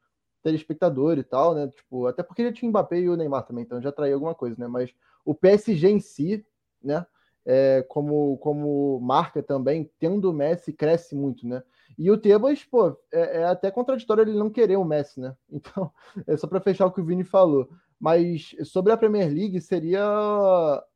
telespectador 0.41 1.19
e 1.19 1.25
tal, 1.25 1.53
né, 1.53 1.67
tipo, 1.67 2.07
até 2.07 2.23
porque 2.23 2.45
já 2.45 2.53
tinha 2.53 2.69
Mbappé 2.69 3.01
e 3.01 3.09
o 3.09 3.17
Neymar 3.17 3.45
também, 3.45 3.65
então 3.65 3.83
já 3.83 3.91
traiu 3.91 4.15
alguma 4.15 4.37
coisa, 4.37 4.55
né, 4.57 4.69
mas 4.69 4.95
o 5.25 5.35
PSG 5.35 5.89
em 5.91 5.99
si, 5.99 6.47
né, 6.81 7.05
é, 7.45 7.85
como, 7.89 8.39
como 8.39 9.01
marca 9.01 9.43
também, 9.43 9.91
tendo 9.99 10.31
o 10.31 10.33
Messi, 10.33 10.73
cresce 10.73 11.15
muito, 11.15 11.47
né? 11.47 11.63
E 11.99 12.11
o 12.11 12.19
Tebas, 12.19 12.65
pô, 12.65 12.97
é, 13.13 13.41
é, 13.41 13.45
até 13.45 13.71
contraditório 13.71 14.23
ele 14.23 14.39
não 14.39 14.51
querer 14.51 14.77
o 14.77 14.85
Messi, 14.85 15.21
né? 15.21 15.35
Então, 15.51 15.91
é 16.27 16.37
só 16.37 16.47
para 16.47 16.61
fechar 16.61 16.87
o 16.87 16.93
que 16.93 17.01
o 17.01 17.05
Vini 17.05 17.25
falou. 17.25 17.69
Mas 17.99 18.55
sobre 18.65 18.93
a 18.93 18.97
Premier 18.97 19.33
League, 19.33 19.61
seria, 19.61 20.05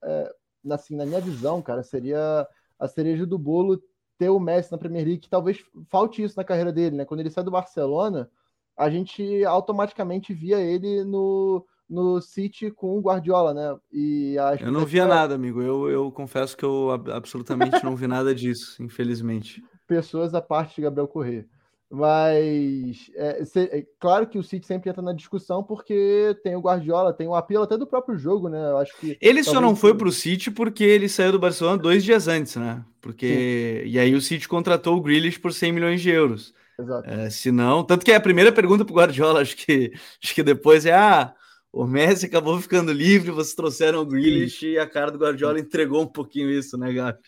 é, 0.03 0.35
assim, 0.71 0.97
na 0.97 1.07
minha 1.07 1.21
visão, 1.21 1.63
cara, 1.63 1.83
seria 1.83 2.47
a 2.79 2.89
cereja 2.89 3.25
do 3.25 3.39
bolo 3.39 3.83
ter 4.19 4.29
o 4.29 4.41
Messi 4.41 4.73
na 4.73 4.79
Premier 4.79 5.05
League, 5.05 5.21
que 5.21 5.31
talvez 5.31 5.65
falte 5.89 6.23
isso 6.23 6.37
na 6.37 6.45
carreira 6.45 6.73
dele, 6.73 6.97
né? 6.97 7.05
Quando 7.05 7.21
ele 7.21 7.31
sai 7.31 7.45
do 7.45 7.51
Barcelona, 7.51 8.29
a 8.77 8.91
gente 8.91 9.45
automaticamente 9.45 10.35
via 10.35 10.61
ele 10.61 11.05
no, 11.05 11.65
no 11.89 12.21
City 12.21 12.71
com 12.71 12.99
o 12.99 13.01
Guardiola, 13.01 13.55
né? 13.55 13.79
E 13.93 14.37
eu 14.61 14.73
não 14.73 14.85
via 14.85 15.07
nada, 15.07 15.35
amigo. 15.35 15.63
Eu, 15.63 15.89
eu 15.89 16.13
confesso 16.13 16.57
que 16.57 16.65
eu 16.65 16.91
absolutamente 17.13 17.83
não 17.85 17.97
vi 17.97 18.07
nada 18.07 18.35
disso, 18.35 18.83
infelizmente. 18.83 19.63
Pessoas 19.89 20.35
à 20.35 20.41
parte 20.41 20.77
de 20.77 20.83
Gabriel 20.83 21.09
Corrêa. 21.09 21.45
Mas 21.91 23.11
é, 23.15 23.43
é, 23.57 23.87
claro 23.99 24.27
que 24.27 24.39
o 24.39 24.43
City 24.43 24.67
sempre 24.67 24.91
entra 24.91 25.01
na 25.01 25.15
discussão 25.15 25.65
porque 25.65 26.37
tem 26.45 26.55
o 26.55 26.61
Guardiola, 26.61 27.15
tem 27.15 27.27
o 27.27 27.35
apelo 27.35 27.65
até 27.65 27.79
do 27.79 27.87
próprio 27.87 28.19
jogo, 28.19 28.51
né? 28.51 28.59
Eu 28.59 28.77
acho 28.77 28.95
que 28.99 29.17
ele 29.23 29.43
só 29.43 29.59
não 29.59 29.75
foi 29.75 29.95
para 29.95 30.07
o 30.07 30.13
City 30.13 30.51
porque 30.51 30.85
ele 30.85 31.09
saiu 31.09 31.33
do 31.33 31.39
Barcelona 31.39 31.79
dois 31.79 32.05
dias 32.05 32.29
antes, 32.29 32.57
né? 32.57 32.85
Porque 33.01 33.83
Sim. 33.85 33.91
e 33.91 33.99
aí 33.99 34.15
o 34.15 34.21
City 34.21 34.47
contratou 34.47 34.99
o 34.99 35.01
Grealish 35.01 35.39
por 35.39 35.51
100 35.51 35.73
milhões 35.73 36.03
de 36.03 36.11
euros. 36.11 36.53
Exato. 36.79 37.09
É, 37.09 37.31
se 37.31 37.51
não, 37.51 37.83
tanto 37.83 38.05
que 38.05 38.13
é 38.13 38.17
a 38.17 38.21
primeira 38.21 38.53
pergunta 38.53 38.85
para 38.85 38.93
o 38.93 38.97
Guardiola, 38.97 39.41
acho 39.41 39.57
que 39.57 39.91
acho 40.23 40.35
que 40.35 40.43
depois 40.43 40.85
é 40.85 40.93
ah, 40.93 41.35
o 41.73 41.87
Messi 41.87 42.27
acabou 42.27 42.61
ficando 42.61 42.93
livre, 42.93 43.31
vocês 43.31 43.55
trouxeram 43.55 44.01
o 44.01 44.07
Grealish 44.07 44.61
Sim. 44.61 44.67
e 44.73 44.79
a 44.79 44.87
cara 44.87 45.11
do 45.11 45.19
Guardiola 45.19 45.59
entregou 45.59 46.03
um 46.03 46.07
pouquinho 46.07 46.51
isso, 46.51 46.77
né, 46.77 46.93
Gabi? 46.93 47.19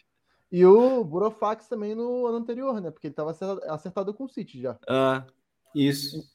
E 0.53 0.65
o 0.67 1.05
Burofax 1.05 1.69
também 1.69 1.95
no 1.95 2.27
ano 2.27 2.39
anterior, 2.39 2.81
né? 2.81 2.91
Porque 2.91 3.07
ele 3.07 3.13
estava 3.13 3.37
acertado 3.69 4.13
com 4.13 4.25
o 4.25 4.29
City 4.29 4.61
já. 4.61 4.79
Ah, 4.89 5.25
isso. 5.75 6.29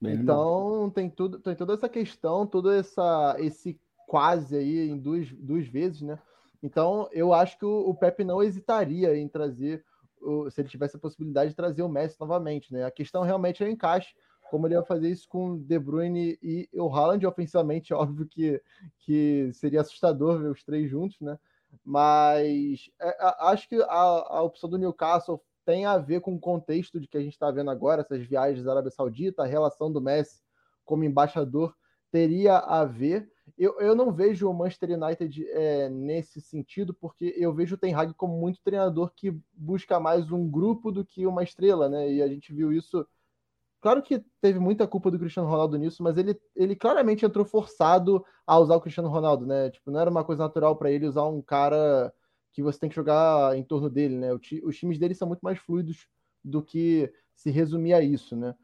Bem 0.00 0.14
então 0.14 0.90
tem 0.90 1.10
tudo, 1.10 1.40
tem 1.40 1.54
toda 1.54 1.74
essa 1.74 1.88
questão, 1.88 2.46
todo 2.46 2.70
essa, 2.70 3.36
esse 3.38 3.80
quase 4.06 4.56
aí 4.56 4.88
em 4.88 4.98
duas, 4.98 5.30
duas 5.32 5.66
vezes, 5.66 6.02
né? 6.02 6.18
Então 6.62 7.08
eu 7.12 7.32
acho 7.32 7.58
que 7.58 7.64
o, 7.64 7.88
o 7.88 7.94
Pepe 7.94 8.24
não 8.24 8.42
hesitaria 8.42 9.16
em 9.16 9.28
trazer, 9.28 9.84
o, 10.20 10.50
se 10.50 10.60
ele 10.60 10.68
tivesse 10.68 10.96
a 10.96 11.00
possibilidade 11.00 11.50
de 11.50 11.56
trazer 11.56 11.82
o 11.82 11.88
Messi 11.88 12.16
novamente, 12.18 12.72
né? 12.72 12.84
A 12.84 12.90
questão 12.90 13.22
realmente 13.22 13.62
é 13.62 13.66
o 13.66 13.70
encaixe, 13.70 14.14
como 14.50 14.66
ele 14.66 14.74
ia 14.74 14.82
fazer 14.82 15.10
isso 15.10 15.28
com 15.28 15.58
De 15.58 15.78
Bruyne 15.78 16.38
e 16.42 16.68
o 16.72 16.88
Haaland, 16.88 17.26
ofensivamente, 17.26 17.92
óbvio 17.94 18.26
que, 18.26 18.62
que 19.00 19.50
seria 19.52 19.80
assustador 19.80 20.38
ver 20.40 20.50
os 20.50 20.64
três 20.64 20.90
juntos, 20.90 21.20
né? 21.20 21.38
Mas 21.84 22.90
é, 23.00 23.16
acho 23.40 23.68
que 23.68 23.76
a, 23.82 23.86
a 23.88 24.42
opção 24.42 24.68
do 24.68 24.78
Newcastle 24.78 25.42
tem 25.64 25.84
a 25.84 25.98
ver 25.98 26.20
com 26.20 26.34
o 26.34 26.40
contexto 26.40 26.98
de 26.98 27.06
que 27.06 27.16
a 27.16 27.20
gente 27.20 27.34
está 27.34 27.50
vendo 27.50 27.70
agora, 27.70 28.00
essas 28.00 28.26
viagens 28.26 28.64
da 28.64 28.72
Arábia 28.72 28.90
Saudita, 28.90 29.42
a 29.42 29.46
relação 29.46 29.92
do 29.92 30.00
Messi 30.00 30.40
como 30.84 31.04
embaixador 31.04 31.74
teria 32.10 32.56
a 32.56 32.84
ver. 32.84 33.30
Eu, 33.56 33.78
eu 33.80 33.94
não 33.94 34.12
vejo 34.12 34.48
o 34.48 34.54
Manchester 34.54 34.90
United 34.90 35.46
é, 35.50 35.88
nesse 35.90 36.40
sentido, 36.40 36.94
porque 36.94 37.34
eu 37.36 37.52
vejo 37.52 37.74
o 37.74 37.78
Ten 37.78 37.94
Hag 37.94 38.14
como 38.14 38.38
muito 38.38 38.62
treinador 38.62 39.12
que 39.14 39.38
busca 39.52 40.00
mais 40.00 40.30
um 40.32 40.48
grupo 40.48 40.90
do 40.90 41.04
que 41.04 41.26
uma 41.26 41.42
estrela, 41.42 41.88
né? 41.88 42.10
E 42.10 42.22
a 42.22 42.28
gente 42.28 42.52
viu 42.52 42.72
isso 42.72 43.06
Claro 43.80 44.02
que 44.02 44.24
teve 44.40 44.58
muita 44.58 44.86
culpa 44.86 45.10
do 45.10 45.18
Cristiano 45.18 45.48
Ronaldo 45.48 45.78
nisso, 45.78 46.02
mas 46.02 46.16
ele, 46.18 46.38
ele 46.56 46.74
claramente 46.74 47.24
entrou 47.24 47.44
forçado 47.44 48.24
a 48.46 48.58
usar 48.58 48.74
o 48.74 48.80
Cristiano 48.80 49.08
Ronaldo, 49.08 49.46
né? 49.46 49.70
Tipo, 49.70 49.90
não 49.90 50.00
era 50.00 50.10
uma 50.10 50.24
coisa 50.24 50.42
natural 50.42 50.74
para 50.76 50.90
ele 50.90 51.06
usar 51.06 51.24
um 51.26 51.40
cara 51.40 52.12
que 52.52 52.62
você 52.62 52.78
tem 52.80 52.88
que 52.88 52.96
jogar 52.96 53.56
em 53.56 53.62
torno 53.62 53.88
dele, 53.88 54.16
né? 54.16 54.30
os 54.64 54.76
times 54.76 54.98
dele 54.98 55.14
são 55.14 55.28
muito 55.28 55.40
mais 55.42 55.58
fluidos 55.60 56.08
do 56.44 56.60
que 56.60 57.12
se 57.34 57.50
resumir 57.50 57.92
a 57.92 58.02
isso, 58.02 58.34
né? 58.34 58.54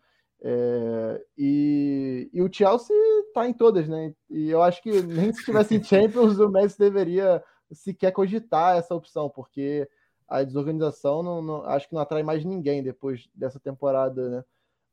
É, 0.42 1.24
e, 1.38 2.28
e, 2.32 2.42
o 2.42 2.52
Chelsea 2.52 2.94
tá 3.32 3.48
em 3.48 3.52
todas, 3.52 3.88
né? 3.88 4.12
E 4.28 4.50
eu 4.50 4.62
acho 4.62 4.82
que 4.82 5.00
nem 5.02 5.32
se 5.32 5.44
tivesse 5.44 5.76
em 5.76 5.82
Champions, 5.84 6.38
o 6.38 6.50
Messi 6.50 6.78
deveria 6.78 7.42
sequer 7.72 8.10
cogitar 8.12 8.76
essa 8.76 8.94
opção, 8.94 9.30
porque 9.30 9.88
a 10.28 10.42
desorganização 10.42 11.22
não, 11.22 11.40
não, 11.40 11.64
acho 11.64 11.88
que 11.88 11.94
não 11.94 12.02
atrai 12.02 12.22
mais 12.22 12.44
ninguém 12.44 12.82
depois 12.82 13.28
dessa 13.34 13.60
temporada, 13.60 14.28
né? 14.28 14.44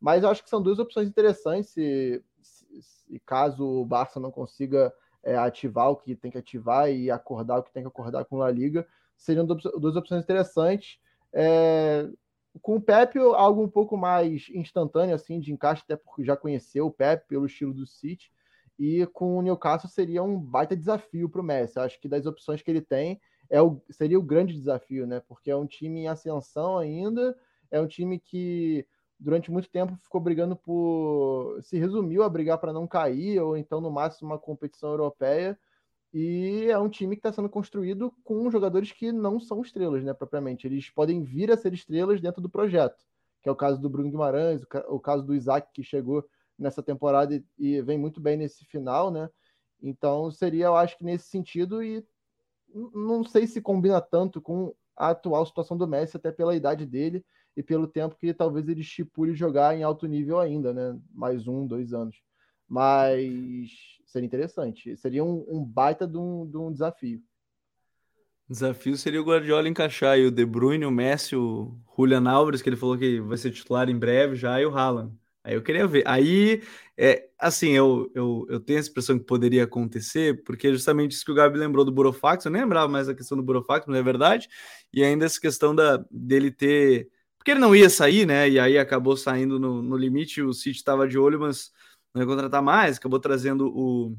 Mas 0.02 0.24
eu 0.24 0.30
acho 0.30 0.44
que 0.44 0.50
são 0.50 0.62
duas 0.62 0.80
opções 0.80 1.08
interessantes. 1.08 1.70
Se, 1.70 2.24
caso 3.26 3.64
o 3.64 3.86
Barça 3.86 4.20
não 4.20 4.32
consiga 4.32 4.92
é, 5.24 5.38
ativar 5.38 5.92
o 5.92 5.96
que 5.96 6.16
tem 6.16 6.32
que 6.32 6.38
ativar 6.38 6.90
e 6.90 7.12
acordar 7.12 7.60
o 7.60 7.64
que 7.64 7.72
tem 7.72 7.84
que 7.84 7.88
acordar 7.88 8.26
com 8.26 8.42
a 8.42 8.50
Liga, 8.50 8.88
seriam 9.16 9.46
duas 9.46 9.96
opções 9.96 10.24
interessantes. 10.24 10.98
É, 11.32 12.10
com 12.62 12.78
o 12.78 12.82
Pepe, 12.82 13.20
algo 13.20 13.64
um 13.64 13.70
pouco 13.70 13.96
mais 13.96 14.50
instantâneo, 14.50 15.16
assim, 15.16 15.40
de 15.40 15.54
encaixe, 15.54 15.84
até 15.84 15.96
porque 15.96 16.24
já 16.26 16.36
conheceu 16.36 16.88
o 16.88 16.92
Pepe 16.92 17.28
pelo 17.28 17.46
estilo 17.46 17.74
do 17.74 17.86
City. 17.86 18.32
E 18.80 19.06
com 19.14 19.38
o 19.38 19.42
Newcastle 19.42 19.90
seria 19.90 20.24
um 20.24 20.40
baita 20.40 20.76
desafio 20.76 21.30
para 21.30 21.42
o 21.42 21.44
Messi. 21.44 21.78
Eu 21.78 21.84
acho 21.84 22.00
que 22.00 22.10
das 22.10 22.26
opções 22.26 22.62
que 22.62 22.72
ele 22.72 22.82
tem, 22.82 23.22
é 23.50 23.62
o, 23.62 23.80
seria 23.92 24.18
o 24.18 24.24
grande 24.24 24.54
desafio, 24.54 25.06
né? 25.06 25.22
Porque 25.28 25.52
é 25.52 25.56
um 25.56 25.68
time 25.68 26.02
em 26.02 26.08
ascensão 26.08 26.78
ainda, 26.78 27.38
é 27.70 27.80
um 27.80 27.88
time 27.88 28.20
que 28.20 28.86
durante 29.22 29.52
muito 29.52 29.70
tempo 29.70 29.96
ficou 29.98 30.20
brigando 30.20 30.56
por. 30.56 31.60
se 31.62 31.78
resumiu 31.78 32.24
a 32.24 32.30
brigar 32.30 32.58
para 32.58 32.74
não 32.74 32.88
cair, 32.88 33.40
ou 33.40 33.56
então, 33.56 33.80
no 33.80 33.92
máximo, 33.92 34.32
uma 34.32 34.40
competição 34.40 34.90
europeia. 34.90 35.58
E 36.14 36.66
é 36.70 36.78
um 36.78 36.90
time 36.90 37.16
que 37.16 37.20
está 37.20 37.32
sendo 37.32 37.48
construído 37.48 38.12
com 38.24 38.50
jogadores 38.52 38.92
que 38.92 39.14
não 39.14 39.40
são 39.40 39.62
estrelas, 39.62 40.04
né, 40.04 40.14
propriamente. 40.14 40.68
Eles 40.68 40.90
podem 40.90 41.24
vir 41.24 41.52
a 41.52 41.56
ser 41.56 41.74
estrelas 41.74 42.20
dentro 42.20 42.42
do 42.42 42.50
projeto, 42.50 43.06
que 43.42 43.48
é 43.48 43.52
o 43.52 43.56
caso 43.56 43.80
do 43.80 43.90
Bruno 43.90 44.10
Guimarães, 44.10 44.64
o 44.90 45.00
caso 45.00 45.24
do 45.24 45.34
Isaac, 45.34 45.70
que 45.72 45.84
chegou 45.84 46.26
nessa 46.58 46.84
temporada 46.84 47.42
e 47.58 47.82
vem 47.82 47.98
muito 47.98 48.20
bem 48.20 48.36
nesse 48.36 48.66
final, 48.66 49.10
né? 49.10 49.30
Então 49.82 50.30
seria, 50.32 50.66
eu 50.66 50.76
acho 50.76 50.98
que 50.98 51.06
nesse 51.06 51.30
sentido, 51.30 51.82
e 51.82 52.06
não 52.94 53.24
sei 53.24 53.48
se 53.48 53.62
combina 53.62 54.02
tanto 54.02 54.42
com 54.42 54.76
a 54.98 55.12
atual 55.12 55.46
situação 55.46 55.78
do 55.78 55.88
Messi, 55.88 56.18
até 56.18 56.32
pela 56.32 56.56
idade 56.56 56.86
dele 56.86 57.24
e 57.56 57.62
pelo 57.64 57.88
tempo 57.88 58.16
que 58.16 58.34
talvez 58.34 58.68
ele 58.68 58.82
estipule 58.82 59.36
jogar 59.36 59.76
em 59.76 59.84
alto 59.84 60.08
nível 60.08 60.40
ainda, 60.40 60.74
né? 60.74 60.98
Mais 61.14 61.48
um, 61.48 61.68
dois 61.68 61.94
anos. 61.94 62.16
Mas 62.68 63.70
seria 64.06 64.26
interessante. 64.26 64.96
Seria 64.98 65.24
um, 65.24 65.46
um 65.48 65.64
baita 65.64 66.08
de 66.08 66.18
um, 66.18 66.48
de 66.50 66.58
um 66.58 66.72
desafio. 66.72 67.22
Desafio 68.48 68.98
seria 68.98 69.22
o 69.22 69.26
Guardiola 69.26 69.70
encaixar 69.70 70.12
aí 70.12 70.26
o 70.26 70.32
De 70.32 70.46
Bruyne, 70.46 70.86
o 70.86 70.92
Messi, 70.92 71.36
o 71.36 71.78
Julian 71.96 72.30
Alves, 72.30 72.62
que 72.62 72.68
ele 72.68 72.76
falou 72.76 72.98
que 72.98 73.22
vai 73.22 73.38
ser 73.38 73.52
titular 73.52 73.90
em 73.90 73.98
breve 73.98 74.36
já, 74.36 74.60
e 74.60 74.66
o 74.66 74.78
Haaland. 74.78 75.14
Aí 75.44 75.56
eu 75.56 75.64
queria 75.64 75.88
ver. 75.88 76.04
Aí, 76.06 76.62
é, 76.98 77.30
assim, 77.40 77.72
eu, 77.72 78.12
eu, 78.14 78.46
eu 78.50 78.60
tenho 78.60 78.78
a 78.78 78.82
expressão 78.82 79.18
que 79.18 79.26
poderia 79.26 79.64
acontecer, 79.64 80.44
porque 80.44 80.68
é 80.68 80.72
justamente 80.72 81.14
isso 81.14 81.26
que 81.26 81.32
o 81.32 81.36
Gabi 81.36 81.58
lembrou 81.58 81.84
do 81.84 81.92
Burofax, 81.92 82.46
eu 82.46 82.52
nem 82.52 82.62
lembrava 82.62 82.88
mais 82.88 83.08
da 83.08 83.16
questão 83.16 83.38
do 83.38 83.44
Burofax, 83.44 83.88
mas 83.88 83.98
é 83.98 84.04
verdade, 84.04 84.48
e 84.94 85.04
ainda 85.04 85.26
essa 85.26 85.40
questão 85.40 85.74
da, 85.74 86.04
dele 86.12 86.52
ter 86.52 87.10
porque 87.42 87.50
ele 87.50 87.60
não 87.60 87.76
ia 87.76 87.90
sair, 87.90 88.28
né? 88.28 88.48
E 88.48 88.60
aí 88.60 88.78
acabou 88.78 89.18
saindo 89.18 89.60
no, 89.60 89.82
no 89.82 89.98
limite. 89.98 90.44
O 90.44 90.54
City 90.54 90.78
estava 90.78 91.08
de 91.08 91.18
olho, 91.18 91.40
mas 91.40 91.72
não 92.14 92.22
ia 92.22 92.28
contratar 92.28 92.62
mais. 92.62 92.98
Acabou 92.98 93.20
trazendo 93.20 93.68
o, 93.76 94.16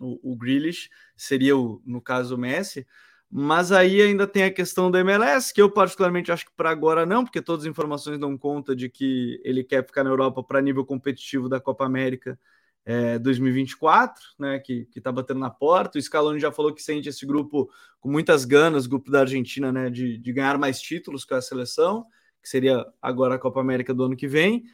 o, 0.00 0.32
o 0.32 0.36
Grealish, 0.36 0.90
seria 1.16 1.56
o, 1.56 1.80
no 1.86 2.00
caso 2.00 2.34
o 2.34 2.38
Messi. 2.38 2.84
Mas 3.30 3.70
aí 3.70 4.02
ainda 4.02 4.26
tem 4.26 4.42
a 4.42 4.50
questão 4.50 4.90
do 4.90 4.98
MLS, 4.98 5.54
que 5.54 5.62
eu 5.62 5.70
particularmente 5.70 6.32
acho 6.32 6.46
que 6.46 6.52
para 6.56 6.68
agora 6.68 7.06
não, 7.06 7.22
porque 7.22 7.40
todas 7.40 7.64
as 7.64 7.70
informações 7.70 8.18
dão 8.18 8.36
conta 8.36 8.74
de 8.74 8.88
que 8.88 9.40
ele 9.44 9.62
quer 9.62 9.86
ficar 9.86 10.02
na 10.02 10.10
Europa 10.10 10.42
para 10.42 10.60
nível 10.60 10.84
competitivo 10.84 11.48
da 11.48 11.60
Copa 11.60 11.86
América 11.86 12.36
é, 12.84 13.20
2024, 13.20 14.20
né, 14.36 14.58
que 14.58 14.88
está 14.96 15.12
batendo 15.12 15.38
na 15.38 15.48
porta. 15.48 15.96
O 15.96 16.02
Scaloni 16.02 16.40
já 16.40 16.50
falou 16.50 16.74
que 16.74 16.82
sente 16.82 17.08
esse 17.08 17.24
grupo 17.24 17.70
com 18.00 18.10
muitas 18.10 18.44
ganas, 18.44 18.88
grupo 18.88 19.12
da 19.12 19.20
Argentina, 19.20 19.70
né, 19.70 19.88
de, 19.88 20.18
de 20.18 20.32
ganhar 20.32 20.58
mais 20.58 20.80
títulos 20.80 21.24
com 21.24 21.36
a 21.36 21.40
seleção 21.40 22.04
que 22.42 22.48
seria 22.48 22.84
agora 23.00 23.36
a 23.36 23.38
Copa 23.38 23.60
América 23.60 23.94
do 23.94 24.04
ano 24.04 24.16
que 24.16 24.26
vem, 24.26 24.64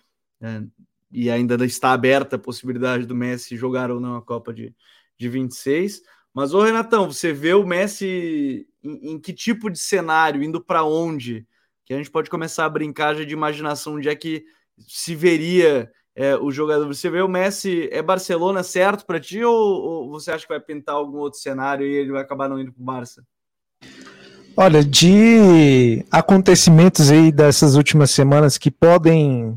é, 0.41 0.63
e 1.11 1.31
ainda 1.31 1.63
está 1.65 1.93
aberta 1.93 2.37
a 2.37 2.39
possibilidade 2.39 3.07
do 3.07 3.15
Messi 3.15 3.57
jogar 3.57 3.91
ou 3.91 4.01
não 4.01 4.17
a 4.17 4.23
Copa 4.23 4.53
de, 4.53 4.75
de 5.17 5.29
26. 5.29 6.03
Mas, 6.33 6.55
ô 6.55 6.63
Renatão, 6.63 7.11
você 7.11 7.33
vê 7.33 7.55
o 7.55 7.67
Messi 7.67 8.67
em, 8.83 9.13
em 9.13 9.21
que 9.21 9.33
tipo 9.33 9.71
de 9.71 9.79
cenário, 9.79 10.43
indo 10.43 10.63
para 10.63 10.85
onde? 10.85 11.47
Que 11.85 11.95
a 11.95 11.97
gente 11.97 12.11
pode 12.11 12.31
começar 12.31 12.65
a 12.65 12.71
brincar 12.71 13.15
já 13.15 13.25
de 13.25 13.33
imaginação 13.33 13.95
onde 13.95 14.09
é 14.09 14.15
que 14.15 14.45
se 14.87 15.15
veria 15.15 15.91
é, 16.15 16.37
o 16.37 16.51
jogador. 16.51 16.87
Você 16.87 17.09
vê 17.09 17.23
o 17.23 17.29
Messi, 17.29 17.89
é 17.93 18.03
Barcelona 18.03 18.63
certo 18.63 19.07
para 19.07 19.21
ti 19.21 19.43
ou, 19.43 19.55
ou, 19.55 20.11
você 20.11 20.31
acha 20.31 20.45
que 20.47 20.53
vai 20.53 20.61
pintar 20.61 20.97
algum 20.97 21.19
outro 21.19 21.39
cenário 21.39 21.87
e 21.87 21.93
ele 21.95 22.13
vai 22.13 22.23
acabar 22.23 22.49
não 22.49 22.61
indo 22.61 22.73
para 22.73 22.83
o 22.83 22.85
Barça? 22.85 23.25
Olha, 24.61 24.83
de 24.83 26.05
acontecimentos 26.11 27.13
aí 27.13 27.31
dessas 27.31 27.77
últimas 27.77 28.11
semanas 28.11 28.59
que 28.59 28.73
podem 28.73 29.57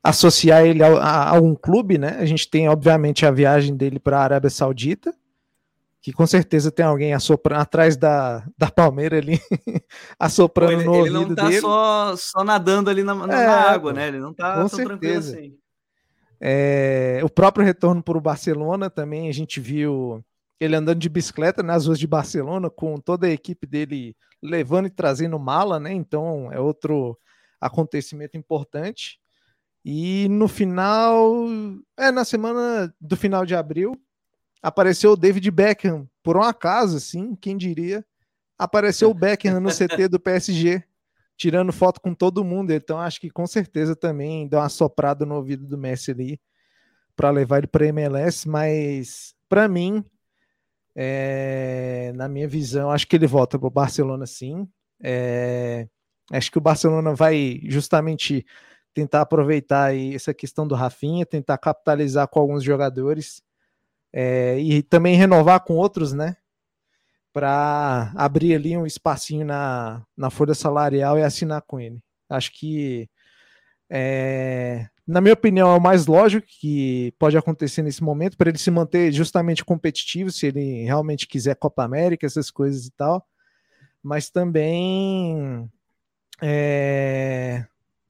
associar 0.00 0.64
ele 0.64 0.84
a, 0.84 0.98
a, 0.98 1.30
a 1.30 1.40
um 1.40 1.52
clube, 1.52 1.98
né? 1.98 2.18
A 2.20 2.24
gente 2.24 2.48
tem, 2.48 2.68
obviamente, 2.68 3.26
a 3.26 3.32
viagem 3.32 3.74
dele 3.74 3.98
para 3.98 4.16
a 4.16 4.22
Arábia 4.22 4.50
Saudita, 4.50 5.12
que 6.00 6.12
com 6.12 6.28
certeza 6.28 6.70
tem 6.70 6.86
alguém 6.86 7.12
assoprando 7.12 7.62
atrás 7.62 7.96
da, 7.96 8.46
da 8.56 8.70
palmeira 8.70 9.18
ali, 9.18 9.40
assoprando 10.16 10.74
ele, 10.74 10.84
no 10.84 10.94
ele 10.94 11.16
ouvido 11.16 11.28
não 11.30 11.34
tá 11.34 11.48
dele. 11.48 11.60
Só, 11.60 12.14
só 12.16 12.44
nadando 12.44 12.90
ali 12.90 13.02
na, 13.02 13.16
na, 13.16 13.42
é, 13.42 13.46
água, 13.46 13.92
né? 13.92 14.06
Ele 14.06 14.20
não 14.20 14.32
tá 14.32 14.52
com 14.52 14.60
tão 14.60 14.68
certeza. 14.68 14.90
tranquilo 14.90 15.18
assim. 15.18 15.58
É, 16.40 17.20
o 17.24 17.28
próprio 17.28 17.66
retorno 17.66 18.00
para 18.00 18.16
o 18.16 18.20
Barcelona 18.20 18.88
também, 18.88 19.28
a 19.28 19.32
gente 19.32 19.58
viu 19.58 20.24
ele 20.60 20.76
andando 20.76 20.98
de 20.98 21.08
bicicleta 21.08 21.62
nas 21.62 21.86
ruas 21.86 21.98
de 21.98 22.06
Barcelona, 22.06 22.70
com 22.70 22.98
toda 22.98 23.26
a 23.26 23.30
equipe 23.30 23.66
dele 23.66 24.16
levando 24.42 24.86
e 24.86 24.90
trazendo 24.90 25.38
mala, 25.38 25.80
né? 25.80 25.92
Então 25.92 26.52
é 26.52 26.60
outro 26.60 27.18
acontecimento 27.60 28.36
importante. 28.36 29.18
E 29.84 30.28
no 30.28 30.48
final, 30.48 31.46
é 31.96 32.10
na 32.10 32.24
semana 32.24 32.94
do 33.00 33.16
final 33.16 33.44
de 33.44 33.54
abril, 33.54 33.94
apareceu 34.62 35.12
o 35.12 35.16
David 35.16 35.50
Beckham, 35.50 36.08
por 36.22 36.36
um 36.38 36.42
acaso, 36.42 36.96
assim, 36.96 37.34
quem 37.36 37.56
diria, 37.56 38.04
apareceu 38.58 39.10
o 39.10 39.14
Beckham 39.14 39.60
no 39.60 39.68
CT 39.68 40.08
do 40.08 40.18
PSG, 40.18 40.82
tirando 41.36 41.72
foto 41.72 42.00
com 42.00 42.14
todo 42.14 42.44
mundo. 42.44 42.70
Então, 42.72 42.98
acho 42.98 43.20
que 43.20 43.28
com 43.28 43.46
certeza 43.46 43.94
também 43.94 44.48
deu 44.48 44.58
uma 44.58 44.70
soprada 44.70 45.26
no 45.26 45.34
ouvido 45.34 45.66
do 45.66 45.76
Messi 45.76 46.12
ali 46.12 46.40
para 47.14 47.30
levar 47.30 47.58
ele 47.58 47.66
para 47.66 47.86
MLS. 47.86 48.48
Mas, 48.48 49.34
para 49.48 49.68
mim, 49.68 50.02
é, 50.94 52.12
na 52.14 52.28
minha 52.28 52.46
visão, 52.46 52.90
acho 52.90 53.06
que 53.06 53.16
ele 53.16 53.26
volta 53.26 53.58
para 53.58 53.66
o 53.66 53.70
Barcelona 53.70 54.26
sim. 54.26 54.68
É, 55.02 55.88
acho 56.32 56.50
que 56.50 56.58
o 56.58 56.60
Barcelona 56.60 57.14
vai 57.14 57.60
justamente 57.64 58.46
tentar 58.94 59.22
aproveitar 59.22 59.86
aí 59.86 60.14
essa 60.14 60.32
questão 60.32 60.66
do 60.66 60.74
Rafinha, 60.74 61.26
tentar 61.26 61.58
capitalizar 61.58 62.28
com 62.28 62.38
alguns 62.38 62.62
jogadores 62.62 63.42
é, 64.12 64.58
e 64.60 64.82
também 64.82 65.16
renovar 65.16 65.60
com 65.64 65.74
outros, 65.74 66.12
né? 66.12 66.36
Para 67.32 68.12
abrir 68.14 68.54
ali 68.54 68.76
um 68.76 68.86
espacinho 68.86 69.44
na, 69.44 70.06
na 70.16 70.30
folha 70.30 70.54
salarial 70.54 71.18
e 71.18 71.22
assinar 71.24 71.62
com 71.62 71.80
ele. 71.80 72.00
Acho 72.30 72.52
que, 72.52 73.10
é, 73.90 74.88
na 75.06 75.20
minha 75.20 75.34
opinião, 75.34 75.70
é 75.70 75.76
o 75.76 75.80
mais 75.80 76.06
lógico 76.06 76.46
que 76.46 77.12
pode 77.18 77.36
acontecer 77.36 77.82
nesse 77.82 78.02
momento, 78.02 78.36
para 78.36 78.48
ele 78.48 78.58
se 78.58 78.70
manter 78.70 79.12
justamente 79.12 79.64
competitivo, 79.64 80.30
se 80.30 80.46
ele 80.46 80.84
realmente 80.84 81.26
quiser 81.26 81.56
Copa 81.56 81.84
América, 81.84 82.26
essas 82.26 82.50
coisas 82.50 82.86
e 82.86 82.90
tal. 82.90 83.26
Mas 84.02 84.30
também 84.30 85.70
é, 86.42 87.64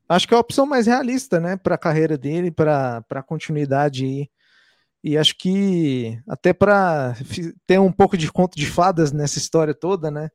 acho 0.08 0.26
que 0.26 0.34
é 0.34 0.36
a 0.36 0.40
opção 0.40 0.66
mais 0.66 0.86
realista, 0.86 1.40
né, 1.40 1.56
para 1.56 1.74
a 1.74 1.78
carreira 1.78 2.16
dele, 2.16 2.50
para 2.50 3.04
a 3.10 3.22
continuidade 3.22 4.04
aí 4.04 4.30
e 5.04 5.18
acho 5.18 5.36
que 5.36 6.18
até 6.26 6.54
para 6.54 7.14
ter 7.66 7.78
um 7.78 7.92
pouco 7.92 8.16
de 8.16 8.32
conto 8.32 8.56
de 8.56 8.64
fadas 8.66 9.12
nessa 9.12 9.36
história 9.36 9.74
toda, 9.74 10.10
né? 10.10 10.30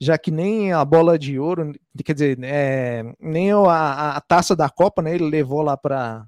Já 0.00 0.16
que 0.16 0.30
nem 0.30 0.72
a 0.72 0.84
bola 0.84 1.18
de 1.18 1.38
ouro, 1.38 1.72
quer 2.04 2.12
dizer, 2.12 2.38
é, 2.42 3.02
nem 3.20 3.50
a, 3.52 4.16
a, 4.16 4.20
taça 4.20 4.54
da 4.54 4.68
Copa, 4.68 5.02
né? 5.02 5.14
Ele 5.14 5.28
levou 5.28 5.60
lá 5.60 5.76
para 5.76 6.24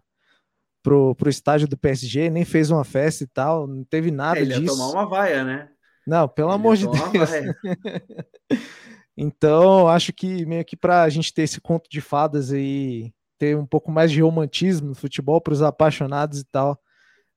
pro, 0.82 1.14
pro 1.14 1.30
estádio 1.30 1.68
do 1.68 1.76
PSG, 1.76 2.30
nem 2.30 2.44
fez 2.44 2.70
uma 2.70 2.84
festa 2.84 3.22
e 3.22 3.26
tal, 3.28 3.66
não 3.66 3.84
teve 3.84 4.10
nada 4.10 4.38
é, 4.38 4.42
ele 4.42 4.54
disso. 4.54 4.60
Ele 4.60 4.70
ia 4.70 4.72
tomar 4.72 4.88
uma 4.88 5.08
vaia, 5.08 5.44
né? 5.44 5.68
Não, 6.06 6.28
pelo 6.28 6.48
ele 6.48 6.54
amor 6.56 6.76
de 6.76 6.86
Deus. 6.88 7.30
então, 9.16 9.86
acho 9.86 10.12
que 10.12 10.44
meio 10.46 10.64
que 10.64 10.76
para 10.76 11.02
a 11.02 11.08
gente 11.08 11.32
ter 11.32 11.42
esse 11.42 11.60
conto 11.60 11.88
de 11.88 12.00
fadas 12.00 12.52
aí, 12.52 13.12
ter 13.38 13.56
um 13.56 13.66
pouco 13.66 13.92
mais 13.92 14.10
de 14.10 14.20
romantismo 14.20 14.88
no 14.88 14.94
futebol 14.94 15.40
para 15.40 15.52
os 15.52 15.62
apaixonados 15.62 16.40
e 16.40 16.44
tal, 16.44 16.80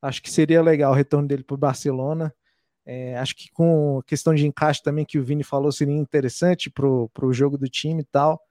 Acho 0.04 0.22
que 0.22 0.30
seria 0.30 0.62
legal 0.62 0.92
o 0.92 0.96
retorno 0.96 1.26
dele 1.26 1.46
para 1.46 1.54
o 1.54 1.58
Barcelona. 1.58 2.36
É, 2.86 3.18
acho 3.18 3.36
que 3.36 3.50
com 3.52 4.02
questão 4.06 4.34
de 4.34 4.46
encaixe 4.46 4.84
também 4.84 5.06
que 5.06 5.18
o 5.18 5.24
Vini 5.24 5.44
falou 5.44 5.72
seria 5.72 5.96
interessante 5.96 6.70
para 6.70 6.86
o 6.88 7.34
jogo 7.34 7.58
do 7.58 7.70
time 7.70 8.02
e 8.02 8.06
tal. 8.06 8.42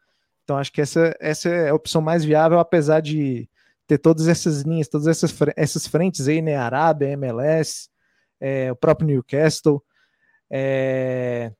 Então 0.45 0.57
acho 0.57 0.73
que 0.73 0.81
essa, 0.81 1.15
essa 1.21 1.49
é 1.49 1.69
a 1.69 1.75
opção 1.75 2.01
mais 2.01 2.25
viável, 2.25 2.59
apesar 2.59 3.01
de 3.01 3.49
ter 3.87 3.99
todas 3.99 4.29
essas 4.29 4.63
linhas, 4.63 4.89
todas 4.89 5.07
essas, 5.07 5.35
essas 5.57 5.87
frentes 5.87 6.29
aí, 6.29 6.41
né? 6.41 6.57
Arábia, 6.57 7.11
MLS, 7.11 7.89
é, 8.41 8.73
o 8.73 8.77
próprio 8.77 9.07
Newcastle. 9.07 9.83
É, 10.51 11.53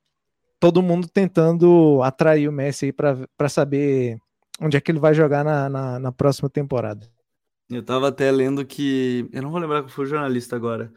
todo 0.59 0.83
mundo 0.83 1.09
tentando 1.09 2.01
atrair 2.03 2.49
o 2.49 2.53
Messi 2.53 2.87
aí 2.87 2.93
para 2.93 3.49
saber 3.49 4.19
onde 4.61 4.77
é 4.77 4.81
que 4.81 4.91
ele 4.91 5.01
vai 5.01 5.15
jogar 5.15 5.45
na, 5.45 5.69
na, 5.69 5.99
na 5.99 6.13
próxima 6.13 6.49
temporada. 6.49 7.07
Eu 7.71 7.83
tava 7.83 8.09
até 8.09 8.31
lendo 8.31 8.65
que. 8.65 9.29
Eu 9.33 9.43
não 9.43 9.51
vou 9.51 9.61
lembrar 9.61 9.83
que 9.83 9.91
foi 9.91 10.05
o 10.05 10.09
jornalista 10.09 10.55
agora. 10.55 10.93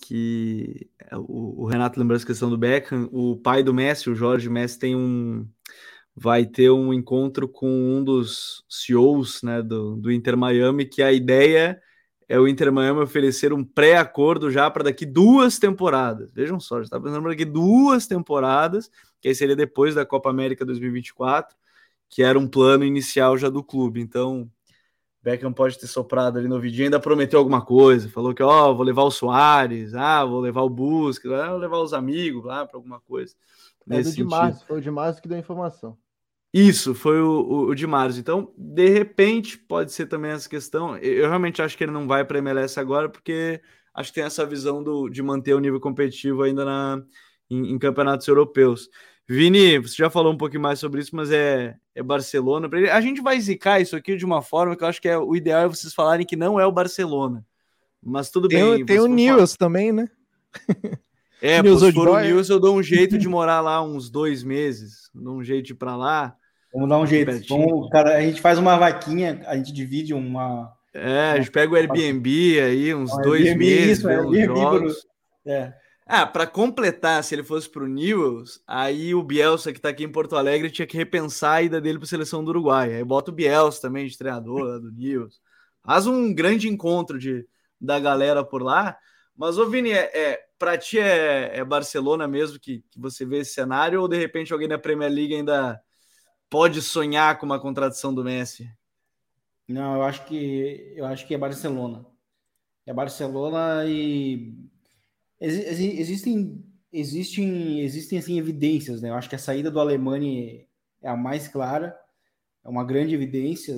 Que 0.00 0.88
é, 0.98 1.16
o, 1.16 1.62
o 1.62 1.66
Renato 1.66 1.98
lembrou 1.98 2.16
essa 2.16 2.26
questão 2.26 2.48
do 2.48 2.58
Beckham. 2.58 3.08
O 3.12 3.36
pai 3.36 3.62
do 3.62 3.74
Messi, 3.74 4.10
o 4.10 4.14
Jorge 4.14 4.48
Messi, 4.48 4.78
tem 4.78 4.96
um. 4.96 5.46
Vai 6.14 6.46
ter 6.46 6.70
um 6.70 6.92
encontro 6.92 7.48
com 7.48 7.68
um 7.68 8.02
dos 8.02 8.64
CEOs 8.68 9.42
né, 9.42 9.62
do, 9.62 9.96
do 9.96 10.10
Inter 10.10 10.36
Miami, 10.36 10.84
que 10.84 11.00
a 11.02 11.12
ideia 11.12 11.80
é 12.28 12.38
o 12.38 12.46
Inter 12.46 12.70
Miami 12.70 13.00
oferecer 13.00 13.52
um 13.52 13.64
pré-acordo 13.64 14.50
já 14.50 14.70
para 14.70 14.84
daqui 14.84 15.06
duas 15.06 15.58
temporadas. 15.58 16.30
Vejam 16.32 16.60
só, 16.60 16.76
já 16.76 16.82
está 16.82 17.00
pensando 17.00 17.22
para 17.22 17.30
daqui 17.30 17.44
duas 17.44 18.06
temporadas, 18.06 18.90
que 19.20 19.28
aí 19.28 19.34
seria 19.34 19.56
depois 19.56 19.94
da 19.94 20.04
Copa 20.04 20.28
América 20.28 20.64
2024, 20.64 21.56
que 22.08 22.22
era 22.22 22.38
um 22.38 22.46
plano 22.46 22.84
inicial 22.84 23.38
já 23.38 23.48
do 23.48 23.64
clube. 23.64 24.00
Então, 24.00 24.50
Beckham 25.22 25.52
pode 25.52 25.78
ter 25.78 25.86
soprado 25.86 26.38
ali 26.38 26.48
no 26.48 26.60
vídeo, 26.60 26.84
ainda 26.84 27.00
prometeu 27.00 27.38
alguma 27.38 27.60
coisa, 27.60 28.08
falou 28.08 28.32
que 28.32 28.42
ó, 28.42 28.70
oh, 28.70 28.76
vou 28.76 28.84
levar 28.84 29.02
o 29.02 29.10
Soares, 29.10 29.94
ah, 29.94 30.24
vou 30.24 30.40
levar 30.40 30.62
o 30.62 30.70
Busca, 30.70 31.28
ah, 31.44 31.50
vou 31.50 31.58
levar 31.58 31.78
os 31.78 31.92
amigos 31.92 32.44
lá 32.44 32.64
para 32.64 32.76
alguma 32.76 33.00
coisa. 33.00 33.34
É 33.90 34.02
do 34.02 34.12
de 34.12 34.24
Março, 34.24 34.66
foi 34.66 34.78
o 34.78 34.80
de 34.80 34.90
Março 34.90 35.20
que 35.20 35.28
deu 35.28 35.36
a 35.36 35.40
informação. 35.40 35.96
Isso, 36.52 36.94
foi 36.94 37.20
o, 37.20 37.40
o, 37.40 37.60
o 37.68 37.74
de 37.74 37.86
Março. 37.86 38.18
Então, 38.18 38.52
de 38.56 38.88
repente, 38.88 39.58
pode 39.58 39.92
ser 39.92 40.06
também 40.06 40.30
essa 40.30 40.48
questão. 40.48 40.96
Eu, 40.96 41.28
realmente 41.28 41.60
acho 41.60 41.76
que 41.76 41.84
ele 41.84 41.92
não 41.92 42.06
vai 42.06 42.24
para 42.24 42.38
MLS 42.38 42.78
agora, 42.80 43.08
porque 43.08 43.60
acho 43.92 44.10
que 44.10 44.14
tem 44.14 44.24
essa 44.24 44.46
visão 44.46 44.82
do, 44.82 45.08
de 45.08 45.22
manter 45.22 45.54
o 45.54 45.60
nível 45.60 45.80
competitivo 45.80 46.42
ainda 46.42 46.64
na, 46.64 47.02
em, 47.50 47.72
em 47.72 47.78
campeonatos 47.78 48.26
europeus. 48.28 48.88
Vini, 49.28 49.78
você 49.78 49.94
já 49.94 50.08
falou 50.08 50.32
um 50.32 50.38
pouquinho 50.38 50.62
mais 50.62 50.78
sobre 50.78 51.02
isso, 51.02 51.14
mas 51.14 51.30
é, 51.30 51.76
é 51.94 52.02
Barcelona. 52.02 52.68
A 52.92 53.00
gente 53.00 53.20
vai 53.20 53.38
zicar 53.38 53.78
isso 53.78 53.94
aqui 53.94 54.16
de 54.16 54.24
uma 54.24 54.40
forma 54.40 54.74
que 54.74 54.82
eu 54.82 54.88
acho 54.88 55.02
que 55.02 55.08
é 55.08 55.18
o 55.18 55.36
ideal 55.36 55.64
é 55.64 55.68
vocês 55.68 55.92
falarem 55.92 56.24
que 56.24 56.34
não 56.34 56.58
é 56.58 56.64
o 56.64 56.72
Barcelona. 56.72 57.44
Mas 58.02 58.30
tudo 58.30 58.48
tem, 58.48 58.76
bem. 58.76 58.86
Tem 58.86 59.00
o 59.00 59.06
Nils 59.06 59.56
também, 59.56 59.92
né? 59.92 60.08
É, 61.40 61.62
News 61.62 61.80
se 61.80 61.92
for 61.92 62.08
o 62.08 62.20
Nils, 62.20 62.48
eu 62.48 62.58
dou 62.58 62.76
um 62.76 62.82
jeito 62.82 63.16
de 63.16 63.28
morar 63.28 63.60
lá 63.60 63.82
uns 63.82 64.10
dois 64.10 64.42
meses. 64.42 65.08
Dou 65.14 65.36
um 65.36 65.44
jeito 65.44 65.66
de 65.66 65.72
ir 65.72 65.76
pra 65.76 65.96
lá. 65.96 66.34
Vamos 66.72 66.88
dar 66.88 66.98
um 66.98 67.06
jeito. 67.06 67.30
Vamos, 67.48 67.88
cara, 67.90 68.16
a 68.16 68.20
gente 68.20 68.40
faz 68.40 68.58
uma 68.58 68.76
vaquinha, 68.76 69.42
a 69.46 69.56
gente 69.56 69.72
divide 69.72 70.12
uma. 70.12 70.72
É, 70.92 71.32
a 71.32 71.36
gente 71.36 71.50
pega 71.50 71.72
o 71.72 71.76
Airbnb 71.76 72.60
aí, 72.60 72.94
uns 72.94 73.16
dois 73.22 73.46
Airbnb, 73.46 73.64
meses. 73.64 73.98
Isso, 73.98 74.08
Airbnb, 74.08 74.46
jogos. 74.46 75.06
É. 75.46 75.72
Ah, 76.10 76.26
para 76.26 76.46
completar, 76.46 77.22
se 77.22 77.34
ele 77.34 77.44
fosse 77.44 77.68
para 77.68 77.84
o 77.84 77.86
Newells, 77.86 78.62
aí 78.66 79.14
o 79.14 79.22
Bielsa, 79.22 79.72
que 79.72 79.78
está 79.78 79.90
aqui 79.90 80.04
em 80.04 80.10
Porto 80.10 80.36
Alegre, 80.36 80.70
tinha 80.70 80.86
que 80.86 80.96
repensar 80.96 81.56
a 81.56 81.62
ida 81.62 81.82
dele 81.82 81.98
para 81.98 82.06
a 82.06 82.08
seleção 82.08 82.42
do 82.42 82.48
Uruguai. 82.48 82.94
Aí 82.94 83.04
bota 83.04 83.30
o 83.30 83.34
Bielsa 83.34 83.82
também 83.82 84.06
de 84.06 84.16
treinador 84.16 84.80
do 84.80 84.90
Newells. 84.90 85.38
Faz 85.84 86.06
um 86.06 86.34
grande 86.34 86.66
encontro 86.66 87.18
de, 87.18 87.46
da 87.78 88.00
galera 88.00 88.42
por 88.42 88.62
lá. 88.62 88.96
Mas, 89.36 89.58
ô 89.58 89.68
Vini, 89.68 89.90
é, 89.90 90.10
é, 90.14 90.46
para 90.58 90.78
ti 90.78 90.98
é, 90.98 91.58
é, 91.58 91.62
Barcelona 91.62 92.26
mesmo 92.26 92.58
que, 92.58 92.82
que 92.90 92.98
você 92.98 93.26
vê 93.26 93.40
esse 93.40 93.52
cenário? 93.52 94.00
Ou 94.00 94.08
de 94.08 94.16
repente 94.16 94.50
alguém 94.50 94.66
da 94.66 94.78
Premier 94.78 95.12
League 95.12 95.34
ainda 95.34 95.78
pode 96.48 96.80
sonhar 96.80 97.38
com 97.38 97.44
uma 97.44 97.60
contradição 97.60 98.14
do 98.14 98.24
Messi? 98.24 98.66
Não, 99.68 99.96
eu 99.96 100.02
acho 100.04 100.24
que 100.24 100.94
eu 100.96 101.04
acho 101.04 101.26
que 101.26 101.34
é 101.34 101.38
Barcelona. 101.38 102.06
É 102.86 102.94
Barcelona 102.94 103.84
e 103.86 104.54
existem 105.40 106.64
existem 106.92 107.80
existem 107.80 108.18
assim 108.18 108.38
evidências, 108.38 109.02
né? 109.02 109.10
Eu 109.10 109.14
acho 109.14 109.28
que 109.28 109.34
a 109.36 109.38
saída 109.38 109.70
do 109.70 109.80
Alemanha 109.80 110.64
é 111.02 111.08
a 111.08 111.16
mais 111.16 111.48
clara, 111.48 111.96
é 112.64 112.68
uma 112.68 112.84
grande 112.84 113.14
evidência 113.14 113.76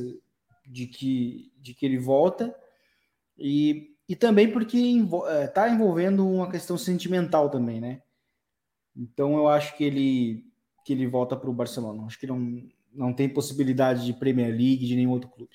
de 0.67 0.87
que 0.87 1.53
de 1.59 1.75
que 1.75 1.85
ele 1.85 1.99
volta 1.99 2.55
e, 3.37 3.95
e 4.09 4.15
também 4.17 4.51
porque 4.51 4.79
está 5.45 5.69
é, 5.69 5.73
envolvendo 5.73 6.27
uma 6.29 6.51
questão 6.51 6.79
sentimental 6.79 7.51
também, 7.51 7.81
né? 7.81 8.03
Então 8.97 9.37
eu 9.37 9.49
acho 9.49 9.77
que 9.77 9.85
ele 9.85 10.45
que 10.85 10.93
ele 10.93 11.07
volta 11.07 11.37
para 11.37 11.51
o 11.51 11.55
Barcelona. 11.55 12.05
Acho 12.07 12.19
que 12.19 12.27
não 12.27 12.69
não 12.93 13.13
tem 13.13 13.29
possibilidade 13.29 14.05
de 14.05 14.13
Premier 14.13 14.51
League 14.51 14.87
de 14.87 14.97
nenhum 14.97 15.11
outro 15.11 15.31
clube. 15.31 15.53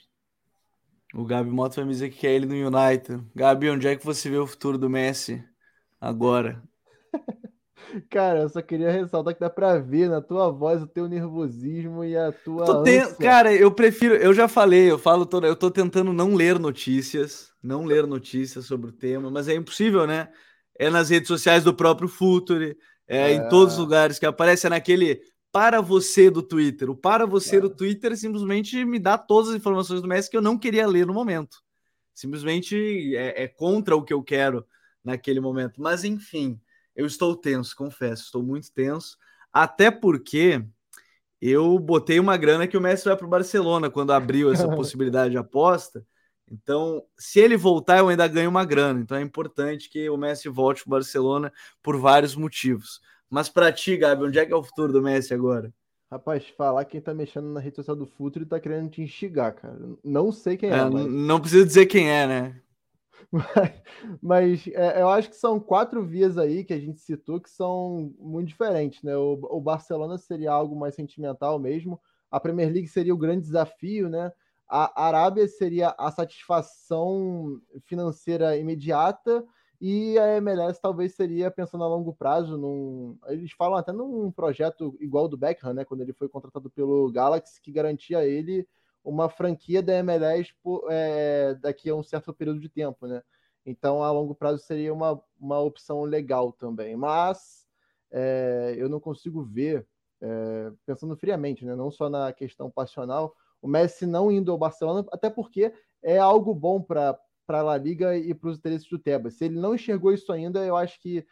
O 1.13 1.25
Gabi 1.25 1.49
Mota 1.49 1.75
vai 1.75 1.85
me 1.85 1.91
dizer 1.91 2.09
que 2.09 2.19
quer 2.19 2.31
ele 2.31 2.45
no 2.45 2.55
United. 2.55 3.23
Gabi, 3.33 3.69
onde 3.69 3.87
é 3.87 3.95
que 3.95 4.05
você 4.05 4.29
vê 4.29 4.37
o 4.37 4.47
futuro 4.47 4.77
do 4.77 4.89
Messi? 4.89 5.43
Agora. 6.07 6.63
Cara, 8.09 8.41
eu 8.41 8.49
só 8.49 8.61
queria 8.61 8.91
ressaltar 8.91 9.33
que 9.33 9.39
dá 9.39 9.49
pra 9.49 9.77
ver 9.77 10.09
na 10.09 10.21
tua 10.21 10.49
voz 10.49 10.81
o 10.81 10.87
teu 10.87 11.07
nervosismo 11.07 12.03
e 12.03 12.17
a 12.17 12.31
tua. 12.31 12.65
Cara, 13.15 13.53
eu 13.53 13.71
prefiro. 13.71 14.15
Eu 14.15 14.33
já 14.33 14.47
falei, 14.47 14.89
eu 14.89 14.97
falo 14.97 15.25
toda. 15.25 15.47
Eu 15.47 15.55
tô 15.55 15.69
tentando 15.69 16.11
não 16.11 16.33
ler 16.33 16.59
notícias, 16.59 17.51
não 17.61 17.85
ler 17.85 18.07
notícias 18.07 18.65
sobre 18.65 18.89
o 18.89 18.93
tema, 18.93 19.29
mas 19.29 19.47
é 19.47 19.53
impossível, 19.53 20.07
né? 20.07 20.29
é 20.77 20.89
nas 20.89 21.09
redes 21.09 21.27
sociais 21.27 21.63
do 21.63 21.73
próprio 21.73 22.07
Futuri, 22.07 22.77
é, 23.07 23.31
é. 23.31 23.33
em 23.33 23.49
todos 23.49 23.73
os 23.73 23.79
lugares 23.79 24.19
que 24.19 24.25
aparece, 24.25 24.67
é 24.67 24.69
naquele 24.69 25.21
para 25.51 25.79
você 25.79 26.29
do 26.29 26.43
Twitter. 26.43 26.89
O 26.89 26.95
para 26.95 27.25
você 27.25 27.61
do 27.61 27.69
Twitter 27.69 28.15
simplesmente 28.17 28.83
me 28.83 28.99
dá 28.99 29.17
todas 29.17 29.51
as 29.51 29.55
informações 29.55 30.01
do 30.01 30.07
Messi 30.07 30.29
que 30.29 30.35
eu 30.35 30.41
não 30.41 30.57
queria 30.57 30.85
ler 30.85 31.05
no 31.05 31.13
momento. 31.13 31.57
Simplesmente 32.13 33.15
é, 33.15 33.43
é 33.43 33.47
contra 33.47 33.95
o 33.95 34.03
que 34.03 34.13
eu 34.13 34.21
quero 34.21 34.65
naquele 35.05 35.39
momento. 35.39 35.81
Mas 35.81 36.03
enfim, 36.03 36.59
eu 36.95 37.05
estou 37.05 37.35
tenso, 37.35 37.75
confesso, 37.75 38.23
estou 38.23 38.43
muito 38.43 38.71
tenso. 38.73 39.17
Até 39.53 39.91
porque 39.91 40.65
eu 41.41 41.77
botei 41.79 42.19
uma 42.19 42.35
grana 42.35 42.67
que 42.67 42.77
o 42.77 42.81
Messi 42.81 43.05
vai 43.05 43.15
para 43.15 43.25
o 43.25 43.29
Barcelona 43.29 43.89
quando 43.89 44.11
abriu 44.11 44.51
essa 44.51 44.67
possibilidade 44.75 45.31
de 45.31 45.37
aposta. 45.37 46.05
Então, 46.51 47.03
se 47.17 47.39
ele 47.39 47.57
voltar, 47.57 47.99
eu 47.99 48.07
ainda 48.07 48.27
ganho 48.27 48.49
uma 48.49 48.65
grana. 48.65 48.99
Então 48.99 49.17
é 49.17 49.21
importante 49.21 49.89
que 49.89 50.09
o 50.09 50.17
Messi 50.17 50.49
volte 50.49 50.83
para 50.83 50.89
o 50.89 50.97
Barcelona 50.97 51.51
por 51.81 51.97
vários 51.97 52.35
motivos. 52.35 52.99
Mas 53.29 53.49
para 53.49 53.71
ti, 53.71 53.97
Gabi, 53.97 54.25
onde 54.25 54.39
é 54.39 54.45
que 54.45 54.53
é 54.53 54.55
o 54.55 54.63
futuro 54.63 54.93
do 54.93 55.01
Messi 55.01 55.33
agora? 55.33 55.73
Rapaz, 56.09 56.47
falar 56.49 56.85
quem 56.85 57.01
tá 57.01 57.13
mexendo 57.13 57.47
na 57.47 57.59
rede 57.59 57.75
social 57.75 57.95
do 57.95 58.05
Futuro 58.05 58.45
e 58.45 58.47
tá 58.47 58.59
querendo 58.59 58.89
te 58.89 59.01
instigar, 59.01 59.55
cara. 59.55 59.77
Não 60.03 60.31
sei 60.31 60.55
quem 60.55 60.69
é. 60.69 60.77
é 60.77 60.85
mas... 60.85 61.05
Não 61.07 61.39
precisa 61.39 61.65
dizer 61.65 61.87
quem 61.87 62.09
é, 62.09 62.27
né? 62.27 62.61
Mas, 63.31 63.45
mas 64.21 64.67
é, 64.67 65.01
eu 65.01 65.09
acho 65.09 65.29
que 65.29 65.35
são 65.35 65.59
quatro 65.59 66.03
vias 66.05 66.37
aí 66.37 66.63
que 66.63 66.73
a 66.73 66.79
gente 66.79 66.99
citou 66.99 67.39
que 67.39 67.49
são 67.49 68.13
muito 68.19 68.47
diferentes, 68.47 69.03
né? 69.03 69.15
O, 69.15 69.39
o, 69.49 69.61
Barcelona 69.61 70.17
seria 70.17 70.51
algo 70.51 70.75
mais 70.75 70.95
sentimental 70.95 71.59
mesmo, 71.59 71.99
a 72.29 72.39
Premier 72.39 72.71
League 72.71 72.87
seria 72.87 73.13
o 73.13 73.17
grande 73.17 73.45
desafio, 73.45 74.09
né? 74.09 74.31
A 74.67 75.05
Arábia 75.07 75.47
seria 75.47 75.93
a 75.97 76.09
satisfação 76.11 77.61
financeira 77.85 78.57
imediata 78.57 79.45
e 79.79 80.17
a 80.17 80.37
MLS 80.37 80.81
talvez 80.81 81.13
seria 81.13 81.51
pensando 81.51 81.83
a 81.83 81.87
longo 81.87 82.13
prazo 82.13 82.57
num. 82.57 83.17
Eles 83.27 83.51
falam 83.51 83.77
até 83.77 83.91
num 83.91 84.31
projeto 84.31 84.97
igual 84.99 85.27
do 85.27 85.37
Beckham, 85.37 85.73
né? 85.73 85.85
Quando 85.85 86.01
ele 86.01 86.13
foi 86.13 86.27
contratado 86.27 86.69
pelo 86.69 87.11
Galaxy, 87.11 87.61
que 87.61 87.71
garantia 87.71 88.25
ele 88.25 88.67
uma 89.05 89.29
franquia 89.29 89.83
da 89.83 89.93
MLS 89.99 90.53
por, 90.63 90.87
é, 90.89 91.53
daqui 91.55 91.89
a 91.89 91.95
um 91.95 92.03
certo 92.03 92.33
período 92.33 92.59
de 92.59 92.67
tempo, 92.67 93.05
né? 93.05 93.21
Então, 93.63 94.03
a 94.03 94.11
longo 94.11 94.35
prazo 94.35 94.63
seria 94.63 94.93
uma, 94.93 95.21
uma 95.39 95.59
opção 95.59 96.03
legal 96.03 96.51
também. 96.51 96.95
Mas 96.95 97.65
é, 98.11 98.75
eu 98.77 98.89
não 98.89 98.99
consigo 98.99 99.43
ver, 99.43 99.87
é, 100.21 100.71
pensando 100.85 101.15
friamente, 101.15 101.65
né? 101.65 101.75
não 101.75 101.91
só 101.91 102.09
na 102.09 102.33
questão 102.33 102.69
passional, 102.69 103.35
o 103.61 103.67
Messi 103.67 104.05
não 104.05 104.31
indo 104.31 104.51
ao 104.51 104.57
Barcelona, 104.57 105.05
até 105.11 105.29
porque 105.29 105.73
é 106.03 106.17
algo 106.17 106.53
bom 106.53 106.81
para 106.81 107.19
a 107.47 107.61
La 107.61 107.77
Liga 107.77 108.15
e 108.17 108.33
para 108.33 108.49
os 108.49 108.57
interesses 108.57 108.87
do 108.87 108.99
Tebas. 108.99 109.35
Se 109.35 109.45
ele 109.45 109.59
não 109.59 109.73
enxergou 109.73 110.13
isso 110.13 110.31
ainda, 110.31 110.63
eu 110.63 110.75
acho 110.75 110.99
que, 111.01 111.25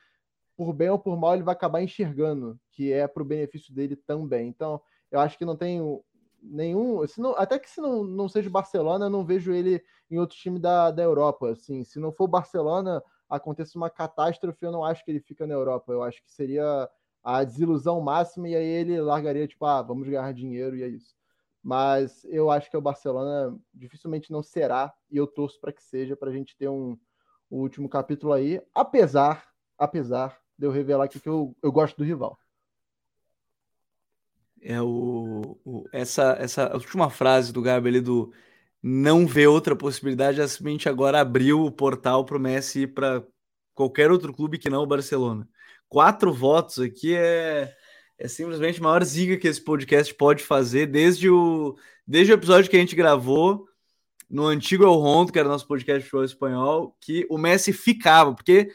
por 0.55 0.73
bem 0.73 0.89
ou 0.89 0.97
por 0.97 1.17
mal, 1.17 1.35
ele 1.35 1.43
vai 1.43 1.53
acabar 1.53 1.83
enxergando, 1.83 2.59
que 2.71 2.91
é 2.91 3.07
para 3.07 3.21
o 3.21 3.25
benefício 3.25 3.73
dele 3.73 3.95
também. 3.95 4.47
Então, 4.47 4.81
eu 5.11 5.19
acho 5.19 5.37
que 5.37 5.45
não 5.45 5.55
tem 5.55 5.79
nenhum. 6.43 7.05
Se 7.07 7.21
não, 7.21 7.31
até 7.37 7.57
que 7.57 7.69
se 7.69 7.81
não, 7.81 8.03
não 8.03 8.27
seja 8.27 8.49
o 8.49 8.51
Barcelona, 8.51 9.05
eu 9.05 9.09
não 9.09 9.25
vejo 9.25 9.53
ele 9.53 9.83
em 10.09 10.19
outro 10.19 10.37
time 10.37 10.59
da, 10.59 10.91
da 10.91 11.03
Europa. 11.03 11.51
Assim, 11.51 11.83
se 11.83 11.99
não 11.99 12.11
for 12.11 12.27
Barcelona, 12.27 13.01
aconteça 13.29 13.77
uma 13.77 13.89
catástrofe, 13.89 14.63
eu 14.65 14.71
não 14.71 14.83
acho 14.83 15.03
que 15.03 15.11
ele 15.11 15.19
fica 15.19 15.47
na 15.47 15.53
Europa. 15.53 15.91
Eu 15.91 16.03
acho 16.03 16.23
que 16.23 16.31
seria 16.31 16.89
a 17.23 17.43
desilusão 17.43 18.01
máxima 18.01 18.49
e 18.49 18.55
aí 18.55 18.65
ele 18.65 18.99
largaria, 19.01 19.47
tipo, 19.47 19.65
ah, 19.65 19.81
vamos 19.81 20.07
ganhar 20.07 20.33
dinheiro 20.33 20.75
e 20.75 20.83
é 20.83 20.87
isso. 20.87 21.15
Mas 21.63 22.25
eu 22.25 22.51
acho 22.51 22.69
que 22.69 22.75
o 22.75 22.81
Barcelona 22.81 23.57
dificilmente 23.73 24.31
não 24.31 24.43
será, 24.43 24.93
e 25.09 25.15
eu 25.15 25.25
torço 25.25 25.59
para 25.61 25.71
que 25.71 25.81
seja, 25.81 26.15
para 26.17 26.29
a 26.29 26.33
gente 26.33 26.57
ter 26.57 26.67
um, 26.67 26.97
um 27.49 27.59
último 27.59 27.87
capítulo 27.87 28.33
aí, 28.33 28.61
apesar, 28.75 29.47
apesar 29.77 30.37
de 30.57 30.67
eu 30.67 30.71
revelar 30.71 31.05
aqui 31.05 31.21
que 31.21 31.29
eu, 31.29 31.55
eu 31.63 31.71
gosto 31.71 31.95
do 31.95 32.03
rival 32.03 32.37
é 34.63 34.81
o, 34.81 35.57
o, 35.65 35.83
essa, 35.91 36.37
essa 36.39 36.73
última 36.73 37.09
frase 37.09 37.51
do 37.51 37.61
Gabi 37.61 37.89
ali 37.89 38.01
do 38.01 38.31
não 38.81 39.27
ver 39.27 39.47
outra 39.47 39.75
possibilidade, 39.75 40.41
a 40.41 40.47
simplesmente 40.47 40.89
agora 40.89 41.19
abriu 41.19 41.65
o 41.65 41.71
portal 41.71 42.25
para 42.25 42.37
o 42.37 42.39
Messi 42.39 42.81
ir 42.81 42.93
para 42.93 43.25
qualquer 43.73 44.11
outro 44.11 44.33
clube 44.33 44.57
que 44.57 44.69
não 44.69 44.83
o 44.83 44.87
Barcelona. 44.87 45.47
Quatro 45.89 46.33
votos 46.33 46.79
aqui 46.79 47.15
é, 47.15 47.73
é 48.17 48.27
simplesmente 48.27 48.79
a 48.79 48.83
maior 48.83 49.03
zica 49.03 49.37
que 49.37 49.47
esse 49.47 49.61
podcast 49.61 50.13
pode 50.15 50.43
fazer 50.43 50.87
desde 50.87 51.29
o, 51.29 51.77
desde 52.05 52.33
o 52.33 52.35
episódio 52.35 52.69
que 52.69 52.75
a 52.77 52.79
gente 52.79 52.95
gravou 52.95 53.67
no 54.29 54.47
antigo 54.47 54.83
El 54.83 54.95
Rondo, 54.95 55.31
que 55.31 55.39
era 55.39 55.47
nosso 55.47 55.67
podcast 55.67 56.03
futebol 56.03 56.25
espanhol, 56.25 56.97
que 56.99 57.25
o 57.29 57.37
Messi 57.37 57.71
ficava, 57.71 58.33
porque 58.33 58.71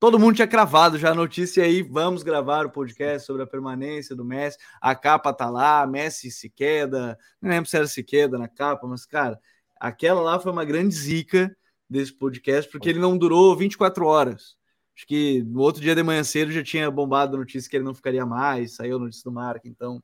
Todo 0.00 0.18
mundo 0.18 0.36
tinha 0.36 0.48
cravado 0.48 0.96
já 0.96 1.10
a 1.10 1.14
notícia 1.14 1.62
aí. 1.62 1.82
Vamos 1.82 2.22
gravar 2.22 2.64
o 2.64 2.70
podcast 2.70 3.26
sobre 3.26 3.42
a 3.42 3.46
permanência 3.46 4.16
do 4.16 4.24
Messi. 4.24 4.56
A 4.80 4.94
capa 4.94 5.30
tá 5.30 5.50
lá, 5.50 5.86
Messi 5.86 6.30
se 6.30 6.48
queda. 6.48 7.18
Não 7.38 7.50
lembro 7.50 7.68
se 7.68 7.76
era 7.76 7.86
se 7.86 8.02
queda 8.02 8.38
na 8.38 8.48
capa, 8.48 8.86
mas, 8.86 9.04
cara, 9.04 9.38
aquela 9.78 10.22
lá 10.22 10.40
foi 10.40 10.50
uma 10.50 10.64
grande 10.64 10.94
zica 10.94 11.54
desse 11.86 12.14
podcast, 12.14 12.70
porque 12.72 12.88
ele 12.88 12.98
não 12.98 13.18
durou 13.18 13.54
24 13.54 14.06
horas. 14.06 14.56
Acho 14.96 15.06
que 15.06 15.42
no 15.42 15.60
outro 15.60 15.82
dia 15.82 15.94
de 15.94 16.02
manhã 16.02 16.24
cedo 16.24 16.50
já 16.50 16.62
tinha 16.62 16.90
bombado 16.90 17.36
a 17.36 17.38
notícia 17.38 17.68
que 17.68 17.76
ele 17.76 17.84
não 17.84 17.94
ficaria 17.94 18.24
mais, 18.24 18.76
saiu 18.76 18.96
a 18.96 19.00
notícia 19.00 19.24
do 19.24 19.32
Marca, 19.32 19.68
então. 19.68 20.02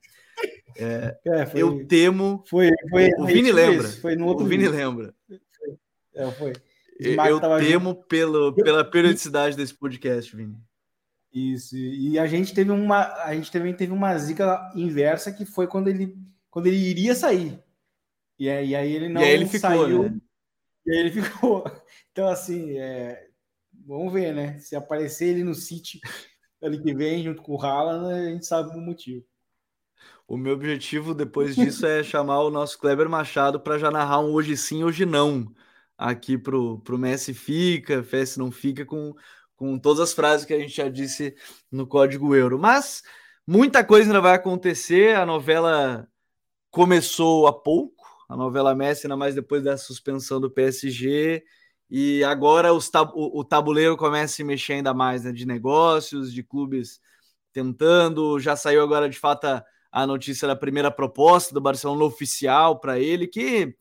É, 0.76 1.16
é, 1.24 1.46
foi, 1.46 1.62
eu 1.62 1.86
temo. 1.86 2.44
Foi, 2.46 2.70
foi, 2.90 3.08
o 3.16 3.24
Vini 3.24 3.50
lembra. 3.50 3.88
Foi 3.88 4.14
no 4.14 4.26
outro 4.26 4.44
o 4.44 4.48
Vini 4.48 4.64
dia. 4.64 4.72
lembra. 4.72 5.14
É, 6.14 6.30
foi 6.32 6.52
eu 6.98 7.40
temo 7.58 7.94
pelo, 7.94 8.54
pela 8.54 8.84
periodicidade 8.84 9.56
desse 9.56 9.74
podcast, 9.74 10.34
Vini. 10.34 10.56
Isso. 11.32 11.76
E 11.76 12.18
a 12.18 12.26
gente 12.26 12.54
teve 12.54 12.70
uma, 12.70 13.12
a 13.22 13.34
gente 13.34 13.52
também 13.52 13.74
teve 13.74 13.92
uma 13.92 14.16
zica 14.16 14.72
inversa 14.74 15.32
que 15.32 15.44
foi 15.44 15.66
quando 15.66 15.88
ele, 15.88 16.16
quando 16.50 16.66
ele 16.66 16.78
iria 16.78 17.14
sair. 17.14 17.62
E 18.38 18.48
aí, 18.48 18.70
e 18.70 18.76
aí 18.76 18.92
ele 18.92 19.08
não 19.08 19.20
e 19.20 19.24
aí 19.24 19.30
ele 19.30 19.46
ficou, 19.46 19.60
saiu. 19.60 20.02
Né? 20.04 20.20
E 20.86 20.92
aí 20.92 20.98
ele 20.98 21.10
ficou. 21.10 21.64
Então 22.12 22.28
assim, 22.28 22.78
é, 22.78 23.28
vamos 23.86 24.10
ver, 24.10 24.32
né? 24.32 24.58
Se 24.58 24.74
aparecer 24.74 25.26
ele 25.26 25.44
no 25.44 25.54
City 25.54 26.00
ano 26.62 26.82
que 26.82 26.94
vem 26.94 27.22
junto 27.22 27.42
com 27.42 27.54
o 27.54 27.60
Haaland, 27.60 28.10
a 28.10 28.30
gente 28.30 28.46
sabe 28.46 28.74
o 28.74 28.80
motivo. 28.80 29.22
O 30.26 30.34
meu 30.34 30.54
objetivo 30.54 31.14
depois 31.14 31.54
disso 31.54 31.84
é 31.84 32.02
chamar 32.02 32.40
o 32.40 32.50
nosso 32.50 32.78
Kleber 32.78 33.06
Machado 33.06 33.60
para 33.60 33.76
já 33.76 33.90
narrar 33.90 34.20
um 34.20 34.32
hoje 34.32 34.56
sim, 34.56 34.82
hoje 34.82 35.04
não 35.04 35.54
aqui 35.96 36.36
pro, 36.36 36.78
pro 36.80 36.98
Messi 36.98 37.32
fica, 37.32 38.04
Messi 38.12 38.38
não 38.38 38.50
fica, 38.50 38.84
com, 38.84 39.14
com 39.56 39.78
todas 39.78 40.00
as 40.00 40.12
frases 40.12 40.46
que 40.46 40.54
a 40.54 40.58
gente 40.58 40.76
já 40.76 40.88
disse 40.88 41.34
no 41.70 41.86
código 41.86 42.34
euro. 42.34 42.58
Mas 42.58 43.02
muita 43.46 43.84
coisa 43.84 44.08
ainda 44.08 44.20
vai 44.20 44.34
acontecer. 44.34 45.16
A 45.16 45.24
novela 45.24 46.06
começou 46.70 47.46
há 47.46 47.52
pouco, 47.52 48.06
a 48.28 48.36
novela 48.36 48.74
Messi, 48.74 49.06
ainda 49.06 49.16
mais 49.16 49.34
depois 49.34 49.62
da 49.62 49.76
suspensão 49.76 50.40
do 50.40 50.50
PSG. 50.50 51.44
E 51.88 52.24
agora 52.24 52.74
os 52.74 52.90
tab 52.90 53.10
o, 53.14 53.40
o 53.40 53.44
tabuleiro 53.44 53.96
começa 53.96 54.24
a 54.24 54.36
se 54.36 54.44
mexer 54.44 54.74
ainda 54.74 54.92
mais 54.92 55.24
né, 55.24 55.32
de 55.32 55.46
negócios, 55.46 56.32
de 56.32 56.42
clubes 56.42 57.00
tentando. 57.52 58.38
Já 58.40 58.56
saiu 58.56 58.82
agora 58.82 59.08
de 59.08 59.18
fato 59.18 59.46
a, 59.46 59.64
a 59.92 60.06
notícia 60.06 60.48
da 60.48 60.56
primeira 60.56 60.90
proposta 60.90 61.54
do 61.54 61.60
Barcelona 61.60 62.04
oficial 62.04 62.80
para 62.80 62.98
ele, 62.98 63.26
que 63.28 63.74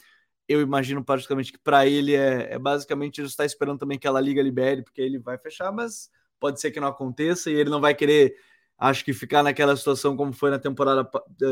eu 0.47 0.61
imagino 0.61 1.03
praticamente 1.03 1.51
que 1.51 1.59
para 1.59 1.87
ele 1.87 2.15
é, 2.15 2.53
é, 2.53 2.59
basicamente 2.59 3.19
ele 3.19 3.27
está 3.27 3.45
esperando 3.45 3.79
também 3.79 3.97
que 3.97 4.07
ela 4.07 4.21
liga 4.21 4.41
libere, 4.41 4.83
porque 4.83 5.01
ele 5.01 5.17
vai 5.17 5.37
fechar, 5.37 5.71
mas 5.71 6.09
pode 6.39 6.61
ser 6.61 6.71
que 6.71 6.79
não 6.79 6.87
aconteça 6.87 7.49
e 7.49 7.53
ele 7.53 7.69
não 7.69 7.81
vai 7.81 7.95
querer, 7.95 8.35
acho 8.77 9.03
que 9.03 9.13
ficar 9.13 9.41
naquela 9.41 9.75
situação 9.75 10.15
como 10.15 10.33
foi 10.33 10.51
na 10.51 10.59
temporada 10.59 11.09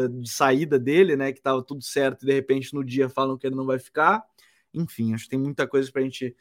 de 0.09 0.29
saída 0.29 0.77
dele, 0.77 1.15
né? 1.15 1.31
Que 1.31 1.39
estava 1.39 1.63
tudo 1.63 1.83
certo 1.83 2.23
e 2.23 2.25
de 2.27 2.33
repente 2.33 2.73
no 2.73 2.83
dia 2.83 3.09
falam 3.09 3.37
que 3.37 3.47
ele 3.47 3.55
não 3.55 3.65
vai 3.65 3.79
ficar. 3.79 4.23
Enfim, 4.73 5.13
acho 5.13 5.25
que 5.25 5.31
tem 5.31 5.39
muita 5.39 5.67
coisa 5.67 5.91
para 5.91 6.01
gente 6.01 6.35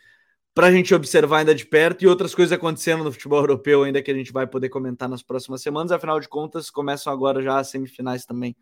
para 0.54 0.66
a 0.66 0.72
gente 0.72 0.94
observar 0.94 1.38
ainda 1.38 1.54
de 1.54 1.64
perto 1.64 2.02
e 2.02 2.06
outras 2.06 2.34
coisas 2.34 2.52
acontecendo 2.52 3.02
no 3.02 3.12
futebol 3.12 3.40
europeu 3.40 3.84
ainda 3.84 4.02
que 4.02 4.10
a 4.10 4.14
gente 4.14 4.32
vai 4.32 4.46
poder 4.46 4.68
comentar 4.68 5.08
nas 5.08 5.22
próximas 5.22 5.62
semanas. 5.62 5.90
Afinal 5.92 6.20
de 6.20 6.28
contas, 6.28 6.68
começam 6.70 7.10
agora 7.10 7.40
já 7.42 7.58
as 7.58 7.68
semifinais 7.68 8.26
também 8.26 8.54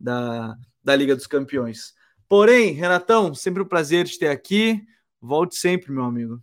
da, 0.00 0.56
da 0.82 0.96
Liga 0.96 1.14
dos 1.14 1.26
Campeões. 1.26 1.92
Porém, 2.36 2.72
Renatão, 2.72 3.32
sempre 3.32 3.62
um 3.62 3.64
prazer 3.64 4.06
te 4.06 4.18
ter 4.18 4.26
aqui. 4.26 4.84
Volte 5.22 5.54
sempre, 5.54 5.92
meu 5.92 6.02
amigo. 6.02 6.42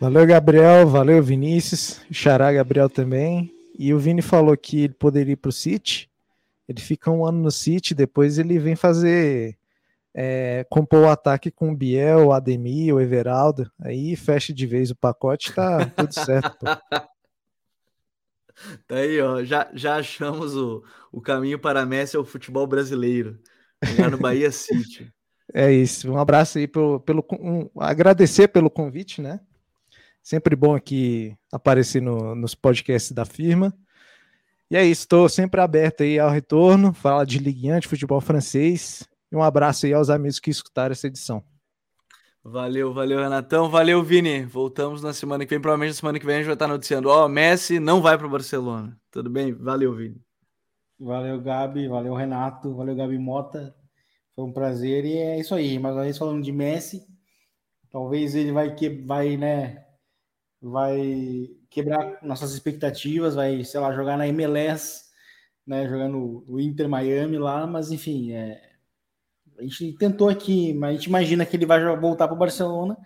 Valeu, 0.00 0.26
Gabriel. 0.26 0.88
Valeu, 0.88 1.22
Vinícius. 1.22 2.00
Xará, 2.10 2.50
Gabriel 2.50 2.88
também. 2.88 3.52
E 3.78 3.92
o 3.92 3.98
Vini 3.98 4.22
falou 4.22 4.56
que 4.56 4.84
ele 4.84 4.94
poderia 4.94 5.34
ir 5.34 5.36
para 5.36 5.50
o 5.50 5.52
City. 5.52 6.10
Ele 6.66 6.80
fica 6.80 7.10
um 7.10 7.26
ano 7.26 7.42
no 7.42 7.50
City, 7.50 7.94
depois 7.94 8.38
ele 8.38 8.58
vem 8.58 8.74
fazer. 8.74 9.58
É, 10.14 10.64
compor 10.70 11.00
o 11.00 11.10
ataque 11.10 11.50
com 11.50 11.70
o 11.70 11.76
Biel, 11.76 12.28
o 12.28 12.32
Ademir, 12.32 12.94
o 12.94 13.00
Everaldo. 13.02 13.70
Aí 13.78 14.16
fecha 14.16 14.50
de 14.50 14.66
vez 14.66 14.90
o 14.90 14.96
pacote, 14.96 15.52
tá 15.52 15.84
tudo 15.94 16.14
certo. 16.14 16.56
Pô. 16.56 16.64
Tá 18.86 18.96
aí, 18.96 19.20
ó. 19.20 19.44
Já, 19.44 19.68
já 19.74 19.96
achamos 19.96 20.56
o, 20.56 20.82
o 21.12 21.20
caminho 21.20 21.58
para 21.58 21.84
Messi 21.84 22.16
ao 22.16 22.24
futebol 22.24 22.66
brasileiro. 22.66 23.38
Lá 23.98 24.10
no 24.10 24.18
Bahia 24.18 24.50
City. 24.50 25.12
É 25.52 25.70
isso. 25.70 26.10
Um 26.10 26.18
abraço 26.18 26.58
aí 26.58 26.66
pelo, 26.66 26.98
pelo 27.00 27.24
um, 27.38 27.68
agradecer 27.78 28.48
pelo 28.48 28.70
convite, 28.70 29.20
né? 29.20 29.38
Sempre 30.20 30.56
bom 30.56 30.74
aqui 30.74 31.36
aparecer 31.52 32.00
no, 32.00 32.34
nos 32.34 32.54
podcasts 32.54 33.12
da 33.12 33.24
firma. 33.24 33.72
E 34.70 34.76
é 34.76 34.84
isso, 34.84 35.02
estou 35.02 35.28
sempre 35.28 35.60
aberto 35.60 36.02
aí 36.02 36.18
ao 36.18 36.30
retorno, 36.30 36.94
fala 36.94 37.24
de 37.24 37.38
Ligue 37.38 37.78
de 37.78 37.86
futebol 37.86 38.20
francês. 38.20 39.06
E 39.30 39.36
um 39.36 39.42
abraço 39.42 39.84
aí 39.84 39.92
aos 39.92 40.08
amigos 40.08 40.40
que 40.40 40.50
escutaram 40.50 40.92
essa 40.92 41.06
edição. 41.06 41.44
Valeu, 42.42 42.92
valeu, 42.92 43.20
Renatão. 43.20 43.70
Valeu, 43.70 44.02
Vini. 44.02 44.44
Voltamos 44.44 45.02
na 45.02 45.12
semana 45.12 45.44
que 45.44 45.50
vem. 45.50 45.60
Provavelmente 45.60 45.94
na 45.94 46.00
semana 46.00 46.18
que 46.18 46.26
vem 46.26 46.34
a 46.34 46.38
gente 46.38 46.46
vai 46.46 46.54
estar 46.54 46.68
noticiando: 46.68 47.08
Ó, 47.08 47.24
oh, 47.24 47.28
Messi 47.28 47.80
não 47.80 48.02
vai 48.02 48.18
para 48.18 48.26
o 48.26 48.30
Barcelona. 48.30 48.98
Tudo 49.10 49.30
bem? 49.30 49.52
Valeu, 49.52 49.94
Vini. 49.94 50.20
Valeu, 50.98 51.40
Gabi. 51.40 51.88
Valeu, 51.88 52.14
Renato. 52.14 52.74
Valeu, 52.74 52.94
Gabi 52.96 53.18
Mota. 53.18 53.74
Foi 54.34 54.44
um 54.44 54.52
prazer. 54.52 55.04
E 55.04 55.16
é 55.16 55.40
isso 55.40 55.54
aí. 55.54 55.78
Mas 55.78 55.96
aí 55.96 56.14
falando 56.14 56.42
de 56.42 56.52
Messi, 56.52 57.06
talvez 57.90 58.34
ele 58.34 58.52
vai 58.52 58.74
que 58.74 58.88
vai, 58.88 59.36
né? 59.36 59.84
Vai 60.60 61.48
quebrar 61.70 62.22
nossas 62.22 62.52
expectativas, 62.54 63.34
vai, 63.34 63.64
sei 63.64 63.80
lá, 63.80 63.92
jogar 63.94 64.16
na 64.16 64.26
MLS, 64.28 65.04
né? 65.66 65.88
Jogando 65.88 66.44
o 66.48 66.60
Inter 66.60 66.88
Miami 66.88 67.38
lá, 67.38 67.66
mas 67.66 67.90
enfim, 67.92 68.32
é 68.32 68.74
a 69.58 69.62
gente 69.62 69.92
tentou 69.92 70.28
aqui, 70.28 70.72
mas 70.74 70.90
a 70.90 70.92
gente 70.94 71.06
imagina 71.06 71.46
que 71.46 71.56
ele 71.56 71.66
vai 71.66 71.80
voltar 71.96 72.26
para 72.26 72.34
o 72.34 72.38
Barcelona. 72.38 72.96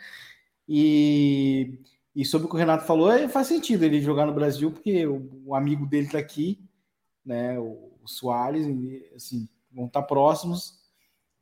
E, 0.68 1.78
e 2.14 2.24
sobre 2.24 2.46
o 2.46 2.50
que 2.50 2.56
o 2.56 2.58
Renato 2.58 2.86
falou, 2.86 3.10
é, 3.10 3.28
faz 3.28 3.46
sentido 3.46 3.84
ele 3.84 4.00
jogar 4.00 4.26
no 4.26 4.34
Brasil, 4.34 4.70
porque 4.70 5.06
o, 5.06 5.28
o 5.46 5.54
amigo 5.54 5.86
dele 5.86 6.06
está 6.06 6.18
aqui, 6.18 6.58
né? 7.24 7.58
O, 7.58 7.92
o 8.02 8.08
Soares, 8.08 8.66
assim, 9.14 9.48
vão 9.72 9.86
estar 9.86 10.02
próximos. 10.02 10.78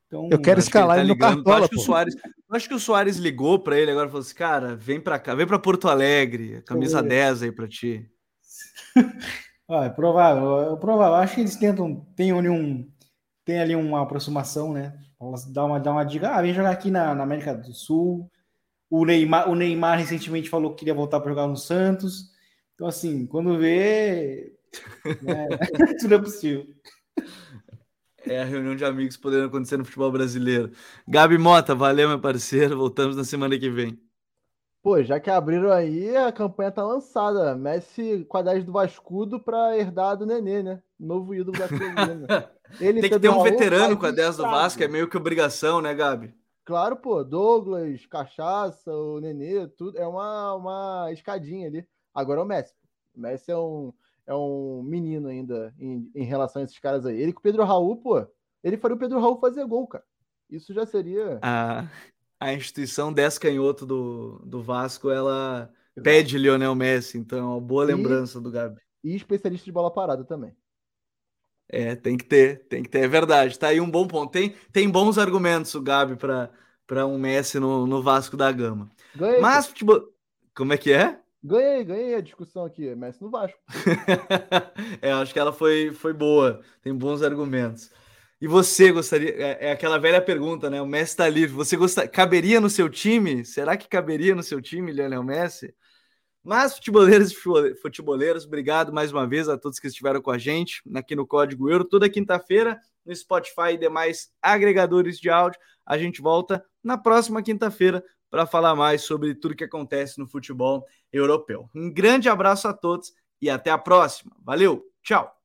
Então, 0.07 0.29
eu 0.31 0.41
quero 0.41 0.61
escalar 0.61 0.99
ele, 0.99 1.17
tá 1.17 1.29
ele 1.29 1.37
no 1.37 1.45
cartola. 1.45 1.65
Acho 1.65 1.71
que, 1.71 1.77
o 1.77 1.81
Soares, 1.81 2.17
acho 2.51 2.69
que 2.69 2.75
o 2.75 2.81
Soares 2.81 3.17
ligou 3.17 3.59
para 3.59 3.79
ele 3.79 3.91
agora 3.91 4.07
e 4.07 4.11
falou 4.11 4.23
assim: 4.23 4.35
cara, 4.35 4.77
vem 4.77 5.01
para 5.01 5.19
cá, 5.19 5.35
vem 5.35 5.47
para 5.47 5.59
Porto 5.59 5.89
Alegre, 5.89 6.63
camisa 6.63 7.03
10 7.03 7.43
aí 7.43 7.53
para 7.53 7.69
ti. 7.69 8.09
ah, 9.69 9.85
é 9.85 9.91
provável, 9.91 10.75
é 10.75 10.77
provável. 10.77 11.15
Acho 11.17 11.35
que 11.35 11.41
eles 11.41 11.57
tentam, 11.57 12.07
tem 12.15 12.33
um, 12.33 12.89
tem 13.45 13.59
ali 13.59 13.75
uma 13.75 14.03
aproximação, 14.03 14.73
né? 14.73 14.97
Dá 15.49 15.65
uma, 15.65 15.81
dá 15.81 15.93
uma 15.93 16.05
dica, 16.05 16.31
ah, 16.31 16.43
vem 16.43 16.53
jogar 16.53 16.71
aqui 16.71 16.91
na, 16.91 17.15
na 17.15 17.23
América 17.23 17.55
do 17.55 17.73
Sul. 17.73 18.31
O 18.89 19.05
Neymar, 19.05 19.51
o 19.51 19.55
Neymar 19.55 19.99
recentemente 19.99 20.49
falou 20.49 20.71
que 20.71 20.81
queria 20.81 20.95
voltar 20.95 21.21
para 21.21 21.31
jogar 21.31 21.47
no 21.47 21.57
Santos. 21.57 22.31
Então, 22.75 22.87
assim, 22.87 23.27
quando 23.27 23.59
vê. 23.59 24.53
Né, 25.23 25.49
tudo 26.01 26.15
é 26.15 26.19
possível. 26.19 26.67
É 28.27 28.43
a 28.43 28.45
reunião 28.45 28.75
de 28.75 28.85
amigos 28.85 29.17
podendo 29.17 29.47
acontecer 29.47 29.77
no 29.77 29.85
futebol 29.85 30.11
brasileiro. 30.11 30.73
Gabi 31.07 31.39
Mota, 31.39 31.75
valeu, 31.75 32.09
meu 32.09 32.21
parceiro. 32.21 32.77
Voltamos 32.77 33.17
na 33.17 33.23
semana 33.23 33.57
que 33.57 33.71
vem. 33.71 33.99
Pô, 34.83 35.03
já 35.03 35.19
que 35.19 35.31
abriram 35.31 35.73
aí, 35.73 36.17
a 36.17 36.31
campanha 36.31 36.71
tá 36.71 36.85
lançada. 36.85 37.57
Messi 37.57 38.25
com 38.29 38.39
a 38.39 38.43
10 38.43 38.65
do 38.65 38.73
Vascudo 38.73 39.41
para 39.41 39.77
herdar 39.77 40.17
do 40.17 40.27
Nenê, 40.27 40.63
né? 40.63 40.83
Novo 40.99 41.35
ídolo 41.35 41.59
da. 41.59 41.67
Ele 42.81 43.01
Tem 43.03 43.11
que 43.11 43.19
ter 43.19 43.29
um 43.29 43.43
veterano 43.43 43.97
com 43.97 44.07
a 44.07 44.11
10 44.11 44.37
do 44.37 44.43
Vasco, 44.45 44.83
é 44.83 44.89
meio 44.89 45.09
que 45.09 45.17
obrigação, 45.17 45.81
né, 45.81 45.93
Gabi? 45.93 46.33
Claro, 46.65 46.97
pô, 46.97 47.25
Douglas, 47.25 48.07
Cachaça, 48.07 48.93
o 48.93 49.21
Nenê, 49.21 49.69
tudo 49.69 49.99
é 49.99 50.07
uma, 50.07 50.55
uma 50.55 51.09
escadinha 51.13 51.69
ali. 51.69 51.85
Agora 52.15 52.41
é 52.41 52.45
o 52.45 52.47
Messi. 52.47 52.75
O 53.15 53.21
Messi 53.21 53.51
é 53.51 53.57
um, 53.57 53.93
é 54.27 54.35
um 54.35 54.83
menino 54.83 55.29
ainda 55.29 55.73
em, 55.79 56.11
em 56.15 56.25
relação 56.25 56.61
a 56.61 56.65
esses 56.65 56.79
caras 56.79 57.07
aí. 57.07 57.21
Ele 57.21 57.33
com 57.33 57.41
o 57.41 57.43
Pedro 57.43 57.65
Raul, 57.65 57.97
pô, 57.97 58.27
ele 58.63 58.77
faria 58.77 58.97
o 58.97 58.99
Pedro 58.99 59.21
Raul 59.21 59.39
fazer 59.39 59.65
gol, 59.67 59.87
cara. 59.87 60.05
Isso 60.51 60.75
já 60.75 60.85
seria. 60.85 61.39
A, 61.43 61.89
a 62.41 62.53
instituição 62.53 63.13
10 63.13 63.39
canhoto 63.39 63.87
do, 63.87 64.43
do 64.45 64.63
Vasco, 64.63 65.11
ela 65.11 65.71
Exato. 65.97 66.03
pede 66.03 66.39
Lionel 66.39 66.75
Messi, 66.75 67.19
então 67.19 67.39
é 67.39 67.43
uma 67.43 67.61
boa 67.61 67.85
lembrança 67.85 68.39
e, 68.39 68.43
do 68.43 68.51
Gabi. 68.51 68.81
E 69.03 69.15
especialista 69.15 69.65
de 69.65 69.73
bola 69.73 69.93
parada 69.93 70.25
também. 70.25 70.55
É, 71.69 71.97
tem 71.97 72.17
que 72.17 72.25
ter, 72.25 72.67
tem 72.69 72.83
que 72.83 72.89
ter, 72.89 73.01
é 73.01 73.09
verdade. 73.09 73.59
Tá 73.59 73.69
aí 73.69 73.81
um 73.81 73.91
bom 73.91 74.07
ponto. 74.07 74.31
Tem, 74.31 74.55
tem 74.73 74.89
bons 74.89 75.19
argumentos 75.19 75.75
o 75.75 75.81
Gabi 75.81 76.17
para 76.17 77.07
um 77.07 77.19
Messi 77.19 77.59
no, 77.59 77.87
no 77.87 78.03
Vasco 78.03 78.37
da 78.37 78.51
Gama. 78.53 78.91
Ganhei. 79.15 79.41
Mas 79.41 79.67
futebol. 79.67 80.13
Como 80.55 80.73
é 80.73 80.79
que 80.79 80.93
é? 80.93 81.21
Ganhei, 81.43 81.85
ganhei 81.85 82.15
a 82.15 82.21
discussão 82.21 82.65
aqui. 82.65 82.95
Messi 82.95 83.23
no 83.23 83.31
Vasco. 83.31 83.59
é, 85.01 85.13
acho 85.13 85.33
que 85.33 85.39
ela 85.39 85.53
foi, 85.53 85.93
foi 85.93 86.13
boa. 86.13 86.61
Tem 86.83 86.95
bons 86.95 87.23
argumentos. 87.23 87.91
E 88.41 88.47
você 88.47 88.93
gostaria. 88.93 89.31
É, 89.31 89.69
é 89.69 89.73
aquela 89.73 89.99
velha 89.99 90.21
pergunta, 90.21 90.69
né? 90.69 90.81
O 90.83 90.87
Messi 90.87 91.13
está 91.13 91.29
livre. 91.29 91.55
Você 91.57 91.77
gostaria. 91.77 92.11
Caberia 92.11 92.61
no 92.61 92.69
seu 92.69 92.89
time? 92.89 93.45
Será 93.45 93.77
que 93.77 93.89
caberia 93.89 94.35
no 94.35 94.43
seu 94.43 94.61
time, 94.61 94.93
Lionel 94.93 95.23
Messi? 95.23 95.75
Mas, 96.43 96.77
futeboleiros 96.77 97.33
e 97.33 97.75
futeboleiros, 97.83 98.47
obrigado 98.47 98.93
mais 98.93 99.11
uma 99.11 99.27
vez 99.27 99.49
a 99.49 99.59
todos 99.59 99.81
que 99.81 99.89
estiveram 99.89 100.23
com 100.23 100.31
a 100.31 100.39
gente 100.39 100.81
aqui 100.95 101.17
no 101.17 101.27
Código 101.27 101.69
Euro. 101.69 101.85
Toda 101.85 102.09
quinta-feira, 102.09 102.79
no 103.05 103.15
Spotify 103.15 103.73
e 103.73 103.79
demais 103.79 104.31
agregadores 104.41 105.19
de 105.19 105.29
áudio. 105.29 105.59
A 105.85 105.99
gente 105.99 106.23
volta 106.23 106.65
na 106.85 106.97
próxima 106.97 107.43
quinta-feira 107.43 108.05
para 108.31 108.47
falar 108.47 108.75
mais 108.75 109.03
sobre 109.03 109.35
tudo 109.35 109.57
que 109.57 109.65
acontece 109.65 110.19
no 110.19 110.27
futebol 110.27 110.85
europeu. 111.13 111.69
Um 111.75 111.93
grande 111.93 112.29
abraço 112.29 112.69
a 112.69 112.73
todos 112.73 113.13
e 113.41 113.51
até 113.51 113.71
a 113.71 113.79
próxima. 113.79 114.37
Valeu, 114.43 114.85
tchau! 115.03 115.36